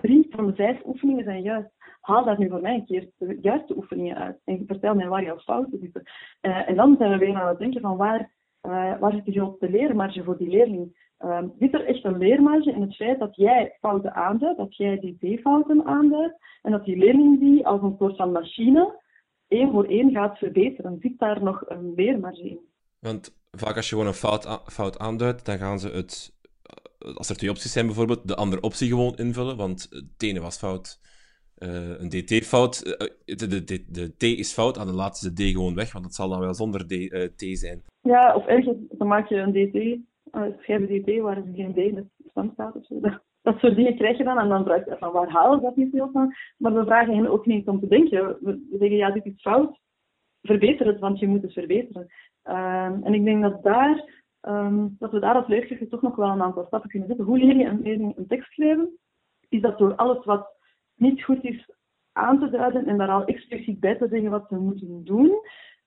drie 0.00 0.26
van 0.30 0.46
de 0.46 0.54
vijf 0.54 0.84
oefeningen 0.86 1.24
zijn 1.24 1.42
juist. 1.42 1.68
Haal 2.00 2.24
daar 2.24 2.38
nu 2.38 2.48
voor 2.48 2.60
mij 2.60 2.74
een 2.74 2.86
keer 2.86 3.10
de 3.18 3.38
juiste 3.40 3.76
oefeningen 3.76 4.16
uit. 4.16 4.40
En 4.44 4.64
vertel 4.66 4.94
mij 4.94 5.08
waar 5.08 5.22
jouw 5.24 5.38
fouten 5.38 5.78
zitten. 5.78 6.02
Uh, 6.42 6.68
en 6.68 6.76
dan 6.76 6.96
zijn 6.98 7.10
we 7.10 7.18
weer 7.18 7.34
aan 7.34 7.48
het 7.48 7.58
denken 7.58 7.80
van 7.80 7.96
waar, 7.96 8.32
uh, 8.62 8.98
waar 8.98 9.12
zit 9.12 9.34
grootste 9.34 9.70
leermarge 9.70 10.24
voor 10.24 10.36
die 10.38 10.48
leerling? 10.48 11.06
Um, 11.24 11.52
zit 11.58 11.74
er 11.74 11.84
echt 11.84 12.04
een 12.04 12.18
leermarge 12.18 12.72
in 12.72 12.80
het 12.80 12.96
feit 12.96 13.18
dat 13.18 13.36
jij 13.36 13.76
fouten 13.80 14.14
aanduidt, 14.14 14.58
dat 14.58 14.76
jij 14.76 14.98
die 14.98 15.38
D-fouten 15.38 15.84
aanduidt, 15.84 16.36
en 16.62 16.72
dat 16.72 16.84
die 16.84 16.96
leerling 16.96 17.40
die 17.40 17.66
als 17.66 17.82
een 17.82 17.96
soort 17.98 18.16
van 18.16 18.32
machine 18.32 19.00
één 19.48 19.70
voor 19.70 19.84
één 19.84 20.10
gaat 20.10 20.38
verbeteren? 20.38 20.98
Zit 21.00 21.18
daar 21.18 21.42
nog 21.42 21.62
een 21.68 21.92
leermarge 21.94 22.48
in? 22.48 22.60
Want 23.00 23.36
vaak 23.50 23.76
als 23.76 23.88
je 23.88 23.94
gewoon 23.94 24.10
een 24.10 24.14
fout, 24.14 24.62
fout 24.64 24.98
aanduidt, 24.98 25.44
dan 25.44 25.58
gaan 25.58 25.78
ze 25.78 25.88
het, 25.88 26.36
als 27.14 27.28
er 27.28 27.36
twee 27.36 27.50
opties 27.50 27.72
zijn 27.72 27.86
bijvoorbeeld, 27.86 28.28
de 28.28 28.36
andere 28.36 28.62
optie 28.62 28.88
gewoon 28.88 29.16
invullen, 29.16 29.56
want 29.56 29.86
het 29.90 30.22
ene 30.22 30.40
was 30.40 30.58
fout. 30.58 31.00
Uh, 31.58 31.98
een 31.98 32.08
dt-fout, 32.08 32.86
uh, 32.86 33.36
de, 33.36 33.46
de, 33.46 33.64
de, 33.64 33.84
de, 33.88 34.16
t 34.16 34.22
is 34.22 34.52
fout, 34.52 34.78
aan 34.78 34.86
de 34.86 34.92
laatste 34.92 35.32
de 35.32 35.50
d 35.50 35.52
gewoon 35.52 35.74
weg, 35.74 35.92
want 35.92 36.04
het 36.04 36.14
zal 36.14 36.28
dan 36.28 36.40
wel 36.40 36.54
zonder 36.54 36.86
d, 36.86 36.92
t 37.36 37.58
zijn. 37.58 37.82
Ja, 38.00 38.34
of 38.34 38.46
ergens, 38.46 38.76
dan 38.90 39.08
maak 39.08 39.28
je 39.28 39.36
een 39.36 39.52
dt, 39.52 39.98
schrijf 40.62 40.88
een 40.88 41.02
dt 41.02 41.20
waar 41.20 41.36
er 41.36 41.52
geen 41.54 41.72
d 41.72 41.76
in 41.76 41.96
het 41.96 42.06
stand 42.30 42.52
staat 42.52 42.74
of 42.76 42.86
zo. 42.86 43.00
Dat, 43.00 43.22
dat 43.42 43.58
soort 43.58 43.76
dingen 43.76 43.96
krijg 43.96 44.18
je 44.18 44.24
dan, 44.24 44.38
en 44.38 44.48
dan 44.48 44.64
vraag 44.64 44.84
je 44.84 44.96
van 44.98 45.12
waar 45.12 45.28
halen 45.28 45.58
ze 45.58 45.64
dat 45.64 45.76
niet 45.76 45.90
veel 45.90 46.10
van? 46.12 46.34
Maar 46.56 46.74
we 46.74 46.84
vragen 46.84 47.14
hen 47.14 47.30
ook 47.30 47.46
niet 47.46 47.68
om 47.68 47.80
te 47.80 47.88
denken. 47.88 48.38
We 48.40 48.76
zeggen, 48.78 48.96
ja, 48.96 49.10
dit 49.10 49.24
is 49.24 49.40
fout, 49.40 49.78
verbeter 50.42 50.86
het, 50.86 50.98
want 50.98 51.18
je 51.18 51.26
moet 51.28 51.42
het 51.42 51.52
verbeteren. 51.52 52.06
Um, 52.44 53.04
en 53.04 53.14
ik 53.14 53.24
denk 53.24 53.42
dat, 53.42 53.62
daar, 53.62 54.22
um, 54.42 54.96
dat 54.98 55.10
we 55.10 55.20
daar 55.20 55.34
als 55.34 55.46
leerkrachten 55.46 55.88
toch 55.88 56.02
nog 56.02 56.16
wel 56.16 56.28
een 56.28 56.42
aantal 56.42 56.64
stappen 56.66 56.90
kunnen 56.90 57.08
zetten. 57.08 57.26
Hoe 57.26 57.38
leer 57.38 57.56
je 57.56 57.64
een 57.64 57.82
leerling 57.82 58.16
een 58.16 58.26
tekst 58.26 58.52
schrijven? 58.52 58.98
Is 59.48 59.60
dat 59.60 59.78
door 59.78 59.94
alles 59.94 60.24
wat 60.24 60.48
niet 60.94 61.24
goed 61.24 61.44
is 61.44 61.70
aan 62.12 62.38
te 62.38 62.50
duiden 62.50 62.86
en 62.86 62.98
daar 62.98 63.10
al 63.10 63.24
expliciet 63.24 63.80
bij 63.80 63.96
te 63.96 64.08
zeggen 64.08 64.30
wat 64.30 64.46
ze 64.48 64.56
moeten 64.56 65.04
doen? 65.04 65.32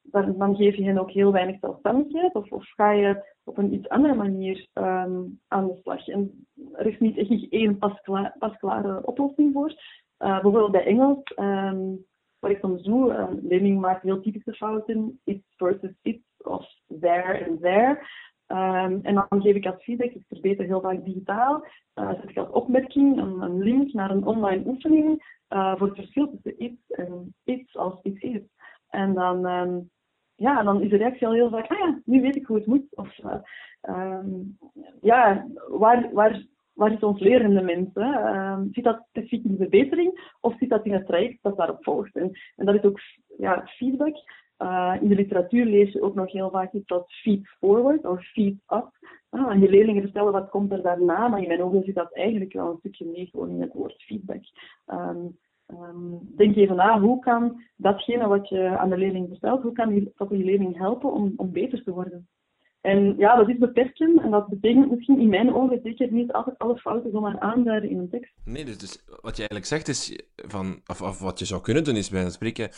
Dan, 0.02 0.38
dan 0.38 0.56
geef 0.56 0.76
je 0.76 0.84
hen 0.84 0.98
ook 0.98 1.12
heel 1.12 1.32
weinig 1.32 1.60
zelfstandigheid. 1.60 2.36
Of, 2.36 2.48
ga 2.50 2.92
je 2.92 3.26
op 3.44 3.58
een 3.58 3.74
iets 3.74 3.90
andere 3.90 4.16
manier 4.16 4.68
um, 4.74 5.40
aan 5.48 5.68
de 5.68 5.80
slag? 5.82 6.08
En 6.08 6.48
er 6.74 6.86
is 6.86 7.00
niet 7.00 7.18
echt 7.18 7.50
één 7.50 7.78
pasklare, 8.40 9.06
oplossing 9.06 9.54
voor. 9.54 9.70
Uh, 9.70 10.32
bijvoorbeeld 10.42 10.72
bij 10.72 10.86
Engels. 10.86 11.34
Um, 11.36 12.06
wat 12.40 12.52
ik 12.52 12.60
soms 12.60 12.84
doe, 12.84 13.40
leerling 13.42 13.80
maakt 13.80 14.04
heel 14.04 14.22
typische 14.22 14.54
fouten, 14.54 15.20
it's 15.24 15.54
versus 15.56 15.94
it's 16.02 16.24
of 16.48 16.66
there 17.00 17.34
en 17.34 17.60
there. 17.60 18.00
Um, 18.48 19.00
en 19.02 19.14
dan 19.14 19.42
geef 19.42 19.56
ik 19.56 19.66
als 19.66 19.84
feedback, 19.84 20.12
ik 20.12 20.24
verbeter 20.28 20.66
heel 20.66 20.82
vaak 20.82 21.06
digitaal, 21.06 21.66
uh, 21.96 22.10
zet 22.10 22.30
ik 22.30 22.38
als 22.38 22.50
opmerking 22.50 23.18
een, 23.18 23.42
een, 23.42 23.64
link 23.64 23.94
naar 23.94 24.12
een 24.12 24.26
online 24.26 24.64
oefening 24.66 25.36
uh, 25.50 25.76
voor 25.76 25.88
het 25.88 25.96
verschil 25.96 26.30
tussen 26.30 26.64
iets 26.64 26.90
en 26.90 27.36
iets 27.44 27.78
als 27.78 28.00
iets 28.04 28.22
is. 28.22 28.42
En 28.90 29.14
dan, 29.14 29.46
um, 29.46 29.90
ja, 30.36 30.64
dan 30.64 30.82
is 30.82 30.90
de 30.90 30.98
reactie 30.98 31.28
al 31.28 31.34
heel 31.34 31.50
vaak, 31.50 31.68
ah 31.68 31.78
ja, 31.78 32.00
nu 32.06 32.22
weet 32.22 32.36
ik 32.36 32.46
hoe 32.46 32.58
het 32.58 32.66
moet. 32.66 32.86
Of 32.96 33.18
uh, 33.18 33.36
um, 33.82 34.58
ja, 35.02 35.48
waar, 35.68 36.10
waar 36.14 36.46
waar 36.74 36.94
is 36.94 37.00
ons 37.00 37.20
lerende 37.20 37.62
mensen? 37.62 38.08
Uh, 38.14 38.60
zit 38.72 38.84
dat 38.84 39.06
specifiek 39.10 39.44
in 39.44 39.52
de 39.52 39.58
verbetering 39.58 40.36
of 40.40 40.58
zit 40.58 40.70
dat 40.70 40.86
in 40.86 40.94
het 40.94 41.06
traject 41.06 41.38
dat 41.42 41.58
daarop 41.58 41.84
volgt? 41.84 42.16
En, 42.16 42.32
en 42.56 42.66
dat 42.66 42.76
is 42.76 42.84
ook 42.84 43.00
ja, 43.38 43.62
feedback. 43.66 44.16
Uh, 44.62 44.96
in 45.02 45.08
de 45.08 45.16
literatuur 45.16 45.66
lees 45.66 45.92
je 45.92 46.02
ook 46.02 46.16
nog 46.16 46.32
heel 46.32 46.50
vaak 46.50 46.74
iets 46.74 46.94
feed 47.08 47.48
forward 47.48 48.06
of 48.06 48.24
feed 48.24 48.54
up. 48.68 48.90
Ah, 49.30 49.52
en 49.52 49.60
je 49.60 49.70
leerlingen 49.70 50.02
vertellen 50.02 50.32
wat 50.32 50.50
komt 50.50 50.72
er 50.72 50.82
daarna, 50.82 51.28
maar 51.28 51.42
in 51.42 51.48
mijn 51.48 51.64
ogen 51.64 51.84
zit 51.84 51.96
dat 51.96 52.14
eigenlijk 52.14 52.54
wel 52.54 52.70
een 52.72 52.78
stukje 52.78 53.06
mee 53.06 53.26
gewoon 53.26 53.50
in 53.50 53.62
het 53.62 53.74
woord 53.74 54.04
feedback. 54.04 54.44
Um, 54.88 55.38
um, 55.68 56.20
denk 56.36 56.56
even 56.56 56.76
na, 56.76 57.00
hoe 57.00 57.20
kan 57.20 57.64
datgene 57.76 58.28
wat 58.28 58.50
je 58.50 58.78
aan 58.78 58.90
de 58.90 58.98
leerling 58.98 59.28
vertelt, 59.28 59.62
hoe 59.62 59.72
kan 59.72 59.94
je, 59.94 60.12
dat 60.16 60.30
je 60.30 60.38
leerling 60.38 60.78
helpen 60.78 61.12
om, 61.12 61.34
om 61.36 61.52
beter 61.52 61.84
te 61.84 61.92
worden? 61.92 62.28
En 62.82 63.16
ja, 63.18 63.36
dat 63.36 63.50
is 63.50 63.58
beperken 63.58 64.20
en 64.24 64.32
dat 64.32 64.48
betekent 64.48 64.92
misschien 64.92 65.20
in 65.20 65.30
mijn 65.30 65.54
ogen 65.54 65.80
zeker 65.84 66.12
niet 66.12 66.32
altijd 66.32 66.58
alle 66.58 66.78
fouten 66.78 67.12
zomaar 67.12 67.40
aanduiden 67.40 67.90
in 67.90 67.98
een 67.98 68.10
tekst. 68.10 68.34
Nee, 68.46 68.66
dus, 68.66 68.78
dus 68.78 69.04
wat 69.08 69.38
je 69.38 69.48
eigenlijk 69.48 69.66
zegt 69.66 69.88
is, 69.88 70.20
van, 70.36 70.82
of, 70.86 71.02
of 71.02 71.20
wat 71.20 71.40
je 71.40 71.46
zou 71.46 71.62
kunnen 71.62 71.84
doen 71.84 71.96
is 71.96 72.10
bij 72.10 72.30
spreken 72.30 72.70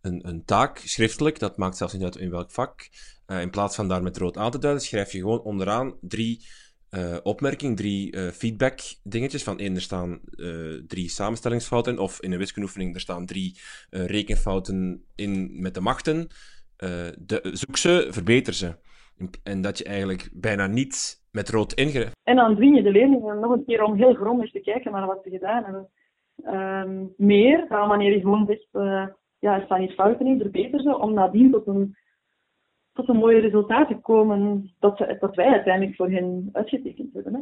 een, 0.00 0.28
een 0.28 0.44
taak 0.44 0.78
schriftelijk, 0.78 1.38
dat 1.38 1.56
maakt 1.56 1.76
zelfs 1.76 1.92
niet 1.92 2.02
uit 2.02 2.16
in 2.16 2.30
welk 2.30 2.50
vak. 2.50 2.88
Uh, 3.26 3.40
in 3.40 3.50
plaats 3.50 3.76
van 3.76 3.88
daar 3.88 4.02
met 4.02 4.16
rood 4.16 4.36
aan 4.36 4.50
te 4.50 4.58
duiden, 4.58 4.82
schrijf 4.82 5.12
je 5.12 5.18
gewoon 5.18 5.42
onderaan 5.42 5.94
drie 6.00 6.46
uh, 6.90 7.16
opmerkingen, 7.22 7.76
drie 7.76 8.16
uh, 8.16 8.30
feedback 8.30 8.80
dingetjes. 9.02 9.42
Van 9.42 9.58
één, 9.58 9.74
er 9.74 9.80
staan 9.80 10.20
drie 10.86 11.08
samenstellingsfouten, 11.08 11.98
of 11.98 12.22
in 12.22 12.32
een 12.32 12.38
wiskundeoefening, 12.38 12.94
er 12.94 13.00
staan 13.00 13.26
drie 13.26 13.58
rekenfouten 13.90 15.04
in 15.14 15.60
met 15.60 15.74
de 15.74 15.80
machten. 15.80 16.28
de, 17.18 17.50
zoek 17.52 17.76
ze, 17.76 18.06
verbeter 18.10 18.54
ze. 18.54 18.76
En 19.42 19.60
dat 19.60 19.78
je 19.78 19.84
eigenlijk 19.84 20.30
bijna 20.32 20.66
niet 20.66 21.22
met 21.32 21.48
rood 21.48 21.72
ingrijpt. 21.72 22.16
En 22.22 22.36
dan 22.36 22.54
dwing 22.54 22.76
je 22.76 22.82
de 22.82 22.90
leerlingen 22.90 23.40
nog 23.40 23.52
een 23.52 23.64
keer 23.64 23.82
om 23.82 23.94
heel 23.94 24.14
grondig 24.14 24.50
te 24.50 24.60
kijken 24.60 24.92
naar 24.92 25.06
wat 25.06 25.20
ze 25.24 25.30
gedaan 25.30 25.64
hebben. 25.64 25.88
Um, 26.46 27.14
meer 27.16 27.66
dan 27.68 27.88
wanneer 27.88 28.12
je 28.12 28.20
gewoon 28.20 28.46
zegt, 28.46 28.68
uh, 28.72 29.06
ja, 29.38 29.54
er 29.54 29.64
staan 29.64 29.80
hier 29.80 29.92
fouten 29.92 30.26
in, 30.26 30.38
verbeter 30.38 30.80
ze, 30.80 30.98
om 30.98 31.12
nadien 31.12 31.50
tot 31.50 31.66
een, 31.66 31.96
tot 32.92 33.08
een 33.08 33.16
mooie 33.16 33.40
resultaat 33.40 33.88
te 33.88 33.98
komen 34.00 34.72
dat, 34.78 34.96
ze, 34.96 35.16
dat 35.20 35.34
wij 35.34 35.46
uiteindelijk 35.46 35.96
voor 35.96 36.10
hen 36.10 36.48
uitgetekend 36.52 37.14
hebben. 37.14 37.34
Hè. 37.34 37.40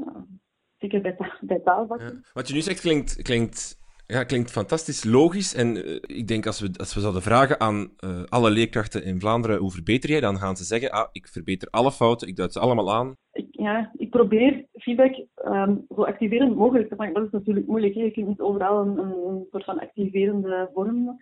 Zeker 0.77 1.01
bij, 1.01 1.17
bij 1.41 1.61
taalvakken. 1.61 2.07
Ja. 2.07 2.31
Wat 2.33 2.49
je 2.49 2.55
nu 2.55 2.61
zegt 2.61 2.81
klinkt, 2.81 3.23
klinkt 3.23 3.79
ja, 4.07 4.25
klinkt 4.25 4.51
fantastisch 4.51 5.05
logisch. 5.05 5.55
En 5.55 5.77
uh, 5.77 5.95
ik 6.01 6.29
denk 6.29 6.47
als 6.47 6.61
we, 6.61 6.71
als 6.77 6.95
we 6.95 7.01
zouden 7.01 7.23
vragen 7.23 7.61
aan 7.61 7.91
uh, 8.05 8.23
alle 8.29 8.51
leerkrachten 8.51 9.05
in 9.05 9.21
Vlaanderen 9.21 9.59
hoe 9.59 9.71
verbeter 9.71 10.11
jij, 10.11 10.21
dan 10.21 10.39
gaan 10.39 10.57
ze 10.57 10.65
zeggen, 10.65 10.91
ah, 10.91 11.09
ik 11.13 11.29
verbeter 11.29 11.69
alle 11.71 11.93
fouten, 11.93 12.29
ik 12.29 12.37
duid 12.37 12.53
ze 12.53 12.61
allemaal 12.61 12.95
aan. 12.95 13.15
Ik, 13.33 13.47
ja, 13.51 13.93
ik 13.97 14.11
probeer 14.11 14.67
feedback 14.73 15.15
um, 15.45 15.85
zo 15.89 16.03
activerend 16.03 16.57
mogelijk 16.57 16.89
te 16.89 16.95
maken. 16.95 17.15
Dat 17.15 17.25
is 17.25 17.31
natuurlijk 17.31 17.67
moeilijk. 17.67 17.95
Hè? 17.95 18.03
Je 18.03 18.11
kunt 18.11 18.27
niet 18.27 18.41
overal 18.41 18.87
een, 18.87 18.99
een 18.99 19.47
soort 19.51 19.65
van 19.65 19.81
activerende 19.81 20.71
vorm 20.75 21.07
uh, 21.07 21.17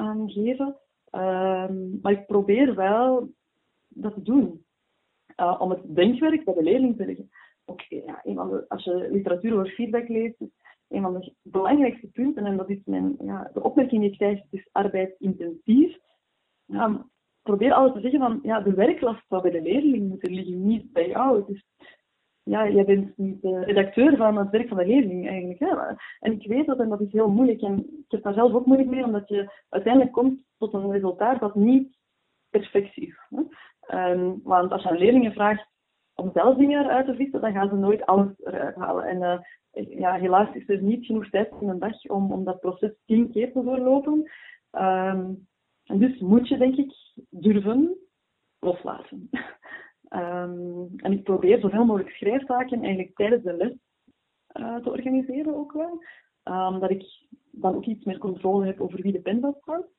aangeven. 0.00 0.76
Um, 1.12 1.98
maar 2.02 2.12
ik 2.12 2.26
probeer 2.26 2.74
wel 2.74 3.30
dat 3.88 4.14
te 4.14 4.22
doen. 4.22 4.64
om 5.58 5.70
het 5.70 5.94
denkwerk 5.94 6.44
bij 6.44 6.54
de 6.54 6.62
leerling 6.62 6.96
te 6.96 7.06
leggen. 7.06 7.30
Oké, 7.64 7.96
ja, 8.06 8.22
als 8.68 8.84
je 8.84 9.08
literatuur 9.10 9.52
over 9.52 9.70
feedback 9.70 10.08
leest, 10.08 10.36
een 10.88 11.02
van 11.02 11.14
de 11.14 11.34
belangrijkste 11.42 12.06
punten, 12.06 12.46
en 12.46 12.56
dat 12.56 12.70
is 12.70 12.80
mijn, 12.84 13.16
ja, 13.20 13.50
de 13.52 13.62
opmerking 13.62 14.00
die 14.00 14.10
ik 14.10 14.16
krijg, 14.16 14.38
het 14.38 14.52
is 14.60 14.68
arbeidsintensief. 14.72 15.96
Ja, 16.64 17.06
probeer 17.42 17.72
altijd 17.72 17.94
te 17.94 18.10
zeggen 18.10 18.20
van, 18.20 18.38
ja, 18.42 18.60
de 18.60 18.74
werklast 18.74 19.24
zou 19.28 19.42
bij 19.42 19.50
de 19.50 19.62
leerling 19.62 20.08
moeten 20.08 20.32
liggen, 20.32 20.66
niet 20.66 20.92
bij 20.92 21.08
jou. 21.08 21.58
Ja, 22.42 22.68
jij 22.68 22.84
bent 22.84 23.16
niet 23.16 23.42
de 23.42 23.64
redacteur 23.64 24.16
van 24.16 24.36
het 24.36 24.50
werk 24.50 24.68
van 24.68 24.76
de 24.76 24.86
leerling 24.86 25.28
eigenlijk. 25.28 25.58
Hè? 25.58 25.94
En 26.20 26.32
ik 26.32 26.46
weet 26.46 26.66
dat 26.66 26.78
en 26.78 26.88
dat 26.88 27.00
is 27.00 27.12
heel 27.12 27.30
moeilijk. 27.30 27.60
En 27.60 27.78
ik 27.78 28.10
heb 28.10 28.22
daar 28.22 28.34
zelf 28.34 28.52
ook 28.52 28.66
moeilijk 28.66 28.90
mee, 28.90 29.04
omdat 29.04 29.28
je 29.28 29.64
uiteindelijk 29.68 30.12
komt 30.12 30.42
tot 30.58 30.72
een 30.74 30.90
resultaat 30.90 31.40
dat 31.40 31.54
niet 31.54 31.98
perfect 32.50 32.96
is. 32.96 33.16
Um, 33.94 34.40
want 34.42 34.72
als 34.72 34.82
je 34.82 34.88
aan 34.88 34.98
leerlingen 34.98 35.32
vraagt 35.32 35.68
om 36.16 36.30
zelf 36.32 36.56
dingen 36.56 36.84
eruit 36.84 37.06
te 37.06 37.14
vissen, 37.14 37.40
dan 37.40 37.52
gaan 37.52 37.68
ze 37.68 37.74
nooit 37.74 38.06
alles 38.06 38.28
eruit 38.38 38.74
halen. 38.74 39.04
En 39.04 39.22
uh, 39.22 39.98
ja, 39.98 40.14
helaas 40.14 40.54
is 40.54 40.68
er 40.68 40.82
niet 40.82 41.06
genoeg 41.06 41.30
tijd 41.30 41.52
in 41.60 41.68
een 41.68 41.78
dag 41.78 42.04
om, 42.04 42.32
om 42.32 42.44
dat 42.44 42.60
proces 42.60 42.92
tien 43.06 43.30
keer 43.30 43.52
te 43.52 43.62
doorlopen. 43.62 44.30
Um, 44.72 45.48
dus 45.86 46.18
moet 46.20 46.48
je, 46.48 46.56
denk 46.56 46.76
ik, 46.76 46.94
durven 47.30 47.96
loslaten. 48.60 49.28
um, 50.10 50.88
en 51.04 51.12
ik 51.12 51.22
probeer 51.22 51.60
zoveel 51.60 51.84
mogelijk 51.84 52.14
schrijftaken 52.14 52.78
eigenlijk 52.78 53.16
tijdens 53.16 53.42
de 53.42 53.52
les 53.52 53.72
uh, 54.52 54.76
te 54.76 54.90
organiseren 54.90 55.54
ook 55.54 55.72
wel. 55.72 56.02
Um, 56.44 56.80
dat 56.80 56.90
ik 56.90 57.04
dan 57.50 57.74
ook 57.74 57.84
iets 57.84 58.04
meer 58.04 58.18
controle 58.18 58.66
heb 58.66 58.80
over 58.80 59.02
wie 59.02 59.12
de 59.12 59.20
pen 59.20 59.40
vasthoudt. 59.40 59.95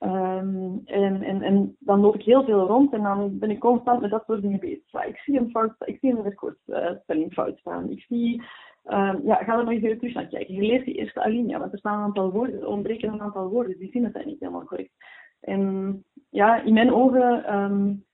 Um, 0.00 0.82
en, 0.84 1.22
en, 1.22 1.42
en 1.42 1.76
dan 1.78 2.00
loop 2.00 2.14
ik 2.14 2.22
heel 2.22 2.44
veel 2.44 2.66
rond 2.66 2.92
en 2.92 3.02
dan 3.02 3.38
ben 3.38 3.50
ik 3.50 3.58
constant 3.58 4.00
met 4.00 4.10
dat 4.10 4.24
soort 4.26 4.42
dingen 4.42 4.60
bezig. 4.60 5.04
ik 5.06 5.18
zie 5.18 5.38
een 5.38 5.50
fout, 5.50 5.74
ik 5.84 5.98
zie 5.98 6.10
een 6.10 6.34
uh, 6.66 7.56
staan. 7.56 7.90
Ik 7.90 8.00
zie 8.08 8.42
Um, 8.86 9.20
ja, 9.24 9.34
ga 9.34 9.58
er 9.58 9.64
nog 9.64 9.72
even 9.72 9.98
terug 9.98 10.14
naar 10.14 10.26
kijken. 10.26 10.54
Je 10.54 10.62
leest 10.62 10.84
die 10.84 10.94
eerste 10.94 11.22
alinea, 11.22 11.58
want 11.58 11.72
er 11.72 11.78
staan 11.78 11.98
een 11.98 12.04
aantal 12.04 12.30
woorden, 12.30 12.60
er 12.60 12.66
ontbreken 12.66 13.12
een 13.12 13.20
aantal 13.20 13.48
woorden, 13.48 13.78
die 13.78 13.90
zinnen 13.90 14.12
zijn 14.12 14.26
niet 14.26 14.40
helemaal 14.40 14.64
correct. 14.64 14.92
En 15.40 16.04
ja, 16.30 16.62
in 16.62 16.74
mijn 16.74 16.92
ogen 16.92 17.54
um, 17.54 18.04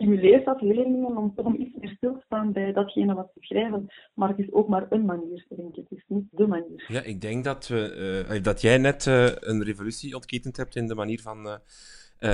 stimuleert 0.00 0.44
dat 0.44 0.60
leerlingen 0.60 1.16
om 1.16 1.32
toch 1.34 1.56
iets 1.56 1.76
meer 1.80 1.94
stil 1.96 2.12
te 2.14 2.22
staan 2.24 2.52
bij 2.52 2.72
datgene 2.72 3.14
wat 3.14 3.30
ze 3.34 3.40
schrijven. 3.40 3.86
Maar 4.14 4.28
het 4.28 4.38
is 4.38 4.52
ook 4.52 4.68
maar 4.68 4.86
een 4.90 5.04
manier, 5.04 5.46
denk 5.56 5.76
ik. 5.76 5.86
Het 5.88 5.98
is 5.98 6.04
niet 6.06 6.24
de 6.30 6.46
manier. 6.46 6.84
Ja, 6.88 7.02
ik 7.02 7.20
denk 7.20 7.44
dat, 7.44 7.68
we, 7.68 8.26
uh, 8.30 8.42
dat 8.42 8.60
jij 8.60 8.78
net 8.78 9.06
uh, 9.06 9.28
een 9.40 9.62
revolutie 9.62 10.14
ontketend 10.14 10.56
hebt 10.56 10.76
in 10.76 10.86
de 10.86 10.94
manier 10.94 11.20
van 11.20 11.60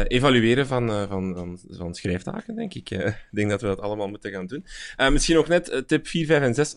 evalueren 0.09 0.67
van, 0.67 0.89
van, 0.89 1.35
van, 1.35 1.59
van 1.69 1.95
schrijftaken, 1.95 2.57
denk 2.57 2.75
ik. 2.75 2.91
Ik 2.91 3.29
denk 3.31 3.51
dat 3.51 3.61
we 3.61 3.67
dat 3.67 3.81
allemaal 3.81 4.09
moeten 4.09 4.31
gaan 4.31 4.47
doen. 4.47 4.64
misschien 5.12 5.37
nog 5.37 5.49
net 5.49 5.85
tip 5.87 6.07
4, 6.07 6.27
5 6.27 6.43
en 6.43 6.55
6 6.55 6.75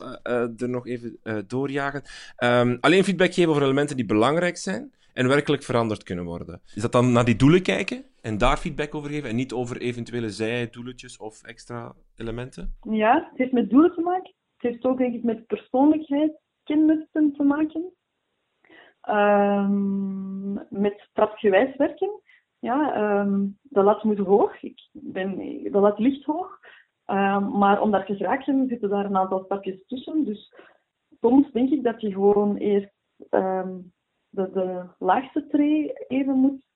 er 0.58 0.70
nog 0.70 0.88
even 0.88 1.20
doorjagen. 1.48 2.02
Um, 2.44 2.78
alleen 2.80 3.04
feedback 3.04 3.34
geven 3.34 3.50
over 3.50 3.64
elementen 3.64 3.96
die 3.96 4.06
belangrijk 4.06 4.58
zijn 4.58 4.92
en 5.14 5.28
werkelijk 5.28 5.64
veranderd 5.64 6.04
kunnen 6.04 6.26
worden. 6.26 6.62
Is 6.76 6.82
dat 6.82 6.92
dan 6.92 7.12
naar 7.12 7.26
die 7.26 7.36
doelen 7.36 7.62
kijken 7.62 8.06
en 8.22 8.38
daar 8.38 8.58
feedback 8.58 8.96
over 8.96 9.10
geven 9.10 9.30
en 9.30 9.36
niet 9.36 9.54
over 9.54 9.78
eventuele 9.82 10.30
zijdoeletjes 10.30 11.18
of 11.18 11.44
extra 11.44 11.96
elementen? 12.16 12.76
Ja, 12.82 13.28
het 13.30 13.38
heeft 13.38 13.52
met 13.52 13.70
doelen 13.70 13.94
te 13.94 14.02
maken. 14.02 14.34
Het 14.58 14.72
heeft 14.72 14.86
ook 14.86 14.98
denk 14.98 15.14
ik 15.14 15.24
met 15.24 15.48
persoonlijkheidskenmerken 15.48 17.34
te 17.34 17.44
maken. 17.44 17.94
Um, 19.10 20.54
met 20.70 21.08
stapgewijs 21.10 21.76
werken. 21.76 22.22
Ja, 22.60 22.98
um, 23.22 23.58
de 23.62 23.84
lat 23.84 24.04
moet 24.04 24.18
hoog. 24.18 24.64
Ik 24.64 24.90
ben, 24.92 25.38
de 25.64 25.80
lat 25.80 26.00
ligt 26.00 26.26
hoog. 26.26 26.60
Um, 27.06 27.58
maar 27.58 27.82
om 27.82 27.92
daar 27.92 28.06
te 28.06 28.16
geraken 28.16 28.68
zitten 28.68 28.90
daar 28.90 29.06
een 29.06 29.18
aantal 29.18 29.44
stapjes 29.44 29.86
tussen. 29.88 30.26
Dus 30.26 30.54
soms 31.20 31.52
denk 31.52 31.70
ik 31.70 31.84
dat 31.84 32.02
je 32.02 32.12
gewoon 32.12 32.56
eerst 32.58 32.92
de, 34.30 34.52
de 34.52 34.86
laagste 35.00 35.48
tree 35.48 35.94
even 36.08 36.36
moet 36.36 36.68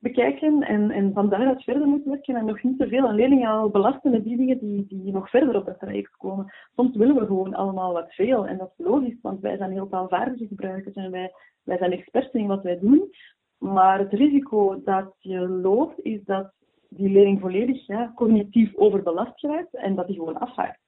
bekijken 0.00 0.62
en, 0.62 0.90
en 0.90 1.12
van 1.12 1.28
daaruit 1.28 1.62
verder 1.62 1.86
moet 1.86 2.04
werken 2.04 2.36
en 2.36 2.44
nog 2.44 2.62
niet 2.62 2.78
te 2.78 2.88
veel 2.88 3.08
een 3.08 3.14
leerling 3.14 3.48
al 3.48 3.68
belasten 3.68 4.10
met 4.10 4.24
die 4.24 4.36
dingen 4.36 4.58
die, 4.58 4.86
die 4.88 5.12
nog 5.12 5.30
verder 5.30 5.56
op 5.56 5.66
dat 5.66 5.78
traject 5.78 6.16
komen. 6.16 6.52
Soms 6.74 6.96
willen 6.96 7.14
we 7.14 7.26
gewoon 7.26 7.54
allemaal 7.54 7.92
wat 7.92 8.14
veel 8.14 8.46
en 8.46 8.58
dat 8.58 8.72
is 8.76 8.84
logisch, 8.84 9.18
want 9.22 9.40
wij 9.40 9.56
zijn 9.56 9.72
heel 9.72 9.88
taalvaardige 9.88 10.46
gebruikers 10.46 10.94
en 10.94 11.10
wij, 11.10 11.32
wij 11.62 11.76
zijn 11.76 11.92
experts 11.92 12.32
in 12.32 12.46
wat 12.46 12.62
wij 12.62 12.78
doen. 12.78 13.10
Maar 13.58 13.98
het 13.98 14.12
risico 14.12 14.82
dat 14.84 15.14
je 15.18 15.48
loopt 15.48 16.00
is 16.00 16.24
dat 16.24 16.52
die 16.88 17.10
leerling 17.10 17.40
volledig 17.40 17.86
ja, 17.86 18.12
cognitief 18.14 18.76
overbelast 18.76 19.38
geraakt 19.38 19.74
en 19.74 19.94
dat 19.94 20.06
die 20.06 20.16
gewoon 20.16 20.38
afhaakt. 20.38 20.80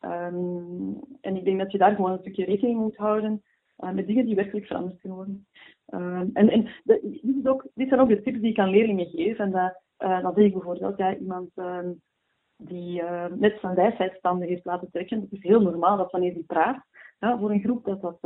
Um, 0.00 1.00
en 1.20 1.36
ik 1.36 1.44
denk 1.44 1.58
dat 1.58 1.72
je 1.72 1.78
daar 1.78 1.94
gewoon 1.94 2.12
een 2.12 2.18
stukje 2.18 2.44
rekening 2.44 2.78
moet 2.78 2.96
houden 2.96 3.42
uh, 3.78 3.90
met 3.90 4.06
dingen 4.06 4.26
die 4.26 4.34
werkelijk 4.34 4.66
veranderd 4.66 5.00
kunnen 5.00 5.18
worden. 5.18 5.46
Uh, 5.94 6.20
en 6.32 6.48
en 6.48 6.68
dit, 6.84 7.70
dit 7.74 7.88
zijn 7.88 8.00
ook 8.00 8.08
de 8.08 8.22
tips 8.22 8.40
die 8.40 8.50
ik 8.50 8.58
aan 8.58 8.70
leerlingen 8.70 9.06
geef. 9.06 9.38
En 9.38 9.50
dat, 9.50 9.82
uh, 9.98 10.22
dat 10.22 10.38
ik 10.38 10.52
bijvoorbeeld, 10.52 10.96
ja, 10.98 11.16
iemand 11.16 11.50
ehm, 11.54 11.92
die 12.56 13.02
uh, 13.02 13.24
net 13.34 13.58
zijn 13.60 13.74
wijsheidsstanden 13.74 14.48
heeft 14.48 14.64
laten 14.64 14.90
trekken. 14.90 15.20
Het 15.20 15.32
is 15.32 15.42
heel 15.42 15.60
normaal 15.60 15.96
dat 15.96 16.10
wanneer 16.10 16.34
die 16.34 16.44
praat 16.44 16.84
voor 17.18 17.50
een 17.50 17.60
groep, 17.60 17.84
dat 17.84 18.00
dat, 18.00 18.18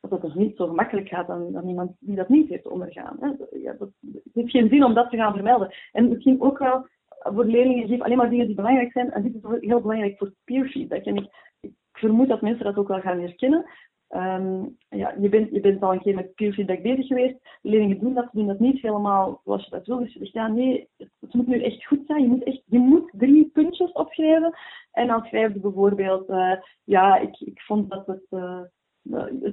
dat 0.00 0.10
dat 0.10 0.22
dus 0.22 0.34
niet 0.34 0.56
zo 0.56 0.66
gemakkelijk 0.66 1.08
gaat 1.08 1.26
dan, 1.26 1.52
dan 1.52 1.68
iemand 1.68 1.92
die 1.98 2.16
dat 2.16 2.28
niet 2.28 2.48
heeft 2.48 2.68
ondergaan. 2.68 3.16
Hè. 3.20 3.58
Ja, 3.58 3.72
dat, 3.72 3.90
het 4.00 4.34
heeft 4.34 4.50
geen 4.50 4.68
zin 4.68 4.84
om 4.84 4.94
dat 4.94 5.10
te 5.10 5.16
gaan 5.16 5.34
vermelden. 5.34 5.74
En 5.92 6.08
misschien 6.08 6.40
ook 6.40 6.58
wel 6.58 6.86
voor 7.08 7.44
leerlingen, 7.44 7.88
geef 7.88 8.00
alleen 8.00 8.16
maar 8.16 8.30
dingen 8.30 8.46
die 8.46 8.54
belangrijk 8.54 8.92
zijn. 8.92 9.12
En 9.12 9.22
dit 9.22 9.34
is 9.34 9.42
heel 9.60 9.80
belangrijk 9.80 10.18
voor 10.18 10.32
peer. 10.44 10.86
En 10.88 11.30
ik 11.60 11.72
vermoed 11.92 12.28
dat 12.28 12.40
mensen 12.40 12.64
dat 12.64 12.76
ook 12.76 12.88
wel 12.88 13.00
gaan 13.00 13.20
herkennen. 13.20 13.66
Um, 14.10 14.76
ja, 14.88 15.14
je, 15.20 15.28
bent, 15.28 15.50
je 15.50 15.60
bent 15.60 15.82
al 15.82 15.92
een 15.92 16.00
keer 16.00 16.14
met 16.14 16.34
peer 16.34 16.52
feedback 16.52 16.82
bezig 16.82 17.06
geweest. 17.06 17.36
Leerlingen 17.62 17.98
doen 17.98 18.14
dat, 18.14 18.28
doen 18.32 18.46
dat 18.46 18.58
niet 18.58 18.80
helemaal 18.82 19.40
zoals 19.44 19.64
je 19.64 19.70
dat 19.70 19.86
wil. 19.86 19.98
Dus 19.98 20.12
je 20.12 20.18
zegt, 20.18 20.32
ja, 20.32 20.46
nee, 20.46 20.88
het, 20.96 21.34
moet 21.34 21.46
nu 21.46 21.62
echt 21.62 21.86
goed 21.86 22.06
zijn. 22.06 22.22
Je 22.22 22.28
moet, 22.28 22.42
echt, 22.42 22.62
je 22.66 22.78
moet 22.78 23.10
drie 23.12 23.50
puntjes 23.52 23.92
opschrijven. 23.92 24.54
En 24.92 25.06
dan 25.06 25.24
schrijf 25.24 25.52
je 25.52 25.60
bijvoorbeeld, 25.60 26.30
uh, 26.30 26.52
ja, 26.84 27.16
ik, 27.16 27.40
ik 27.40 27.60
vond 27.60 27.90
dat 27.90 28.06
het... 28.06 28.26
Uh, 28.30 28.60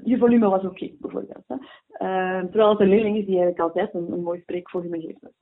je 0.04 0.18
volume 0.18 0.50
was 0.50 0.64
oké, 0.64 0.90
bijvoorbeeld. 1.00 1.44
Hè. 1.48 1.56
Terwijl 2.42 2.70
het 2.70 2.80
een 2.80 2.90
leerling 2.90 3.18
is 3.18 3.26
die 3.26 3.38
eigenlijk 3.40 3.60
altijd 3.60 3.94
een, 3.94 4.12
een 4.12 4.24
mooi 4.24 4.40
spreekvolume 4.40 5.02
geeft. 5.02 5.34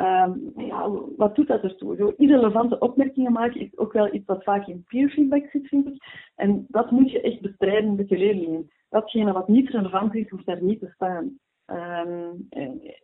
Um, 0.00 0.52
ja, 0.56 0.90
wat 1.16 1.34
doet 1.36 1.46
dat 1.46 1.62
ertoe? 1.62 1.96
Zo 1.96 2.12
irrelevante 2.16 2.78
opmerkingen 2.78 3.32
maken 3.32 3.60
is 3.60 3.78
ook 3.78 3.92
wel 3.92 4.14
iets 4.14 4.26
wat 4.26 4.44
vaak 4.44 4.66
in 4.66 4.84
peer 4.88 5.08
feedback 5.08 5.46
zit, 5.46 5.68
vind 5.68 5.86
ik. 5.86 6.02
En 6.34 6.66
dat 6.68 6.90
moet 6.90 7.10
je 7.10 7.20
echt 7.20 7.40
bestrijden 7.40 7.94
met 7.94 8.08
je 8.08 8.18
leerlingen. 8.18 8.70
Datgene 8.88 9.32
wat 9.32 9.48
niet 9.48 9.68
relevant 9.68 10.14
is, 10.14 10.28
hoeft 10.28 10.46
daar 10.46 10.62
niet 10.62 10.80
te 10.80 10.90
staan. 10.94 11.38
Um, 11.66 12.46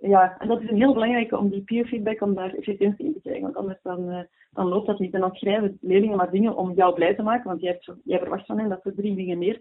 ja, 0.01 0.39
en 0.39 0.49
dat 0.49 0.63
is 0.63 0.71
een 0.71 0.77
heel 0.77 0.93
belangrijke 0.93 1.39
om 1.39 1.49
die 1.49 1.63
peer 1.63 1.87
feedback, 1.87 2.21
om 2.21 2.35
daar 2.35 2.55
efficiëntie 2.55 3.05
in 3.05 3.13
te 3.13 3.21
krijgen. 3.21 3.43
Want 3.43 3.57
anders 3.57 3.83
dan, 3.83 4.09
uh, 4.09 4.21
dan 4.51 4.69
loopt 4.69 4.87
dat 4.87 4.99
niet. 4.99 5.15
En 5.15 5.21
dan 5.21 5.35
schrijven 5.35 5.79
leerlingen 5.81 6.17
maar 6.17 6.31
dingen 6.31 6.57
om 6.57 6.73
jou 6.73 6.95
blij 6.95 7.15
te 7.15 7.23
maken. 7.23 7.49
Want 7.49 7.61
jij, 7.61 7.71
hebt, 7.71 8.01
jij 8.05 8.19
verwacht 8.19 8.47
van 8.47 8.59
hen 8.59 8.69
dat 8.69 8.83
ze 8.83 8.95
drie 8.95 9.17
dingen 9.17 9.39
meer. 9.39 9.59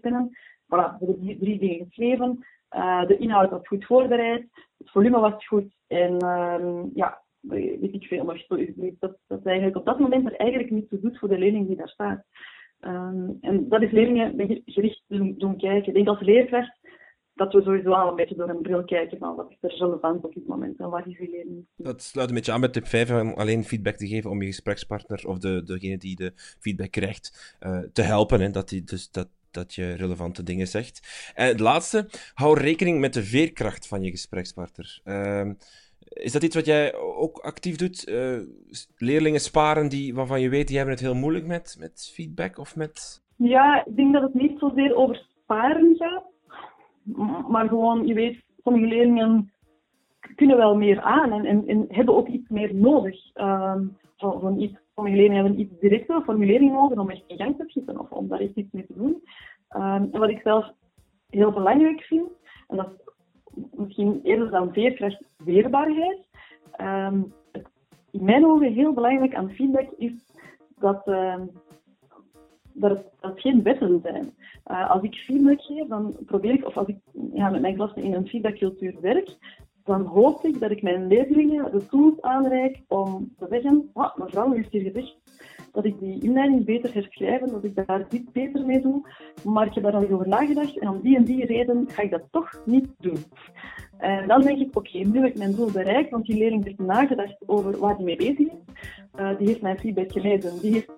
Voilà, 0.70 0.98
ze 0.98 1.04
hebben 1.04 1.38
drie 1.38 1.58
dingen 1.58 1.86
geschreven. 1.86 2.46
Uh, 2.76 3.06
de 3.06 3.16
inhoud 3.16 3.50
was 3.50 3.66
goed 3.66 3.84
voorbereid. 3.84 4.46
Het 4.78 4.90
volume 4.90 5.20
was 5.20 5.46
goed. 5.46 5.74
En 5.86 6.24
um, 6.26 6.90
ja, 6.94 7.22
weet 7.40 7.94
ik 7.94 8.04
veel 8.04 8.24
nog. 8.24 8.46
Dat, 8.98 9.16
dat 9.26 9.46
eigenlijk 9.46 9.76
op 9.76 9.84
dat 9.84 9.98
moment 9.98 10.26
er 10.26 10.36
eigenlijk 10.36 10.70
niet 10.70 10.88
toe 10.88 11.00
doet 11.00 11.18
voor 11.18 11.28
de 11.28 11.38
leerling 11.38 11.66
die 11.66 11.76
daar 11.76 11.88
staat. 11.88 12.24
Um, 12.80 13.38
en 13.40 13.68
dat 13.68 13.82
is 13.82 13.90
leerlingen 13.90 14.62
gericht 14.64 15.02
doen, 15.06 15.34
doen 15.38 15.56
kijken. 15.56 15.88
Ik 15.88 15.94
denk 15.94 16.08
als 16.08 16.20
leerkracht 16.20 16.78
dat 17.34 17.52
we 17.52 17.62
sowieso 17.62 17.90
al 17.90 18.08
een 18.08 18.16
beetje 18.16 18.34
door 18.34 18.48
een 18.48 18.62
bril 18.62 18.84
kijken 18.84 19.18
van 19.18 19.36
wat 19.36 19.50
is 19.50 19.56
er 19.60 19.78
relevant 19.78 20.24
op 20.24 20.34
dit 20.34 20.46
moment 20.46 20.78
en 20.78 20.90
wat 20.90 21.06
is 21.06 21.18
die 21.18 21.30
leerling. 21.30 21.66
Dat 21.76 22.02
sluit 22.02 22.28
een 22.28 22.34
beetje 22.34 22.52
aan 22.52 22.60
met 22.60 22.72
tip 22.72 22.86
5 22.86 23.10
om 23.10 23.32
alleen 23.32 23.64
feedback 23.64 23.96
te 23.96 24.06
geven 24.06 24.30
om 24.30 24.40
je 24.40 24.46
gesprekspartner 24.46 25.28
of 25.28 25.38
de, 25.38 25.62
degene 25.64 25.98
die 25.98 26.16
de 26.16 26.32
feedback 26.34 26.90
krijgt 26.90 27.56
uh, 27.66 27.78
te 27.92 28.02
helpen. 28.02 28.40
Hè, 28.40 28.50
dat, 28.50 28.68
die, 28.68 28.84
dus, 28.84 29.10
dat, 29.10 29.28
dat 29.50 29.74
je 29.74 29.92
relevante 29.92 30.42
dingen 30.42 30.66
zegt. 30.66 31.32
En 31.34 31.46
het 31.46 31.60
laatste, 31.60 32.08
hou 32.34 32.60
rekening 32.60 33.00
met 33.00 33.14
de 33.14 33.22
veerkracht 33.22 33.88
van 33.88 34.02
je 34.02 34.10
gesprekspartner. 34.10 35.00
Uh, 35.04 35.50
is 36.08 36.32
dat 36.32 36.42
iets 36.42 36.54
wat 36.54 36.66
jij 36.66 36.94
ook 36.94 37.38
actief 37.38 37.76
doet? 37.76 38.08
Uh, 38.08 38.38
leerlingen 38.96 39.40
sparen 39.40 39.88
die, 39.88 40.14
waarvan 40.14 40.40
je 40.40 40.48
weet, 40.48 40.66
die 40.68 40.76
hebben 40.76 40.94
het 40.94 41.04
heel 41.04 41.14
moeilijk 41.14 41.46
met, 41.46 41.76
met 41.78 42.10
feedback 42.14 42.58
of 42.58 42.76
met... 42.76 43.22
Ja, 43.36 43.84
ik 43.84 43.96
denk 43.96 44.12
dat 44.12 44.22
het 44.22 44.34
niet 44.34 44.58
zozeer 44.58 44.94
over 44.94 45.26
sparen 45.42 45.96
gaat. 45.98 46.24
Maar 47.48 47.68
gewoon, 47.68 48.06
je 48.06 48.14
weet, 48.14 48.42
sommige 48.62 48.86
leerlingen 48.86 49.52
kunnen 50.36 50.56
wel 50.56 50.76
meer 50.76 51.00
aan 51.00 51.32
en, 51.32 51.44
en, 51.44 51.66
en 51.66 51.84
hebben 51.88 52.16
ook 52.16 52.28
iets 52.28 52.48
meer 52.48 52.74
nodig. 52.74 53.16
Um, 53.34 53.98
van 54.20 54.60
iets, 54.60 54.78
sommige 55.04 55.32
hebben 55.32 55.60
iets 55.60 55.78
directere 55.80 56.22
formulering 56.22 56.72
nodig 56.72 56.98
om 56.98 57.10
echt 57.10 57.22
in 57.26 57.36
gang 57.36 57.56
te 57.56 57.64
schieten 57.66 57.98
of 57.98 58.10
om 58.10 58.28
daar 58.28 58.42
iets 58.42 58.72
mee 58.72 58.86
te 58.86 58.94
doen. 58.94 59.22
En 59.68 60.10
wat 60.10 60.28
ik 60.28 60.40
zelf 60.40 60.72
heel 61.28 61.52
belangrijk 61.52 62.00
vind, 62.00 62.28
en 62.68 62.76
dat 62.76 62.88
is 63.54 63.64
misschien 63.70 64.20
eerder 64.22 64.50
dan 64.50 64.72
veerkracht, 64.72 65.22
weerbaarheid. 65.44 66.18
Um, 66.80 67.32
in 68.10 68.24
mijn 68.24 68.46
ogen 68.46 68.72
heel 68.72 68.92
belangrijk 68.92 69.34
aan 69.34 69.50
feedback 69.50 69.90
is 69.96 70.12
dat, 70.78 71.06
uh, 71.06 71.40
dat, 72.72 73.04
het, 73.20 73.40
geen 73.40 73.62
wetten 73.62 74.00
zijn. 74.02 74.34
Uh, 74.66 74.90
als 74.90 75.02
ik 75.02 75.14
feedback 75.14 75.62
geef, 75.62 75.86
dan 75.86 76.16
probeer 76.26 76.52
ik, 76.52 76.66
of 76.66 76.76
als 76.76 76.88
ik 76.88 76.96
ja, 77.32 77.50
met 77.50 77.60
mijn 77.60 77.74
klassen 77.74 78.02
in 78.02 78.14
een 78.14 78.28
feedbackcultuur 78.28 79.00
werk, 79.00 79.36
dan 79.90 80.06
hoop 80.06 80.44
ik 80.44 80.60
dat 80.60 80.70
ik 80.70 80.82
mijn 80.82 81.06
leerlingen 81.06 81.72
de 81.72 81.86
tools 81.86 82.20
aanreik 82.20 82.80
om 82.88 83.32
te 83.38 83.46
zeggen, 83.50 83.90
ah, 83.94 84.16
mevrouw 84.16 84.52
heeft 84.52 84.72
hier 84.72 84.82
gezegd 84.82 85.16
dat 85.72 85.84
ik 85.84 85.98
die 85.98 86.22
inleiding 86.22 86.64
beter 86.64 86.94
herschrijven, 86.94 87.50
dat 87.50 87.64
ik 87.64 87.86
daar 87.86 88.06
dit 88.08 88.32
beter 88.32 88.66
mee 88.66 88.80
doe, 88.80 89.08
maar 89.44 89.66
ik 89.66 89.74
heb 89.74 89.82
daar 89.82 89.94
al 89.94 90.10
over 90.10 90.28
nagedacht 90.28 90.78
en 90.78 90.88
om 90.88 91.00
die 91.00 91.16
en 91.16 91.24
die 91.24 91.46
reden 91.46 91.88
ga 91.88 92.02
ik 92.02 92.10
dat 92.10 92.22
toch 92.30 92.62
niet 92.64 92.86
doen. 92.98 93.24
En 93.98 94.28
dan 94.28 94.42
denk 94.42 94.58
ik, 94.58 94.76
oké, 94.76 94.98
nu 94.98 95.20
heb 95.20 95.30
ik 95.30 95.38
mijn 95.38 95.54
doel 95.54 95.70
bereikt, 95.70 96.10
want 96.10 96.26
die 96.26 96.36
leerling 96.36 96.64
heeft 96.64 96.78
nagedacht 96.78 97.36
over 97.46 97.78
waar 97.78 97.94
hij 97.94 98.04
mee 98.04 98.16
bezig 98.16 98.38
is. 98.38 98.58
Uh, 99.20 99.38
die 99.38 99.46
heeft 99.46 99.62
mijn 99.62 99.78
feedback 99.78 100.12
gelezen, 100.12 100.60
die 100.60 100.72
heeft 100.72 100.92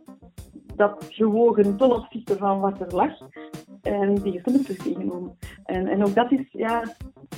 dat 0.76 1.06
gewogen 1.08 1.76
ten 1.76 1.94
opzichte 1.94 2.36
van 2.36 2.60
wat 2.60 2.80
er 2.80 2.94
lag. 2.94 3.18
En 3.82 4.14
die 4.14 4.32
heeft 4.32 4.46
een 4.46 4.52
beslissing 4.52 4.96
genomen. 4.96 5.38
En, 5.64 5.86
en 5.86 6.04
ook 6.04 6.14
dat 6.14 6.32
is 6.32 6.46
ja, 6.50 6.82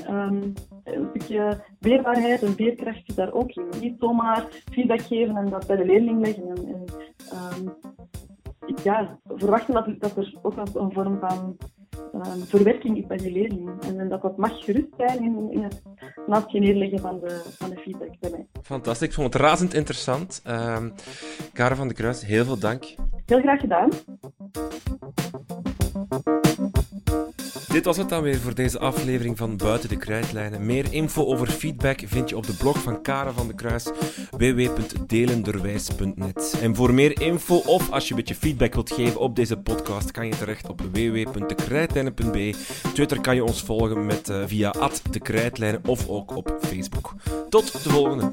um, 0.09 0.53
een 0.85 1.09
stukje 1.11 1.61
weerbaarheid 1.79 2.43
en 2.43 2.55
veerkracht 2.55 3.17
daar 3.17 3.33
ook 3.33 3.51
in. 3.51 3.65
Niet 3.81 3.97
zomaar 3.99 4.47
feedback 4.73 5.01
geven 5.01 5.37
en 5.37 5.51
dat 5.51 5.67
bij 5.67 5.77
de 5.77 5.85
leerling 5.85 6.21
leggen. 6.21 6.49
En, 6.49 6.67
en 6.67 6.85
um, 7.59 7.75
ja, 8.83 9.19
verwachten 9.27 9.75
dat, 9.75 9.89
dat 9.99 10.17
er 10.17 10.35
ook 10.43 10.57
een 10.57 10.93
vorm 10.93 11.19
van 11.21 11.57
um, 12.15 12.45
verwerking 12.47 12.99
is 12.99 13.07
bij 13.07 13.17
die 13.17 13.33
leerling. 13.33 13.71
En, 13.83 14.01
en, 14.01 14.09
dat 14.09 14.23
dat 14.23 14.37
mag 14.37 14.65
gerust 14.65 14.95
zijn 14.97 15.23
in, 15.23 15.51
in 15.51 15.63
het 15.63 15.83
naast 16.27 16.51
je 16.51 16.61
neerleggen 16.61 16.99
van 16.99 17.21
de, 17.21 17.43
van 17.59 17.71
de 17.71 17.77
feedback 17.77 18.19
bij 18.21 18.31
mij. 18.31 18.47
Fantastisch, 18.63 19.09
ik 19.09 19.15
vond 19.15 19.33
het 19.33 19.43
razend 19.43 19.75
interessant. 19.75 20.43
Karen 21.53 21.77
van 21.77 21.89
de 21.89 21.95
Kruis, 21.95 22.25
heel 22.25 22.45
veel 22.45 22.59
dank. 22.59 22.95
Heel 23.27 23.41
graag 23.41 23.61
gedaan. 23.61 23.89
Dit 27.75 27.85
was 27.85 27.97
het 27.97 28.09
dan 28.09 28.23
weer 28.23 28.41
voor 28.41 28.55
deze 28.55 28.79
aflevering 28.79 29.37
van 29.37 29.57
Buiten 29.57 29.89
de 29.89 29.97
Krijtlijnen. 29.97 30.67
Meer 30.67 30.93
info 30.93 31.25
over 31.25 31.47
feedback 31.47 32.03
vind 32.07 32.29
je 32.29 32.37
op 32.37 32.47
de 32.47 32.57
blog 32.57 32.83
van 32.83 33.03
Karen 33.03 33.35
van 33.35 33.47
de 33.47 33.55
Kruis, 33.55 33.91
www.delenderwijs.net. 34.31 36.59
En 36.61 36.75
voor 36.75 36.95
meer 36.95 37.21
info 37.21 37.57
of 37.57 37.91
als 37.91 38.05
je 38.05 38.11
een 38.11 38.17
beetje 38.17 38.35
feedback 38.35 38.75
wilt 38.75 38.93
geven 38.93 39.21
op 39.21 39.37
deze 39.37 39.57
podcast, 39.57 40.11
kan 40.11 40.27
je 40.27 40.37
terecht 40.37 40.69
op 40.69 40.81
www.dekrijtlijnen.be. 40.81 42.55
Twitter 42.93 43.21
kan 43.21 43.35
je 43.35 43.45
ons 43.45 43.63
volgen 43.63 44.07
met, 44.07 44.29
uh, 44.29 44.43
via 44.47 44.75
@dekrijtlijnen 45.11 45.81
of 45.87 46.09
ook 46.09 46.37
op 46.37 46.59
Facebook. 46.61 47.15
Tot 47.49 47.83
de 47.83 47.91
volgende. 47.91 48.33